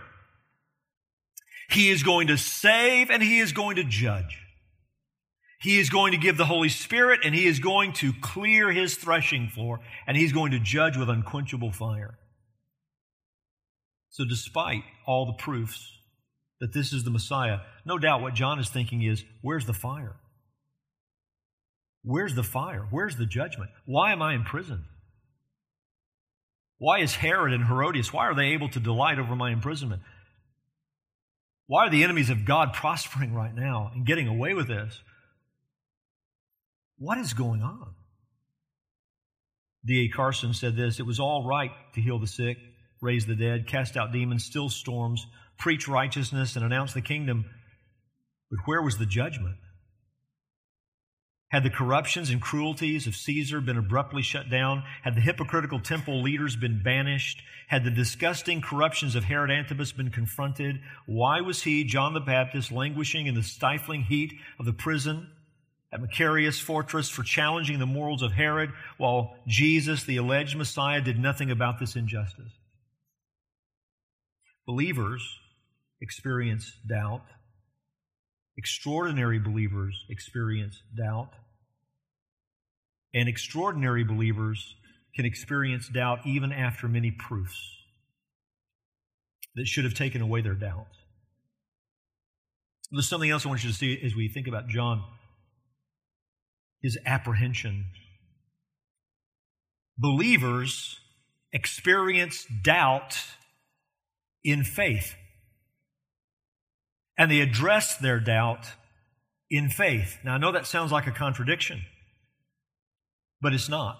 He 1.69 1.89
is 1.89 2.03
going 2.03 2.27
to 2.27 2.37
save 2.37 3.09
and 3.09 3.23
he 3.23 3.39
is 3.39 3.53
going 3.53 3.77
to 3.77 3.83
judge. 3.83 4.39
He 5.61 5.79
is 5.79 5.89
going 5.89 6.11
to 6.11 6.17
give 6.17 6.37
the 6.37 6.45
Holy 6.45 6.69
Spirit 6.69 7.21
and 7.23 7.35
he 7.35 7.45
is 7.45 7.59
going 7.59 7.93
to 7.93 8.13
clear 8.21 8.71
his 8.71 8.95
threshing 8.95 9.47
floor 9.47 9.79
and 10.07 10.17
he's 10.17 10.33
going 10.33 10.51
to 10.51 10.59
judge 10.59 10.97
with 10.97 11.09
unquenchable 11.09 11.71
fire. 11.71 12.17
So, 14.09 14.25
despite 14.25 14.83
all 15.07 15.25
the 15.25 15.41
proofs 15.41 15.99
that 16.59 16.73
this 16.73 16.91
is 16.91 17.03
the 17.03 17.11
Messiah, 17.11 17.59
no 17.85 17.97
doubt 17.97 18.21
what 18.21 18.33
John 18.33 18.59
is 18.59 18.69
thinking 18.69 19.03
is 19.03 19.23
where's 19.41 19.65
the 19.65 19.73
fire? 19.73 20.15
Where's 22.03 22.35
the 22.35 22.43
fire? 22.43 22.87
Where's 22.89 23.15
the 23.15 23.25
judgment? 23.25 23.69
Why 23.85 24.11
am 24.11 24.21
I 24.21 24.33
in 24.33 24.43
prison? 24.43 24.85
Why 26.81 27.01
is 27.01 27.13
Herod 27.13 27.53
and 27.53 27.63
Herodias, 27.63 28.11
why 28.11 28.25
are 28.25 28.33
they 28.33 28.53
able 28.53 28.67
to 28.69 28.79
delight 28.79 29.19
over 29.19 29.35
my 29.35 29.51
imprisonment? 29.51 30.01
Why 31.67 31.85
are 31.85 31.89
the 31.91 32.03
enemies 32.03 32.31
of 32.31 32.43
God 32.43 32.73
prospering 32.73 33.35
right 33.35 33.53
now 33.53 33.91
and 33.93 34.03
getting 34.03 34.27
away 34.27 34.55
with 34.55 34.67
this? 34.67 34.99
What 36.97 37.19
is 37.19 37.35
going 37.35 37.61
on? 37.61 37.93
D.A. 39.85 40.09
Carson 40.09 40.55
said 40.55 40.75
this 40.75 40.99
It 40.99 41.05
was 41.05 41.19
all 41.19 41.45
right 41.47 41.69
to 41.93 42.01
heal 42.01 42.17
the 42.17 42.25
sick, 42.25 42.57
raise 42.99 43.27
the 43.27 43.35
dead, 43.35 43.67
cast 43.67 43.95
out 43.95 44.11
demons, 44.11 44.43
still 44.43 44.69
storms, 44.69 45.27
preach 45.59 45.87
righteousness, 45.87 46.55
and 46.55 46.65
announce 46.65 46.93
the 46.93 47.01
kingdom. 47.01 47.45
But 48.49 48.61
where 48.65 48.81
was 48.81 48.97
the 48.97 49.05
judgment? 49.05 49.57
Had 51.51 51.63
the 51.63 51.69
corruptions 51.69 52.29
and 52.29 52.41
cruelties 52.41 53.07
of 53.07 53.15
Caesar 53.15 53.59
been 53.59 53.77
abruptly 53.77 54.21
shut 54.21 54.49
down? 54.49 54.83
Had 55.03 55.15
the 55.15 55.21
hypocritical 55.21 55.81
temple 55.81 56.21
leaders 56.21 56.55
been 56.55 56.81
banished? 56.81 57.43
Had 57.67 57.83
the 57.83 57.91
disgusting 57.91 58.61
corruptions 58.61 59.15
of 59.15 59.25
Herod 59.25 59.51
Antipas 59.51 59.91
been 59.91 60.11
confronted? 60.11 60.79
Why 61.07 61.41
was 61.41 61.63
he, 61.63 61.83
John 61.83 62.13
the 62.13 62.21
Baptist, 62.21 62.71
languishing 62.71 63.27
in 63.27 63.35
the 63.35 63.43
stifling 63.43 64.03
heat 64.03 64.33
of 64.59 64.65
the 64.65 64.71
prison 64.71 65.29
at 65.91 65.99
Machaerus 65.99 66.61
fortress 66.61 67.09
for 67.09 67.23
challenging 67.23 67.79
the 67.79 67.85
morals 67.85 68.21
of 68.21 68.31
Herod, 68.31 68.71
while 68.97 69.35
Jesus, 69.45 70.05
the 70.05 70.15
alleged 70.15 70.55
Messiah, 70.55 71.01
did 71.01 71.19
nothing 71.19 71.51
about 71.51 71.79
this 71.79 71.97
injustice? 71.97 72.53
Believers 74.65 75.21
experience 75.99 76.71
doubt. 76.87 77.25
Extraordinary 78.55 79.37
believers 79.37 80.05
experience 80.09 80.81
doubt. 80.95 81.33
And 83.13 83.27
extraordinary 83.27 84.03
believers 84.03 84.75
can 85.15 85.25
experience 85.25 85.89
doubt 85.89 86.19
even 86.25 86.51
after 86.51 86.87
many 86.87 87.11
proofs 87.11 87.59
that 89.55 89.67
should 89.67 89.83
have 89.83 89.93
taken 89.93 90.21
away 90.21 90.41
their 90.41 90.53
doubts. 90.53 90.97
There's 92.91 93.07
something 93.07 93.29
else 93.29 93.45
I 93.45 93.49
want 93.49 93.63
you 93.63 93.69
to 93.69 93.75
see 93.75 93.99
as 94.03 94.15
we 94.15 94.27
think 94.27 94.47
about 94.47 94.67
John 94.67 95.03
his 96.81 96.97
apprehension. 97.05 97.85
Believers 99.97 100.99
experience 101.53 102.45
doubt 102.63 103.17
in 104.43 104.63
faith. 104.63 105.15
And 107.17 107.29
they 107.29 107.41
address 107.41 107.97
their 107.97 108.19
doubt 108.19 108.65
in 109.49 109.69
faith. 109.69 110.17
Now, 110.23 110.35
I 110.35 110.37
know 110.37 110.51
that 110.53 110.65
sounds 110.65 110.91
like 110.91 111.07
a 111.07 111.11
contradiction, 111.11 111.83
but 113.41 113.53
it's 113.53 113.69
not. 113.69 113.99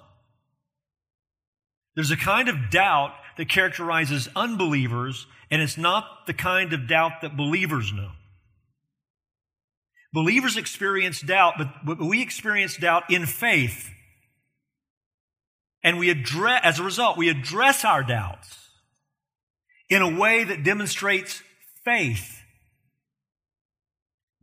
There's 1.95 2.11
a 2.11 2.17
kind 2.17 2.47
of 2.47 2.69
doubt 2.69 3.13
that 3.37 3.49
characterizes 3.49 4.29
unbelievers, 4.35 5.27
and 5.49 5.61
it's 5.61 5.77
not 5.77 6.05
the 6.27 6.33
kind 6.33 6.73
of 6.73 6.87
doubt 6.87 7.21
that 7.21 7.35
believers 7.35 7.91
know. 7.91 8.11
Believers 10.13 10.57
experience 10.57 11.21
doubt, 11.21 11.55
but 11.85 11.99
we 11.99 12.21
experience 12.21 12.77
doubt 12.77 13.09
in 13.09 13.25
faith. 13.25 13.89
And 15.83 15.97
we 15.97 16.09
address, 16.09 16.61
as 16.63 16.79
a 16.79 16.83
result, 16.83 17.17
we 17.17 17.29
address 17.29 17.83
our 17.85 18.03
doubts 18.03 18.57
in 19.89 20.01
a 20.01 20.19
way 20.19 20.43
that 20.43 20.63
demonstrates 20.63 21.41
faith. 21.83 22.41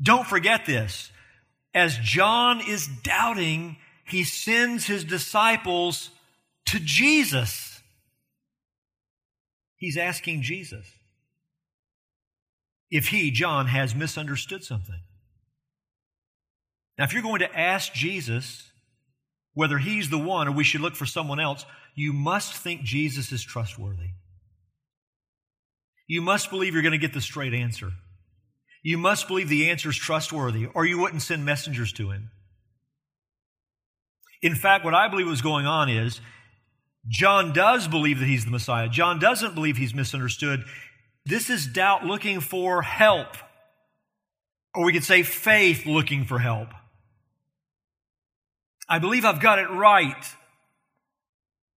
Don't 0.03 0.27
forget 0.27 0.67
this. 0.67 1.11
As 1.75 1.99
John 1.99 2.61
is 2.67 2.89
doubting, 3.03 3.77
he 4.11 4.25
sends 4.25 4.87
his 4.87 5.05
disciples 5.05 6.11
to 6.67 6.79
Jesus. 6.81 7.81
He's 9.77 9.97
asking 9.97 10.43
Jesus 10.43 10.87
if 12.91 13.09
he, 13.09 13.31
John, 13.31 13.67
has 13.67 13.95
misunderstood 13.95 14.65
something. 14.65 15.01
Now, 16.99 17.05
if 17.05 17.13
you're 17.13 17.23
going 17.23 17.41
to 17.41 17.59
ask 17.59 17.93
Jesus 17.93 18.71
whether 19.55 19.79
he's 19.79 20.11
the 20.11 20.19
one 20.19 20.49
or 20.49 20.53
we 20.53 20.65
should 20.65 20.81
look 20.81 20.97
for 20.97 21.07
someone 21.07 21.41
else, 21.41 21.65
you 21.95 22.13
must 22.13 22.55
think 22.55 22.83
Jesus 22.83 23.33
is 23.33 23.43
trustworthy. 23.43 24.11
You 26.07 26.23
must 26.23 26.51
believe 26.51 26.73
you're 26.73 26.83
going 26.83 26.93
to 26.93 26.99
get 26.99 27.13
the 27.13 27.21
straight 27.21 27.55
answer. 27.55 27.93
You 28.83 28.99
must 28.99 29.29
believe 29.29 29.49
the 29.49 29.71
answer 29.71 29.91
is 29.91 29.97
trustworthy, 29.97 30.67
or 30.67 30.87
you 30.87 30.99
wouldn't 30.99 31.23
send 31.23 31.45
messengers 31.45 31.93
to 31.95 32.11
him. 32.11 32.31
In 34.43 34.55
fact, 34.55 34.85
what 34.85 34.95
I 34.95 35.09
believe 35.09 35.27
was 35.27 35.43
going 35.43 35.67
on 35.67 35.89
is 35.89 36.21
John 37.09 37.53
does 37.53 37.89
believe 37.89 38.19
that 38.21 38.27
he's 38.27 38.45
the 38.45 38.51
Messiah. 38.51 38.89
John 38.89 39.19
doesn't 39.19 39.55
believe 39.55 39.77
he's 39.77 39.95
misunderstood. 39.95 40.65
This 41.25 41.51
is 41.51 41.67
doubt 41.67 42.05
looking 42.05 42.41
for 42.41 42.83
help. 42.83 43.37
Or 44.75 44.85
we 44.85 44.93
could 44.93 45.05
say 45.05 45.23
faith 45.23 45.87
looking 45.87 46.25
for 46.25 46.39
help. 46.39 46.69
I 48.89 48.99
believe 48.99 49.25
I've 49.25 49.41
got 49.41 49.59
it 49.59 49.69
right. 49.71 50.25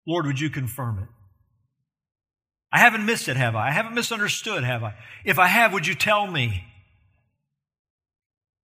Lord, 0.07 0.25
would 0.25 0.39
you 0.39 0.49
confirm 0.49 0.99
it? 0.99 1.09
I 2.71 2.79
haven't 2.79 3.05
missed 3.05 3.27
it, 3.27 3.35
have 3.35 3.55
I? 3.55 3.67
I 3.67 3.71
haven't 3.71 3.95
misunderstood, 3.95 4.63
have 4.63 4.83
I? 4.83 4.95
If 5.25 5.39
I 5.39 5.47
have, 5.47 5.73
would 5.73 5.85
you 5.85 5.95
tell 5.95 6.25
me? 6.25 6.63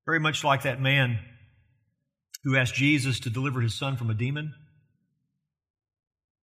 Very 0.06 0.20
much 0.20 0.44
like 0.44 0.64
that 0.64 0.80
man 0.82 1.20
who 2.44 2.56
asked 2.56 2.76
Jesus 2.76 3.20
to 3.22 3.30
deliver 3.30 3.62
his 3.62 3.76
son 3.76 3.98
from 3.98 4.10
a 4.10 4.14
demon, 4.14 4.54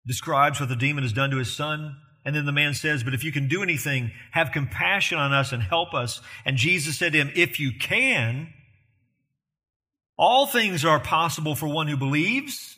describes 0.05 0.59
what 0.59 0.69
the 0.69 0.75
demon 0.75 1.03
has 1.03 1.13
done 1.13 1.31
to 1.31 1.37
his 1.37 1.55
son. 1.55 1.95
And 2.25 2.35
then 2.35 2.45
the 2.45 2.51
man 2.51 2.73
says, 2.73 3.03
But 3.03 3.13
if 3.13 3.23
you 3.23 3.31
can 3.31 3.47
do 3.47 3.63
anything, 3.63 4.11
have 4.31 4.51
compassion 4.51 5.17
on 5.17 5.33
us 5.33 5.51
and 5.51 5.61
help 5.61 5.93
us. 5.93 6.21
And 6.45 6.57
Jesus 6.57 6.97
said 6.97 7.13
to 7.13 7.19
him, 7.19 7.31
If 7.35 7.59
you 7.59 7.71
can, 7.77 8.53
all 10.17 10.47
things 10.47 10.85
are 10.85 10.99
possible 10.99 11.55
for 11.55 11.67
one 11.67 11.87
who 11.87 11.97
believes. 11.97 12.77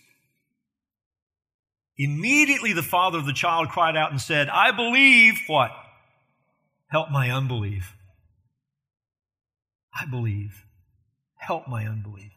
Immediately 1.98 2.74
the 2.74 2.84
father 2.84 3.18
of 3.18 3.26
the 3.26 3.34
child 3.34 3.70
cried 3.70 3.96
out 3.96 4.12
and 4.12 4.20
said, 4.20 4.50
I 4.50 4.72
believe 4.72 5.40
what? 5.48 5.72
Help 6.88 7.10
my 7.10 7.30
unbelief. 7.30 7.94
I 9.94 10.06
believe. 10.06 10.66
Help 11.38 11.68
my 11.68 11.86
unbelief. 11.86 12.32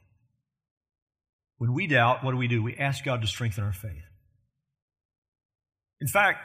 When 1.58 1.72
we 1.72 1.86
doubt, 1.86 2.24
what 2.24 2.30
do 2.30 2.36
we 2.36 2.48
do? 2.48 2.62
We 2.62 2.76
ask 2.76 3.04
God 3.04 3.20
to 3.20 3.26
strengthen 3.26 3.64
our 3.64 3.72
faith. 3.72 4.04
In 6.00 6.06
fact, 6.06 6.38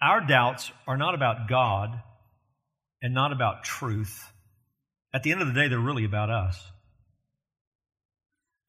our 0.00 0.20
doubts 0.20 0.70
are 0.86 0.96
not 0.96 1.14
about 1.14 1.48
God 1.48 2.00
and 3.00 3.14
not 3.14 3.32
about 3.32 3.64
truth. 3.64 4.30
At 5.14 5.22
the 5.22 5.32
end 5.32 5.40
of 5.40 5.48
the 5.48 5.54
day, 5.54 5.68
they're 5.68 5.78
really 5.78 6.04
about 6.04 6.30
us. 6.30 6.62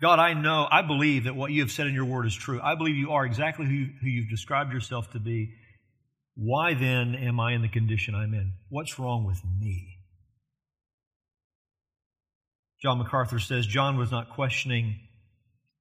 God, 0.02 0.20
I 0.20 0.34
know, 0.34 0.68
I 0.70 0.82
believe 0.82 1.26
that 1.26 1.36
what 1.36 1.52
you 1.52 1.62
have 1.62 1.72
said 1.72 1.88
in 1.88 1.94
your 1.94 2.06
word 2.06 2.26
is 2.26 2.36
true. 2.36 2.60
I 2.62 2.76
believe 2.76 2.96
you 2.96 3.12
are 3.12 3.26
exactly 3.26 3.66
who, 3.66 3.86
who 4.02 4.08
you've 4.08 4.30
described 4.30 4.74
yourself 4.74 5.12
to 5.12 5.20
be. 5.20 5.54
Why 6.36 6.74
then 6.74 7.16
am 7.16 7.40
I 7.40 7.54
in 7.54 7.62
the 7.62 7.70
condition 7.70 8.16
I'm 8.16 8.34
in? 8.34 8.54
What's 8.70 9.00
wrong 9.00 9.26
with 9.26 9.42
me? 9.60 10.00
John 12.82 12.98
MacArthur 12.98 13.40
says 13.40 13.66
John 13.66 13.98
was 13.98 14.12
not 14.12 14.32
questioning 14.32 15.00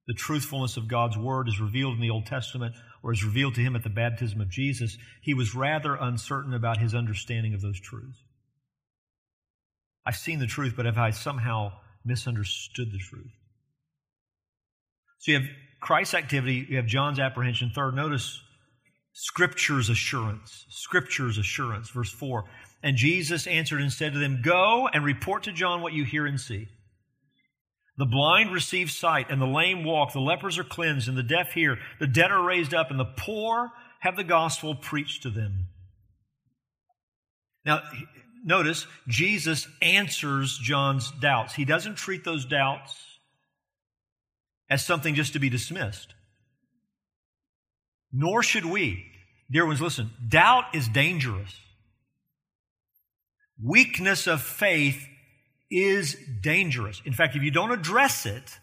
the 0.07 0.13
truthfulness 0.13 0.77
of 0.77 0.87
God's 0.87 1.17
word 1.17 1.47
is 1.47 1.59
revealed 1.59 1.95
in 1.95 2.01
the 2.01 2.09
Old 2.09 2.25
Testament 2.25 2.75
or 3.01 3.13
is 3.13 3.23
revealed 3.23 3.55
to 3.55 3.61
him 3.61 3.75
at 3.75 3.83
the 3.83 3.89
baptism 3.89 4.41
of 4.41 4.49
Jesus. 4.49 4.97
He 5.21 5.33
was 5.33 5.55
rather 5.55 5.95
uncertain 5.95 6.53
about 6.53 6.77
his 6.77 6.93
understanding 6.93 7.53
of 7.53 7.61
those 7.61 7.79
truths. 7.79 8.19
I've 10.05 10.17
seen 10.17 10.39
the 10.39 10.47
truth, 10.47 10.73
but 10.75 10.85
have 10.85 10.97
I 10.97 11.11
somehow 11.11 11.73
misunderstood 12.03 12.91
the 12.91 12.97
truth? 12.97 13.31
So 15.19 15.31
you 15.31 15.39
have 15.39 15.47
Christ's 15.79 16.15
activity, 16.15 16.65
you 16.69 16.77
have 16.77 16.85
John's 16.85 17.19
apprehension. 17.19 17.71
Third, 17.73 17.95
notice 17.95 18.41
Scripture's 19.13 19.89
assurance. 19.89 20.65
Scripture's 20.69 21.37
assurance. 21.37 21.89
Verse 21.89 22.11
4. 22.11 22.43
And 22.81 22.97
Jesus 22.97 23.47
answered 23.47 23.79
and 23.79 23.91
said 23.91 24.13
to 24.13 24.19
them, 24.19 24.41
Go 24.43 24.89
and 24.91 25.05
report 25.05 25.43
to 25.43 25.53
John 25.53 25.81
what 25.81 25.93
you 25.93 26.03
hear 26.03 26.25
and 26.25 26.39
see. 26.39 26.67
The 27.97 28.05
blind 28.05 28.51
receive 28.51 28.89
sight, 28.89 29.29
and 29.29 29.39
the 29.39 29.45
lame 29.45 29.83
walk, 29.83 30.13
the 30.13 30.19
lepers 30.19 30.57
are 30.57 30.63
cleansed, 30.63 31.07
and 31.07 31.17
the 31.17 31.23
deaf 31.23 31.51
hear, 31.51 31.77
the 31.99 32.07
dead 32.07 32.31
are 32.31 32.41
raised 32.41 32.73
up, 32.73 32.89
and 32.89 32.99
the 32.99 33.05
poor 33.05 33.71
have 33.99 34.15
the 34.15 34.23
gospel 34.23 34.73
preached 34.73 35.23
to 35.23 35.29
them. 35.29 35.67
Now, 37.65 37.81
notice 38.43 38.87
Jesus 39.07 39.67
answers 39.81 40.57
John's 40.57 41.11
doubts. 41.11 41.53
He 41.53 41.65
doesn't 41.65 41.95
treat 41.95 42.23
those 42.23 42.45
doubts 42.45 42.99
as 44.69 44.85
something 44.85 45.13
just 45.15 45.33
to 45.33 45.39
be 45.39 45.49
dismissed. 45.49 46.15
Nor 48.11 48.43
should 48.43 48.65
we. 48.65 49.05
Dear 49.51 49.65
ones, 49.65 49.81
listen 49.81 50.09
doubt 50.27 50.65
is 50.73 50.87
dangerous. 50.87 51.55
Weakness 53.61 54.27
of 54.27 54.41
faith 54.41 55.07
is 55.73 56.15
dangerous. 56.41 57.01
In 57.03 57.13
fact, 57.13 57.35
if 57.35 57.43
you 57.43 57.51
don't 57.51 57.71
address 57.71 58.25
it, 58.25 58.59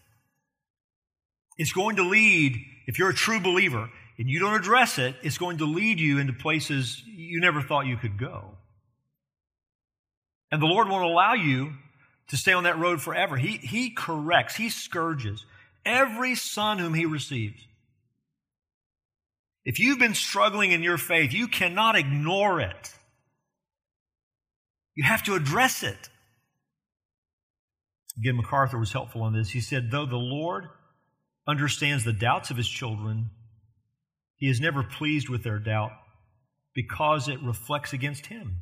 it's 1.58 1.72
going 1.72 1.96
to 1.96 2.02
lead, 2.02 2.56
if 2.86 2.98
you're 2.98 3.10
a 3.10 3.14
true 3.14 3.40
believer 3.40 3.90
and 4.18 4.28
you 4.28 4.38
don't 4.38 4.54
address 4.54 4.98
it, 4.98 5.16
it's 5.22 5.38
going 5.38 5.58
to 5.58 5.64
lead 5.64 5.98
you 5.98 6.18
into 6.18 6.32
places 6.32 7.02
you 7.06 7.40
never 7.40 7.62
thought 7.62 7.86
you 7.86 7.96
could 7.96 8.18
go. 8.18 8.54
And 10.52 10.60
the 10.60 10.66
Lord 10.66 10.88
won't 10.88 11.04
allow 11.04 11.34
you 11.34 11.72
to 12.28 12.36
stay 12.36 12.52
on 12.52 12.64
that 12.64 12.78
road 12.78 13.00
forever. 13.00 13.36
He, 13.36 13.56
he 13.56 13.90
corrects, 13.90 14.54
He 14.54 14.68
scourges 14.68 15.44
every 15.84 16.34
son 16.34 16.78
whom 16.78 16.94
He 16.94 17.06
receives. 17.06 17.60
If 19.64 19.78
you've 19.78 19.98
been 19.98 20.14
struggling 20.14 20.72
in 20.72 20.82
your 20.82 20.98
faith, 20.98 21.32
you 21.32 21.48
cannot 21.48 21.96
ignore 21.96 22.60
it. 22.60 22.94
You 24.94 25.04
have 25.04 25.22
to 25.24 25.34
address 25.34 25.82
it. 25.82 26.09
Again, 28.20 28.36
MacArthur 28.36 28.78
was 28.78 28.92
helpful 28.92 29.22
on 29.22 29.32
this. 29.32 29.50
He 29.50 29.60
said, 29.60 29.90
Though 29.90 30.04
the 30.04 30.16
Lord 30.16 30.68
understands 31.48 32.04
the 32.04 32.12
doubts 32.12 32.50
of 32.50 32.58
his 32.58 32.68
children, 32.68 33.30
he 34.36 34.48
is 34.48 34.60
never 34.60 34.82
pleased 34.82 35.30
with 35.30 35.42
their 35.42 35.58
doubt 35.58 35.92
because 36.74 37.28
it 37.28 37.42
reflects 37.42 37.94
against 37.94 38.26
him. 38.26 38.60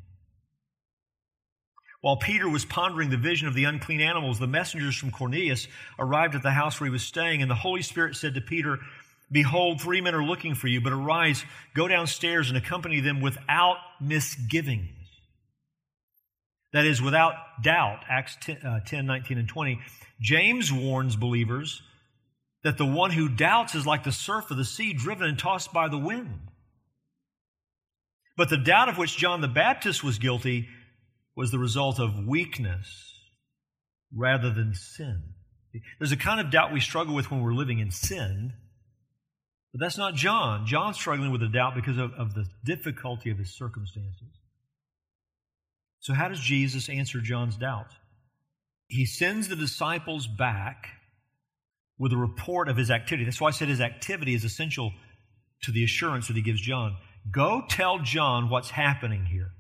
While 2.01 2.17
Peter 2.17 2.49
was 2.49 2.65
pondering 2.65 3.11
the 3.11 3.17
vision 3.17 3.49
of 3.49 3.55
the 3.55 3.65
unclean 3.65 4.01
animals, 4.01 4.39
the 4.39 4.47
messengers 4.47 4.95
from 4.95 5.11
Cornelius 5.11 5.67
arrived 5.99 6.37
at 6.37 6.45
the 6.45 6.53
house 6.53 6.79
where 6.79 6.87
he 6.87 6.93
was 6.93 7.03
staying, 7.03 7.43
and 7.43 7.51
the 7.51 7.57
Holy 7.57 7.83
Spirit 7.83 8.15
said 8.15 8.35
to 8.35 8.41
Peter, 8.41 8.79
Behold, 9.33 9.81
three 9.81 10.01
men 10.01 10.15
are 10.15 10.25
looking 10.25 10.55
for 10.55 10.69
you, 10.69 10.81
but 10.81 10.93
arise, 10.93 11.45
go 11.75 11.89
downstairs 11.89 12.49
and 12.49 12.57
accompany 12.57 13.01
them 13.01 13.21
without 13.21 13.79
misgivings. 14.01 14.98
That 16.73 16.85
is, 16.85 17.01
without 17.01 17.35
doubt. 17.63 18.05
Acts 18.09 18.37
10, 18.43 18.57
uh, 18.59 18.81
10 18.81 19.07
19, 19.07 19.39
and 19.39 19.49
20. 19.49 19.81
James 20.21 20.73
warns 20.73 21.17
believers 21.17 21.83
that 22.65 22.77
the 22.77 22.87
one 22.87 23.11
who 23.11 23.29
doubts 23.29 23.75
is 23.75 23.87
like 23.87 24.05
the 24.05 24.13
surf 24.13 24.51
of 24.51 24.57
the 24.57 24.65
sea 24.65 24.93
driven 24.93 25.29
and 25.29 25.39
tossed 25.39 25.73
by 25.73 25.89
the 25.89 25.99
wind. 25.99 26.51
But 28.37 28.51
the 28.51 28.57
doubt 28.57 28.89
of 28.89 28.99
which 28.99 29.17
John 29.17 29.41
the 29.41 29.49
Baptist 29.49 30.05
was 30.05 30.19
guilty 30.19 30.69
was 31.35 31.51
the 31.51 31.59
result 31.59 31.99
of 31.99 32.27
weakness 32.27 33.15
rather 34.15 34.53
than 34.53 34.75
sin. 34.75 35.23
There's 35.99 36.13
a 36.13 36.17
kind 36.17 36.41
of 36.41 36.51
doubt 36.51 36.73
we 36.73 36.81
struggle 36.81 37.15
with 37.15 37.31
when 37.31 37.43
we're 37.43 37.53
living 37.53 37.79
in 37.79 37.91
sin, 37.91 38.53
but 39.73 39.81
that's 39.81 39.99
not 39.99 40.15
John. 40.15 40.67
John's 40.67 40.97
struggling 40.97 41.31
with 41.31 41.43
a 41.43 41.49
doubt 41.49 41.75
because 41.75 41.99
of, 41.99 42.13
of 42.13 42.35
the 42.35 42.47
difficulty 42.65 43.31
of 43.31 43.39
his 43.39 43.57
circumstances. 43.57 44.38
So, 46.01 46.15
how 46.15 46.29
does 46.29 46.41
Jesus 46.41 46.89
answer 46.89 47.21
John's 47.21 47.57
doubt? 47.57 47.93
He 48.87 49.05
sends 49.05 49.49
the 49.49 49.57
disciples 49.57 50.27
back 50.27 50.89
with 51.99 52.13
a 52.13 52.17
report 52.17 52.69
of 52.69 52.77
his 52.77 52.91
activity. 52.91 53.25
That's 53.25 53.41
why 53.41 53.49
I 53.49 53.53
said 53.53 53.69
his 53.69 53.81
activity 53.81 54.35
is 54.35 54.45
essential 54.45 54.93
to 55.63 55.73
the 55.73 55.85
assurance 55.85 56.29
that 56.29 56.37
he 56.37 56.43
gives 56.43 56.61
John. 56.61 56.97
Go 57.31 57.63
tell 57.69 57.99
John 57.99 58.49
what's 58.49 58.71
happening 58.71 59.27
here. 59.27 59.51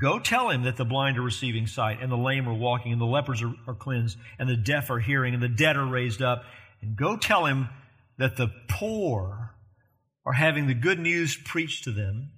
Go 0.00 0.18
tell 0.18 0.50
him 0.50 0.62
that 0.62 0.76
the 0.76 0.84
blind 0.84 1.18
are 1.18 1.22
receiving 1.22 1.66
sight, 1.66 1.98
and 2.00 2.10
the 2.10 2.16
lame 2.16 2.48
are 2.48 2.54
walking, 2.54 2.92
and 2.92 3.00
the 3.00 3.06
lepers 3.06 3.42
are, 3.42 3.52
are, 3.66 3.74
cleansed, 3.74 4.18
and 4.38 4.48
the 4.48 4.56
deaf 4.56 4.90
are 4.90 4.98
hearing, 4.98 5.34
and 5.34 5.42
the 5.42 5.48
dead 5.48 5.76
are 5.76 5.86
raised 5.86 6.22
up. 6.22 6.44
And 6.80 6.96
go 6.96 7.16
tell 7.16 7.44
him 7.44 7.68
that 8.18 8.36
the 8.36 8.50
poor 8.68 9.54
are 10.24 10.32
having 10.32 10.66
the 10.66 10.74
good 10.74 10.98
news 10.98 11.36
preached 11.36 11.84
to 11.84 11.92
them. 11.92 12.30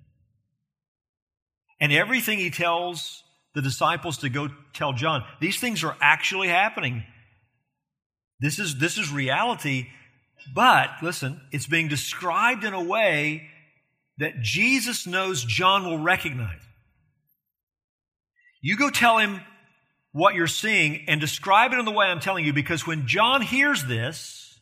And 1.85 1.93
everything 1.93 2.39
he 2.39 2.49
tells 2.49 3.23
the 3.55 3.61
disciples 3.61 4.17
to 4.19 4.31
go 4.31 4.49
tell 4.73 4.95
John, 4.95 5.23
these 5.39 5.61
things 5.61 5.85
are 5.85 5.95
actually 6.01 6.49
happening. 6.49 7.05
This 8.41 8.59
is, 8.59 8.79
this 8.79 8.97
is 8.97 9.13
reality. 9.13 9.89
But 10.55 10.89
listen, 11.03 11.43
it's 11.53 11.67
being 11.67 11.89
described 11.89 12.65
in 12.65 12.73
a 12.73 12.83
way 12.83 13.49
that 14.17 14.41
Jesus 14.41 15.07
knows 15.07 15.45
John 15.45 15.85
will 15.85 15.99
recognize. 15.99 16.63
You 18.63 18.79
go 18.79 18.89
tell 18.89 19.19
him 19.19 19.43
what 20.13 20.35
you're 20.35 20.47
seeing 20.47 21.05
and 21.07 21.21
describe 21.21 21.75
it 21.75 21.79
in 21.79 21.85
the 21.85 21.91
way 21.91 22.07
I'm 22.07 22.21
telling 22.21 22.47
you 22.47 22.55
because 22.55 22.87
when 22.87 23.07
John 23.07 23.43
hears 23.43 23.85
this, 23.85 24.59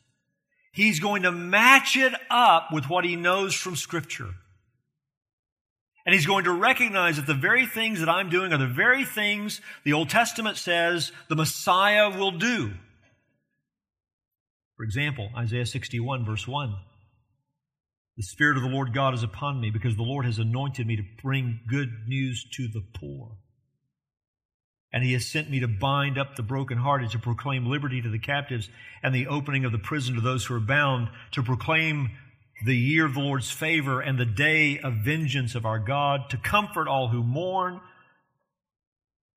he's 0.73 0.99
going 0.99 1.23
to 1.23 1.31
match 1.31 1.97
it 1.97 2.15
up 2.29 2.73
with 2.73 2.89
what 2.91 3.05
he 3.05 3.15
knows 3.15 3.55
from 3.55 3.77
Scripture. 3.77 4.31
And 6.05 6.15
he's 6.15 6.27
going 6.27 6.45
to 6.45 6.53
recognize 6.53 7.17
that 7.17 7.27
the 7.27 7.35
very 7.35 7.67
things 7.67 8.01
that 8.01 8.09
I'm 8.09 8.29
doing 8.29 8.53
are 8.53 8.59
the 8.59 8.67
very 8.67 9.05
things 9.05 9.61
the 9.85 9.93
Old 9.93 10.11
Testament 10.11 10.57
says 10.57 11.13
the 11.29 11.37
Messiah 11.37 12.11
will 12.11 12.33
do. 12.33 12.73
For 14.77 14.85
example, 14.85 15.31
Isaiah 15.37 15.67
61, 15.67 16.25
verse 16.25 16.49
1. 16.49 16.75
The 18.17 18.23
Spirit 18.25 18.57
of 18.57 18.63
the 18.63 18.69
Lord 18.69 18.93
God 18.93 19.15
is 19.15 19.23
upon 19.23 19.61
me 19.61 19.71
because 19.71 19.97
the 19.97 20.03
Lord 20.03 20.27
has 20.27 20.39
anointed 20.39 20.87
me 20.87 20.97
to 20.97 21.05
bring 21.23 21.61
good 21.69 21.91
news 22.07 22.45
to 22.57 22.69
the 22.69 22.83
poor. 22.95 23.37
And 24.93 25.03
he 25.03 25.15
has 25.15 25.25
sent 25.25 25.49
me 25.49 25.61
to 25.61 25.69
bind 25.69 26.19
up 26.19 26.37
the 26.37 26.43
brokenhearted, 26.43 27.11
to 27.13 27.19
proclaim 27.19 27.67
liberty 27.67 28.03
to 28.03 28.11
the 28.11 28.19
captives, 28.19 28.69
and 29.03 29.15
the 29.15 29.29
opening 29.29 29.65
of 29.65 29.73
the 29.73 29.79
prison 29.79 30.17
to 30.17 30.21
those 30.21 30.45
who 30.45 30.55
are 30.55 30.61
bound, 30.61 31.09
to 31.31 31.43
proclaim 31.43 32.11
the 32.65 32.77
year 32.77 33.05
of 33.05 33.15
the 33.15 33.21
Lord's 33.21 33.51
favor 33.51 34.01
and 34.01 34.19
the 34.19 34.27
day 34.27 34.79
of 34.79 35.05
vengeance 35.05 35.55
of 35.55 35.67
our 35.67 35.79
God, 35.79 36.31
to 36.31 36.37
comfort 36.37 36.89
all 36.89 37.09
who 37.09 37.23
mourn. 37.23 37.81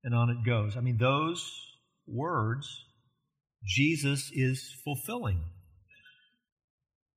And 0.04 0.14
on 0.14 0.30
it 0.30 0.44
goes. 0.44 0.76
I 0.76 0.80
mean, 0.80 0.98
those 0.98 1.50
words 2.06 2.84
Jesus 3.64 4.30
is 4.32 4.72
fulfilling. 4.84 5.42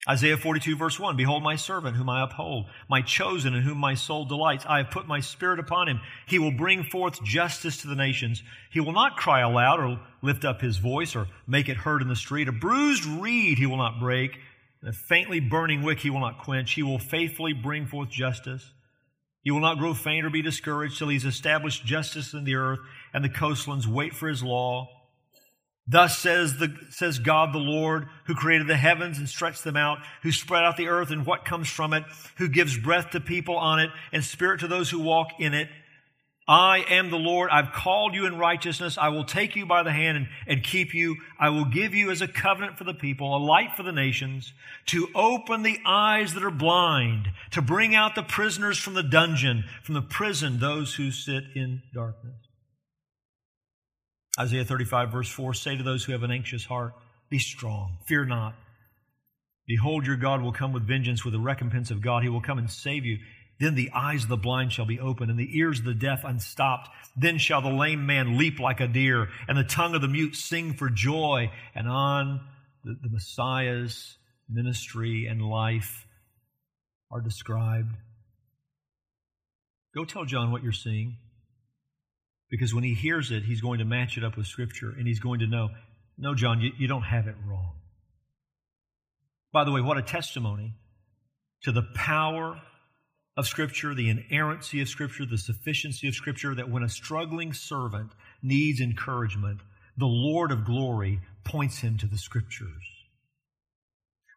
Isaiah 0.07 0.37
42, 0.37 0.77
verse 0.77 0.97
1 0.97 1.17
Behold, 1.17 1.43
my 1.43 1.57
servant, 1.57 1.97
whom 1.97 2.09
I 2.09 2.23
uphold, 2.23 2.67
my 2.89 3.01
chosen, 3.01 3.53
in 3.53 3.61
whom 3.61 3.77
my 3.77 3.95
soul 3.95 4.25
delights. 4.25 4.65
I 4.67 4.77
have 4.77 4.91
put 4.91 5.07
my 5.07 5.19
spirit 5.19 5.59
upon 5.59 5.89
him. 5.89 5.99
He 6.25 6.39
will 6.39 6.51
bring 6.51 6.83
forth 6.83 7.23
justice 7.23 7.81
to 7.81 7.87
the 7.87 7.95
nations. 7.95 8.41
He 8.71 8.79
will 8.79 8.93
not 8.93 9.17
cry 9.17 9.41
aloud 9.41 9.79
or 9.79 9.99
lift 10.21 10.45
up 10.45 10.61
his 10.61 10.77
voice 10.77 11.15
or 11.15 11.27
make 11.45 11.67
it 11.67 11.77
heard 11.77 12.01
in 12.01 12.07
the 12.07 12.15
street. 12.15 12.47
A 12.47 12.53
bruised 12.53 13.05
reed 13.05 13.57
he 13.57 13.65
will 13.65 13.77
not 13.77 13.99
break, 13.99 14.39
a 14.83 14.93
faintly 14.93 15.39
burning 15.39 15.81
wick 15.81 15.99
he 15.99 16.09
will 16.09 16.21
not 16.21 16.39
quench. 16.39 16.73
He 16.73 16.83
will 16.83 16.99
faithfully 16.99 17.53
bring 17.53 17.85
forth 17.85 18.09
justice. 18.09 18.71
He 19.41 19.51
will 19.51 19.59
not 19.59 19.77
grow 19.77 19.93
faint 19.93 20.25
or 20.25 20.29
be 20.29 20.41
discouraged 20.41 20.97
till 20.97 21.09
he's 21.09 21.25
established 21.25 21.85
justice 21.85 22.33
in 22.33 22.43
the 22.43 22.55
earth, 22.55 22.79
and 23.13 23.23
the 23.23 23.29
coastlands 23.29 23.87
wait 23.87 24.13
for 24.13 24.27
his 24.27 24.43
law. 24.43 24.87
Thus 25.87 26.19
says, 26.19 26.57
the, 26.57 26.75
says 26.91 27.17
God 27.17 27.51
the 27.51 27.57
Lord, 27.57 28.07
who 28.25 28.35
created 28.35 28.67
the 28.67 28.77
heavens 28.77 29.17
and 29.17 29.27
stretched 29.27 29.63
them 29.63 29.75
out, 29.75 29.97
who 30.21 30.31
spread 30.31 30.63
out 30.63 30.77
the 30.77 30.87
earth 30.87 31.09
and 31.09 31.25
what 31.25 31.45
comes 31.45 31.67
from 31.67 31.93
it, 31.93 32.03
who 32.37 32.47
gives 32.47 32.77
breath 32.77 33.11
to 33.11 33.19
people 33.19 33.57
on 33.57 33.79
it 33.79 33.89
and 34.11 34.23
spirit 34.23 34.59
to 34.59 34.67
those 34.67 34.91
who 34.91 34.99
walk 34.99 35.29
in 35.39 35.55
it. 35.55 35.67
I 36.49 36.83
am 36.89 37.11
the 37.11 37.17
Lord. 37.17 37.51
I've 37.51 37.73
called 37.73 38.15
you 38.15 38.25
in 38.25 38.39
righteousness. 38.39 38.97
I 38.97 39.09
will 39.09 39.23
take 39.23 39.55
you 39.55 39.67
by 39.67 39.83
the 39.83 39.91
hand 39.91 40.17
and, 40.17 40.27
and, 40.47 40.63
keep 40.63 40.95
you. 40.95 41.17
I 41.39 41.49
will 41.49 41.65
give 41.65 41.93
you 41.93 42.09
as 42.09 42.23
a 42.23 42.27
covenant 42.27 42.75
for 42.75 42.85
the 42.85 42.95
people, 42.95 43.37
a 43.37 43.37
light 43.37 43.77
for 43.77 43.83
the 43.83 43.91
nations, 43.91 44.51
to 44.87 45.09
open 45.13 45.61
the 45.61 45.77
eyes 45.85 46.33
that 46.33 46.43
are 46.43 46.49
blind, 46.49 47.29
to 47.51 47.61
bring 47.61 47.93
out 47.93 48.15
the 48.15 48.23
prisoners 48.23 48.79
from 48.79 48.95
the 48.95 49.03
dungeon, 49.03 49.63
from 49.83 49.93
the 49.93 50.01
prison, 50.01 50.57
those 50.57 50.95
who 50.95 51.11
sit 51.11 51.43
in 51.53 51.83
darkness. 51.93 52.33
Isaiah 54.39 54.65
35, 54.65 55.11
verse 55.11 55.29
4 55.29 55.53
say 55.53 55.77
to 55.77 55.83
those 55.83 56.03
who 56.03 56.13
have 56.13 56.23
an 56.23 56.31
anxious 56.31 56.65
heart, 56.65 56.93
Be 57.29 57.37
strong, 57.37 57.99
fear 58.07 58.25
not. 58.25 58.55
Behold, 59.67 60.07
your 60.07 60.15
God 60.15 60.41
will 60.41 60.51
come 60.51 60.73
with 60.73 60.87
vengeance, 60.87 61.23
with 61.23 61.33
the 61.33 61.39
recompense 61.39 61.91
of 61.91 62.01
God. 62.01 62.23
He 62.23 62.29
will 62.29 62.41
come 62.41 62.57
and 62.57 62.71
save 62.71 63.05
you. 63.05 63.19
Then 63.59 63.75
the 63.75 63.91
eyes 63.93 64.23
of 64.23 64.29
the 64.29 64.37
blind 64.37 64.71
shall 64.71 64.85
be 64.85 64.99
opened, 64.99 65.29
and 65.29 65.39
the 65.39 65.57
ears 65.57 65.79
of 65.79 65.85
the 65.85 65.93
deaf 65.93 66.23
unstopped. 66.23 66.89
Then 67.17 67.37
shall 67.37 67.61
the 67.61 67.69
lame 67.69 68.05
man 68.05 68.37
leap 68.37 68.59
like 68.59 68.79
a 68.79 68.87
deer, 68.87 69.27
and 69.47 69.57
the 69.57 69.65
tongue 69.65 69.95
of 69.95 70.01
the 70.01 70.07
mute 70.07 70.35
sing 70.35 70.73
for 70.73 70.89
joy. 70.89 71.51
And 71.75 71.87
on 71.87 72.39
the, 72.83 72.95
the 73.01 73.09
Messiah's 73.09 74.17
ministry 74.49 75.27
and 75.27 75.41
life 75.41 76.07
are 77.11 77.21
described. 77.21 77.95
Go 79.93 80.05
tell 80.05 80.23
John 80.23 80.51
what 80.51 80.63
you're 80.63 80.71
seeing. 80.71 81.17
Because 82.49 82.73
when 82.73 82.83
he 82.83 82.93
hears 82.93 83.29
it, 83.29 83.43
he's 83.43 83.61
going 83.61 83.79
to 83.79 83.85
match 83.85 84.17
it 84.17 84.23
up 84.23 84.37
with 84.37 84.47
Scripture, 84.47 84.89
and 84.97 85.05
he's 85.05 85.19
going 85.19 85.41
to 85.41 85.47
know, 85.47 85.69
no, 86.17 86.33
John, 86.33 86.61
you, 86.61 86.71
you 86.77 86.87
don't 86.87 87.03
have 87.03 87.27
it 87.27 87.35
wrong. 87.45 87.73
By 89.51 89.65
the 89.65 89.71
way, 89.71 89.81
what 89.81 89.97
a 89.97 90.01
testimony 90.01 90.75
to 91.63 91.71
the 91.71 91.83
power 91.93 92.61
of 93.37 93.47
Scripture, 93.47 93.93
the 93.93 94.09
inerrancy 94.09 94.81
of 94.81 94.89
Scripture, 94.89 95.25
the 95.25 95.37
sufficiency 95.37 96.07
of 96.07 96.15
Scripture, 96.15 96.55
that 96.55 96.69
when 96.69 96.83
a 96.83 96.89
struggling 96.89 97.53
servant 97.53 98.11
needs 98.41 98.81
encouragement, 98.81 99.61
the 99.97 100.05
Lord 100.05 100.51
of 100.51 100.65
glory 100.65 101.21
points 101.43 101.79
him 101.79 101.97
to 101.97 102.07
the 102.07 102.17
Scriptures. 102.17 102.83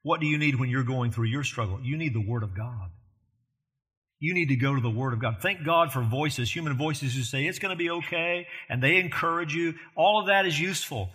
What 0.03 0.21
do 0.21 0.27
you 0.27 0.39
need 0.39 0.59
when 0.59 0.69
you're 0.69 0.83
going 0.83 1.13
through 1.13 1.27
your 1.27 1.45
struggle? 1.45 1.81
You 1.83 1.97
need 1.97 2.15
the 2.15 2.27
Word 2.27 2.43
of 2.43 2.57
God. 2.57 2.91
You 4.19 4.35
need 4.35 4.51
to 4.51 4.57
go 4.57 4.75
to 4.75 4.81
the 4.81 4.91
Word 4.91 5.13
of 5.13 5.21
God. 5.21 5.39
Thank 5.41 5.65
God 5.65 5.93
for 5.93 6.03
voices, 6.03 6.55
human 6.55 6.77
voices 6.77 7.15
who 7.15 7.23
say 7.23 7.45
it's 7.45 7.59
going 7.59 7.77
to 7.77 7.77
be 7.77 7.91
okay 7.91 8.47
and 8.69 8.83
they 8.83 8.99
encourage 8.99 9.55
you. 9.55 9.75
All 9.97 10.21
of 10.21 10.27
that 10.27 10.47
is 10.47 10.59
useful. 10.61 11.11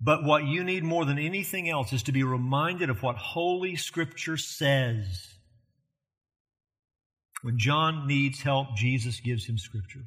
But 0.00 0.24
what 0.24 0.46
you 0.46 0.62
need 0.62 0.84
more 0.84 1.04
than 1.04 1.18
anything 1.18 1.68
else 1.68 1.92
is 1.92 2.02
to 2.04 2.12
be 2.12 2.22
reminded 2.22 2.90
of 2.90 3.02
what 3.02 3.16
Holy 3.16 3.76
Scripture 3.76 4.36
says. 4.36 5.27
When 7.42 7.58
John 7.58 8.06
needs 8.06 8.42
help, 8.42 8.74
Jesus 8.76 9.20
gives 9.20 9.46
him 9.46 9.58
Scripture 9.58 10.04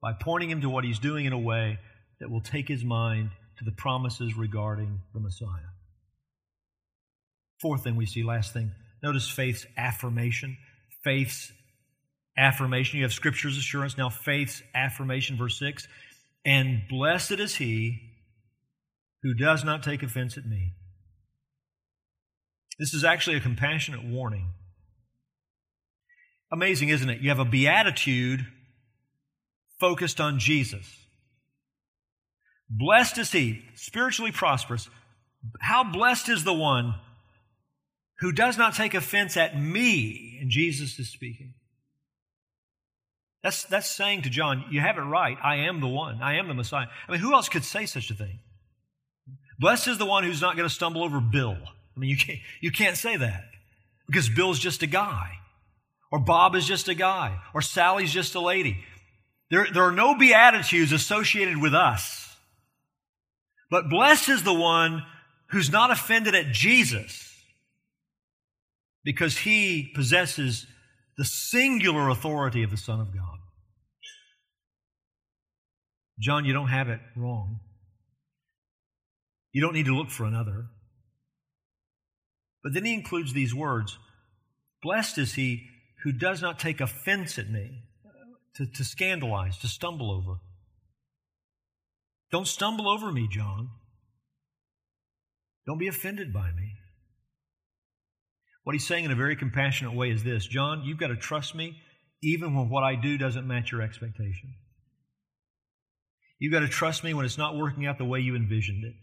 by 0.00 0.12
pointing 0.20 0.50
him 0.50 0.62
to 0.62 0.68
what 0.68 0.84
he's 0.84 0.98
doing 0.98 1.26
in 1.26 1.32
a 1.32 1.38
way 1.38 1.78
that 2.20 2.30
will 2.30 2.40
take 2.40 2.68
his 2.68 2.84
mind 2.84 3.30
to 3.58 3.64
the 3.64 3.72
promises 3.72 4.36
regarding 4.36 5.00
the 5.14 5.20
Messiah. 5.20 5.48
Fourth 7.60 7.84
thing 7.84 7.96
we 7.96 8.06
see, 8.06 8.24
last 8.24 8.52
thing, 8.52 8.72
notice 9.02 9.28
faith's 9.28 9.66
affirmation. 9.76 10.56
Faith's 11.04 11.52
affirmation. 12.36 12.98
You 12.98 13.04
have 13.04 13.12
Scripture's 13.12 13.56
assurance, 13.56 13.96
now 13.96 14.08
faith's 14.08 14.62
affirmation, 14.74 15.36
verse 15.36 15.58
6. 15.58 15.86
And 16.44 16.82
blessed 16.88 17.32
is 17.32 17.56
he 17.56 18.00
who 19.22 19.34
does 19.34 19.62
not 19.64 19.82
take 19.82 20.02
offense 20.02 20.36
at 20.36 20.46
me. 20.46 20.72
This 22.78 22.94
is 22.94 23.04
actually 23.04 23.36
a 23.36 23.40
compassionate 23.40 24.04
warning. 24.04 24.54
Amazing, 26.52 26.90
isn't 26.90 27.08
it? 27.08 27.20
You 27.20 27.30
have 27.30 27.38
a 27.38 27.46
beatitude 27.46 28.46
focused 29.80 30.20
on 30.20 30.38
Jesus. 30.38 30.86
Blessed 32.68 33.18
is 33.18 33.32
he, 33.32 33.62
spiritually 33.74 34.32
prosperous. 34.32 34.88
How 35.60 35.82
blessed 35.82 36.28
is 36.28 36.44
the 36.44 36.52
one 36.52 36.94
who 38.20 38.32
does 38.32 38.58
not 38.58 38.74
take 38.74 38.92
offense 38.92 39.36
at 39.36 39.58
me? 39.58 40.38
And 40.40 40.50
Jesus 40.50 40.98
is 40.98 41.10
speaking. 41.10 41.54
That's, 43.42 43.64
that's 43.64 43.90
saying 43.90 44.22
to 44.22 44.30
John, 44.30 44.66
you 44.70 44.80
have 44.80 44.98
it 44.98 45.02
right. 45.02 45.36
I 45.42 45.56
am 45.56 45.80
the 45.80 45.88
one. 45.88 46.22
I 46.22 46.36
am 46.36 46.48
the 46.48 46.54
Messiah. 46.54 46.86
I 47.08 47.12
mean, 47.12 47.20
who 47.20 47.32
else 47.32 47.48
could 47.48 47.64
say 47.64 47.86
such 47.86 48.10
a 48.10 48.14
thing? 48.14 48.38
Blessed 49.58 49.88
is 49.88 49.98
the 49.98 50.06
one 50.06 50.22
who's 50.22 50.40
not 50.40 50.56
going 50.56 50.68
to 50.68 50.74
stumble 50.74 51.02
over 51.02 51.20
Bill. 51.20 51.56
I 51.96 52.00
mean, 52.00 52.10
you 52.10 52.16
can't, 52.16 52.38
you 52.60 52.70
can't 52.70 52.96
say 52.96 53.16
that 53.16 53.44
because 54.06 54.28
Bill's 54.28 54.58
just 54.58 54.82
a 54.82 54.86
guy 54.86 55.38
or 56.12 56.18
Bob 56.18 56.54
is 56.54 56.66
just 56.66 56.88
a 56.88 56.94
guy, 56.94 57.40
or 57.54 57.62
Sally's 57.62 58.12
just 58.12 58.34
a 58.34 58.40
lady. 58.40 58.84
There, 59.50 59.66
there 59.72 59.84
are 59.84 59.92
no 59.92 60.14
beatitudes 60.14 60.92
associated 60.92 61.56
with 61.56 61.74
us. 61.74 62.36
But 63.70 63.88
blessed 63.88 64.28
is 64.28 64.42
the 64.42 64.52
one 64.52 65.04
who's 65.50 65.72
not 65.72 65.90
offended 65.90 66.34
at 66.34 66.52
Jesus 66.52 67.34
because 69.02 69.38
he 69.38 69.90
possesses 69.94 70.66
the 71.16 71.24
singular 71.24 72.10
authority 72.10 72.62
of 72.62 72.70
the 72.70 72.76
Son 72.76 73.00
of 73.00 73.14
God. 73.14 73.38
John, 76.20 76.44
you 76.44 76.52
don't 76.52 76.68
have 76.68 76.90
it 76.90 77.00
wrong. 77.16 77.60
You 79.52 79.62
don't 79.62 79.74
need 79.74 79.86
to 79.86 79.96
look 79.96 80.10
for 80.10 80.24
another. 80.24 80.66
But 82.62 82.74
then 82.74 82.84
he 82.84 82.92
includes 82.92 83.32
these 83.32 83.54
words 83.54 83.98
Blessed 84.82 85.18
is 85.18 85.34
he 85.34 85.68
who 86.04 86.12
does 86.12 86.42
not 86.42 86.58
take 86.58 86.80
offense 86.80 87.38
at 87.38 87.50
me, 87.50 87.84
to, 88.56 88.66
to 88.66 88.84
scandalize, 88.84 89.58
to 89.58 89.68
stumble 89.68 90.10
over. 90.10 90.40
Don't 92.30 92.48
stumble 92.48 92.88
over 92.88 93.12
me, 93.12 93.28
John. 93.30 93.70
Don't 95.66 95.78
be 95.78 95.88
offended 95.88 96.32
by 96.32 96.50
me. 96.50 96.74
What 98.64 98.74
he's 98.74 98.86
saying 98.86 99.04
in 99.04 99.10
a 99.10 99.16
very 99.16 99.36
compassionate 99.36 99.94
way 99.94 100.10
is 100.10 100.24
this 100.24 100.46
John, 100.46 100.82
you've 100.84 100.98
got 100.98 101.08
to 101.08 101.16
trust 101.16 101.54
me 101.54 101.76
even 102.22 102.54
when 102.54 102.68
what 102.68 102.84
I 102.84 102.94
do 102.94 103.18
doesn't 103.18 103.46
match 103.46 103.72
your 103.72 103.82
expectation. 103.82 104.54
You've 106.38 106.52
got 106.52 106.60
to 106.60 106.68
trust 106.68 107.04
me 107.04 107.14
when 107.14 107.24
it's 107.24 107.38
not 107.38 107.56
working 107.56 107.86
out 107.86 107.98
the 107.98 108.04
way 108.04 108.20
you 108.20 108.36
envisioned 108.36 108.84
it. 108.84 108.94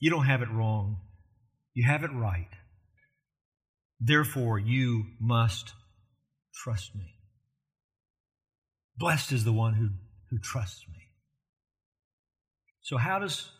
You 0.00 0.10
don't 0.10 0.26
have 0.26 0.42
it 0.42 0.50
wrong, 0.50 1.00
you 1.74 1.86
have 1.86 2.04
it 2.04 2.12
right. 2.12 2.48
Therefore, 4.00 4.58
you 4.58 5.06
must 5.20 5.72
trust 6.54 6.94
me. 6.94 7.14
Blessed 8.96 9.32
is 9.32 9.44
the 9.44 9.52
one 9.52 9.74
who, 9.74 9.90
who 10.30 10.38
trusts 10.38 10.84
me. 10.88 10.98
So, 12.82 12.96
how 12.96 13.18
does 13.18 13.50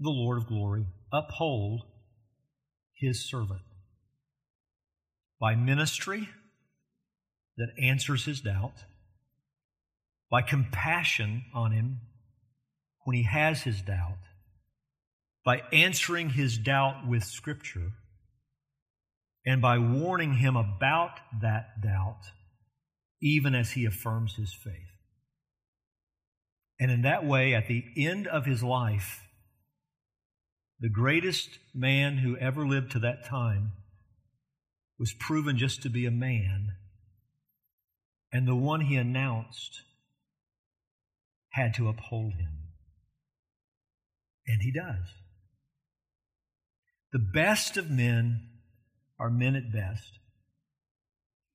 the 0.00 0.10
Lord 0.10 0.38
of 0.38 0.46
glory 0.46 0.86
uphold 1.12 1.82
his 2.94 3.28
servant? 3.28 3.62
By 5.38 5.54
ministry 5.54 6.28
that 7.58 7.68
answers 7.80 8.24
his 8.24 8.40
doubt, 8.40 8.84
by 10.30 10.42
compassion 10.42 11.44
on 11.54 11.72
him 11.72 12.00
when 13.04 13.16
he 13.16 13.22
has 13.22 13.62
his 13.62 13.80
doubt, 13.82 14.18
by 15.44 15.62
answering 15.72 16.30
his 16.30 16.58
doubt 16.58 17.06
with 17.06 17.24
Scripture 17.24 17.92
and 19.46 19.62
by 19.62 19.78
warning 19.78 20.34
him 20.34 20.56
about 20.56 21.12
that 21.40 21.80
doubt, 21.80 22.22
even 23.22 23.54
as 23.54 23.70
he 23.70 23.84
affirms 23.84 24.34
his 24.34 24.52
faith. 24.52 24.74
And 26.80 26.90
in 26.90 27.02
that 27.02 27.24
way, 27.24 27.54
at 27.54 27.68
the 27.68 27.84
end 27.96 28.26
of 28.26 28.44
his 28.44 28.62
life, 28.62 29.22
the 30.80 30.90
greatest 30.90 31.48
man 31.74 32.18
who 32.18 32.36
ever 32.36 32.66
lived 32.66 32.92
to 32.92 32.98
that 32.98 33.24
time 33.24 33.72
was 34.98 35.14
proven 35.18 35.56
just 35.56 35.82
to 35.82 35.88
be 35.88 36.04
a 36.04 36.10
man. 36.10 36.72
And 38.32 38.46
the 38.46 38.56
one 38.56 38.82
he 38.82 38.96
announced 38.96 39.80
had 41.50 41.72
to 41.74 41.88
uphold 41.88 42.34
him. 42.34 42.52
And 44.46 44.60
he 44.60 44.72
does. 44.72 45.06
The 47.12 47.18
best 47.18 47.76
of 47.76 47.90
men 47.90 48.55
are 49.18 49.30
men 49.30 49.56
at 49.56 49.72
best. 49.72 50.18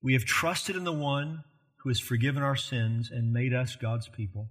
We 0.02 0.14
have 0.14 0.24
trusted 0.24 0.76
in 0.76 0.84
the 0.84 0.92
one 0.92 1.44
who 1.82 1.90
has 1.90 2.00
forgiven 2.00 2.42
our 2.42 2.56
sins 2.56 3.10
and 3.10 3.32
made 3.32 3.54
us 3.54 3.76
God's 3.76 4.08
people. 4.08 4.48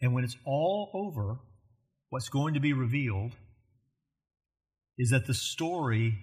And 0.00 0.14
when 0.14 0.24
it's 0.24 0.36
all 0.44 0.90
over, 0.94 1.40
what's 2.08 2.28
going 2.28 2.54
to 2.54 2.60
be 2.60 2.72
revealed 2.72 3.32
is 4.98 5.10
that 5.10 5.26
the 5.26 5.34
story 5.34 6.18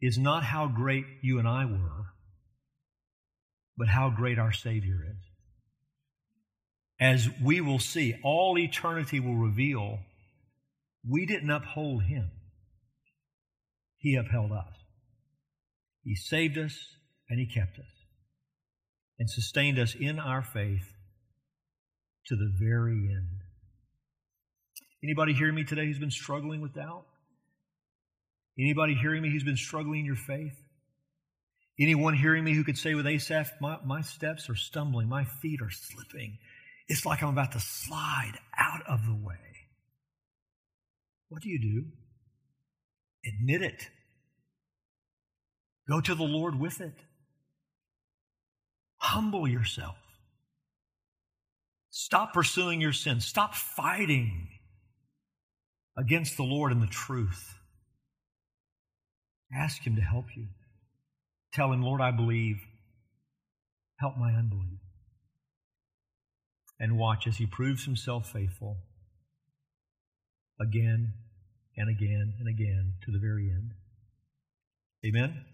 is 0.00 0.18
not 0.18 0.44
how 0.44 0.66
great 0.66 1.04
you 1.22 1.38
and 1.38 1.48
I 1.48 1.64
were, 1.64 2.06
but 3.76 3.88
how 3.88 4.10
great 4.10 4.38
our 4.38 4.52
Savior 4.52 5.04
is. 5.10 5.24
As 7.00 7.28
we 7.42 7.60
will 7.60 7.78
see, 7.78 8.14
all 8.22 8.58
eternity 8.58 9.20
will 9.20 9.36
reveal 9.36 9.98
we 11.06 11.26
didn't 11.26 11.50
uphold 11.50 12.04
Him, 12.04 12.30
He 14.04 14.16
upheld 14.16 14.52
us. 14.52 14.68
He 16.04 16.14
saved 16.14 16.58
us 16.58 16.78
and 17.30 17.40
He 17.40 17.46
kept 17.46 17.78
us 17.78 17.86
and 19.18 19.30
sustained 19.30 19.78
us 19.78 19.94
in 19.98 20.18
our 20.18 20.42
faith 20.42 20.92
to 22.26 22.36
the 22.36 22.52
very 22.60 22.92
end. 22.92 23.40
Anybody 25.02 25.32
hearing 25.32 25.54
me 25.54 25.64
today 25.64 25.86
who's 25.86 25.98
been 25.98 26.10
struggling 26.10 26.60
with 26.60 26.74
doubt? 26.74 27.06
Anybody 28.58 28.94
hearing 28.94 29.22
me 29.22 29.30
who's 29.30 29.42
been 29.42 29.56
struggling 29.56 30.00
in 30.00 30.06
your 30.06 30.16
faith? 30.16 30.60
Anyone 31.80 32.12
hearing 32.12 32.44
me 32.44 32.52
who 32.52 32.62
could 32.62 32.76
say 32.76 32.92
with 32.92 33.06
Asaph, 33.06 33.52
my, 33.58 33.78
my 33.86 34.02
steps 34.02 34.50
are 34.50 34.54
stumbling, 34.54 35.08
my 35.08 35.24
feet 35.24 35.62
are 35.62 35.70
slipping. 35.70 36.36
It's 36.88 37.06
like 37.06 37.22
I'm 37.22 37.30
about 37.30 37.52
to 37.52 37.60
slide 37.60 38.34
out 38.54 38.82
of 38.86 39.00
the 39.06 39.14
way. 39.14 39.36
What 41.30 41.40
do 41.40 41.48
you 41.48 41.58
do? 41.58 41.86
Admit 43.26 43.62
it. 43.62 43.88
Go 45.88 46.00
to 46.00 46.14
the 46.14 46.24
Lord 46.24 46.58
with 46.58 46.80
it. 46.80 46.94
Humble 48.98 49.46
yourself. 49.46 49.96
Stop 51.90 52.32
pursuing 52.32 52.80
your 52.80 52.92
sin. 52.92 53.20
Stop 53.20 53.54
fighting 53.54 54.48
against 55.96 56.36
the 56.36 56.42
Lord 56.42 56.72
and 56.72 56.82
the 56.82 56.86
truth. 56.86 57.54
Ask 59.54 59.86
Him 59.86 59.96
to 59.96 60.02
help 60.02 60.26
you. 60.34 60.46
Tell 61.52 61.72
Him, 61.72 61.82
Lord, 61.82 62.00
I 62.00 62.10
believe. 62.10 62.56
Help 63.96 64.16
my 64.16 64.32
unbelief. 64.32 64.80
And 66.80 66.98
watch 66.98 67.26
as 67.26 67.36
He 67.36 67.46
proves 67.46 67.84
Himself 67.84 68.30
faithful 68.32 68.78
again 70.60 71.12
and 71.76 71.88
again 71.88 72.34
and 72.40 72.48
again 72.48 72.94
to 73.04 73.12
the 73.12 73.18
very 73.18 73.50
end. 73.50 73.72
Amen? 75.04 75.44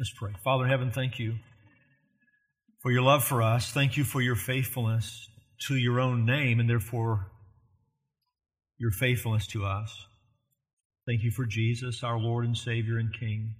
Let's 0.00 0.14
pray. 0.16 0.32
Father 0.42 0.64
in 0.64 0.70
heaven, 0.70 0.90
thank 0.90 1.18
you 1.18 1.34
for 2.80 2.90
your 2.90 3.02
love 3.02 3.22
for 3.22 3.42
us. 3.42 3.70
Thank 3.70 3.98
you 3.98 4.04
for 4.04 4.22
your 4.22 4.34
faithfulness 4.34 5.28
to 5.66 5.76
your 5.76 6.00
own 6.00 6.24
name 6.24 6.58
and 6.58 6.70
therefore 6.70 7.30
your 8.78 8.92
faithfulness 8.92 9.46
to 9.48 9.66
us. 9.66 10.06
Thank 11.06 11.22
you 11.22 11.30
for 11.30 11.44
Jesus, 11.44 12.02
our 12.02 12.18
Lord 12.18 12.46
and 12.46 12.56
Savior 12.56 12.96
and 12.96 13.12
King. 13.12 13.56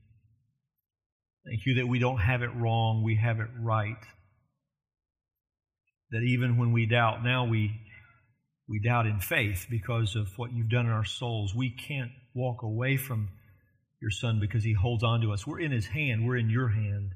Thank 1.45 1.67
you 1.67 1.75
that 1.75 1.87
we 1.87 1.99
don't 1.99 2.21
have 2.21 2.41
it 2.41 2.57
wrong, 2.57 3.03
we 3.05 3.17
have 3.17 3.39
it 3.39 3.51
right. 3.61 4.03
That 6.11 6.23
even 6.23 6.57
when 6.57 6.73
we 6.73 6.87
doubt, 6.87 7.23
now 7.23 7.45
we, 7.45 7.71
we 8.67 8.81
doubt 8.81 9.05
in 9.05 9.21
faith 9.21 9.67
because 9.69 10.17
of 10.17 10.39
what 10.39 10.55
you've 10.55 10.71
done 10.71 10.87
in 10.87 10.93
our 10.93 11.05
souls. 11.05 11.55
We 11.55 11.69
can't 11.69 12.13
walk 12.35 12.63
away 12.63 12.97
from 12.97 13.29
your 14.01 14.11
Son 14.11 14.41
because 14.41 14.65
He 14.65 14.73
holds 14.73 15.05
on 15.05 15.21
to 15.21 15.33
us. 15.33 15.47
We're 15.47 15.61
in 15.61 15.73
His 15.73 15.87
hand, 15.87 16.27
we're 16.27 16.37
in 16.37 16.51
your 16.51 16.69
hand 16.69 17.15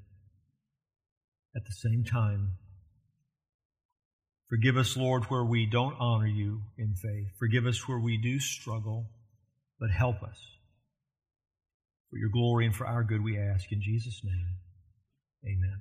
at 1.56 1.64
the 1.64 1.72
same 1.72 2.04
time. 2.04 2.52
Forgive 4.48 4.76
us, 4.76 4.96
Lord, 4.96 5.24
where 5.24 5.44
we 5.44 5.66
don't 5.66 5.96
honor 5.98 6.26
you 6.26 6.62
in 6.76 6.94
faith. 6.94 7.28
Forgive 7.38 7.66
us 7.66 7.88
where 7.88 7.98
we 7.98 8.16
do 8.18 8.38
struggle, 8.38 9.06
but 9.80 9.90
help 9.90 10.22
us. 10.22 10.38
For 12.10 12.18
your 12.18 12.28
glory 12.28 12.66
and 12.66 12.74
for 12.74 12.86
our 12.86 13.02
good, 13.02 13.24
we 13.24 13.38
ask 13.38 13.72
in 13.72 13.82
Jesus' 13.82 14.20
name. 14.22 14.56
Amen. 15.44 15.80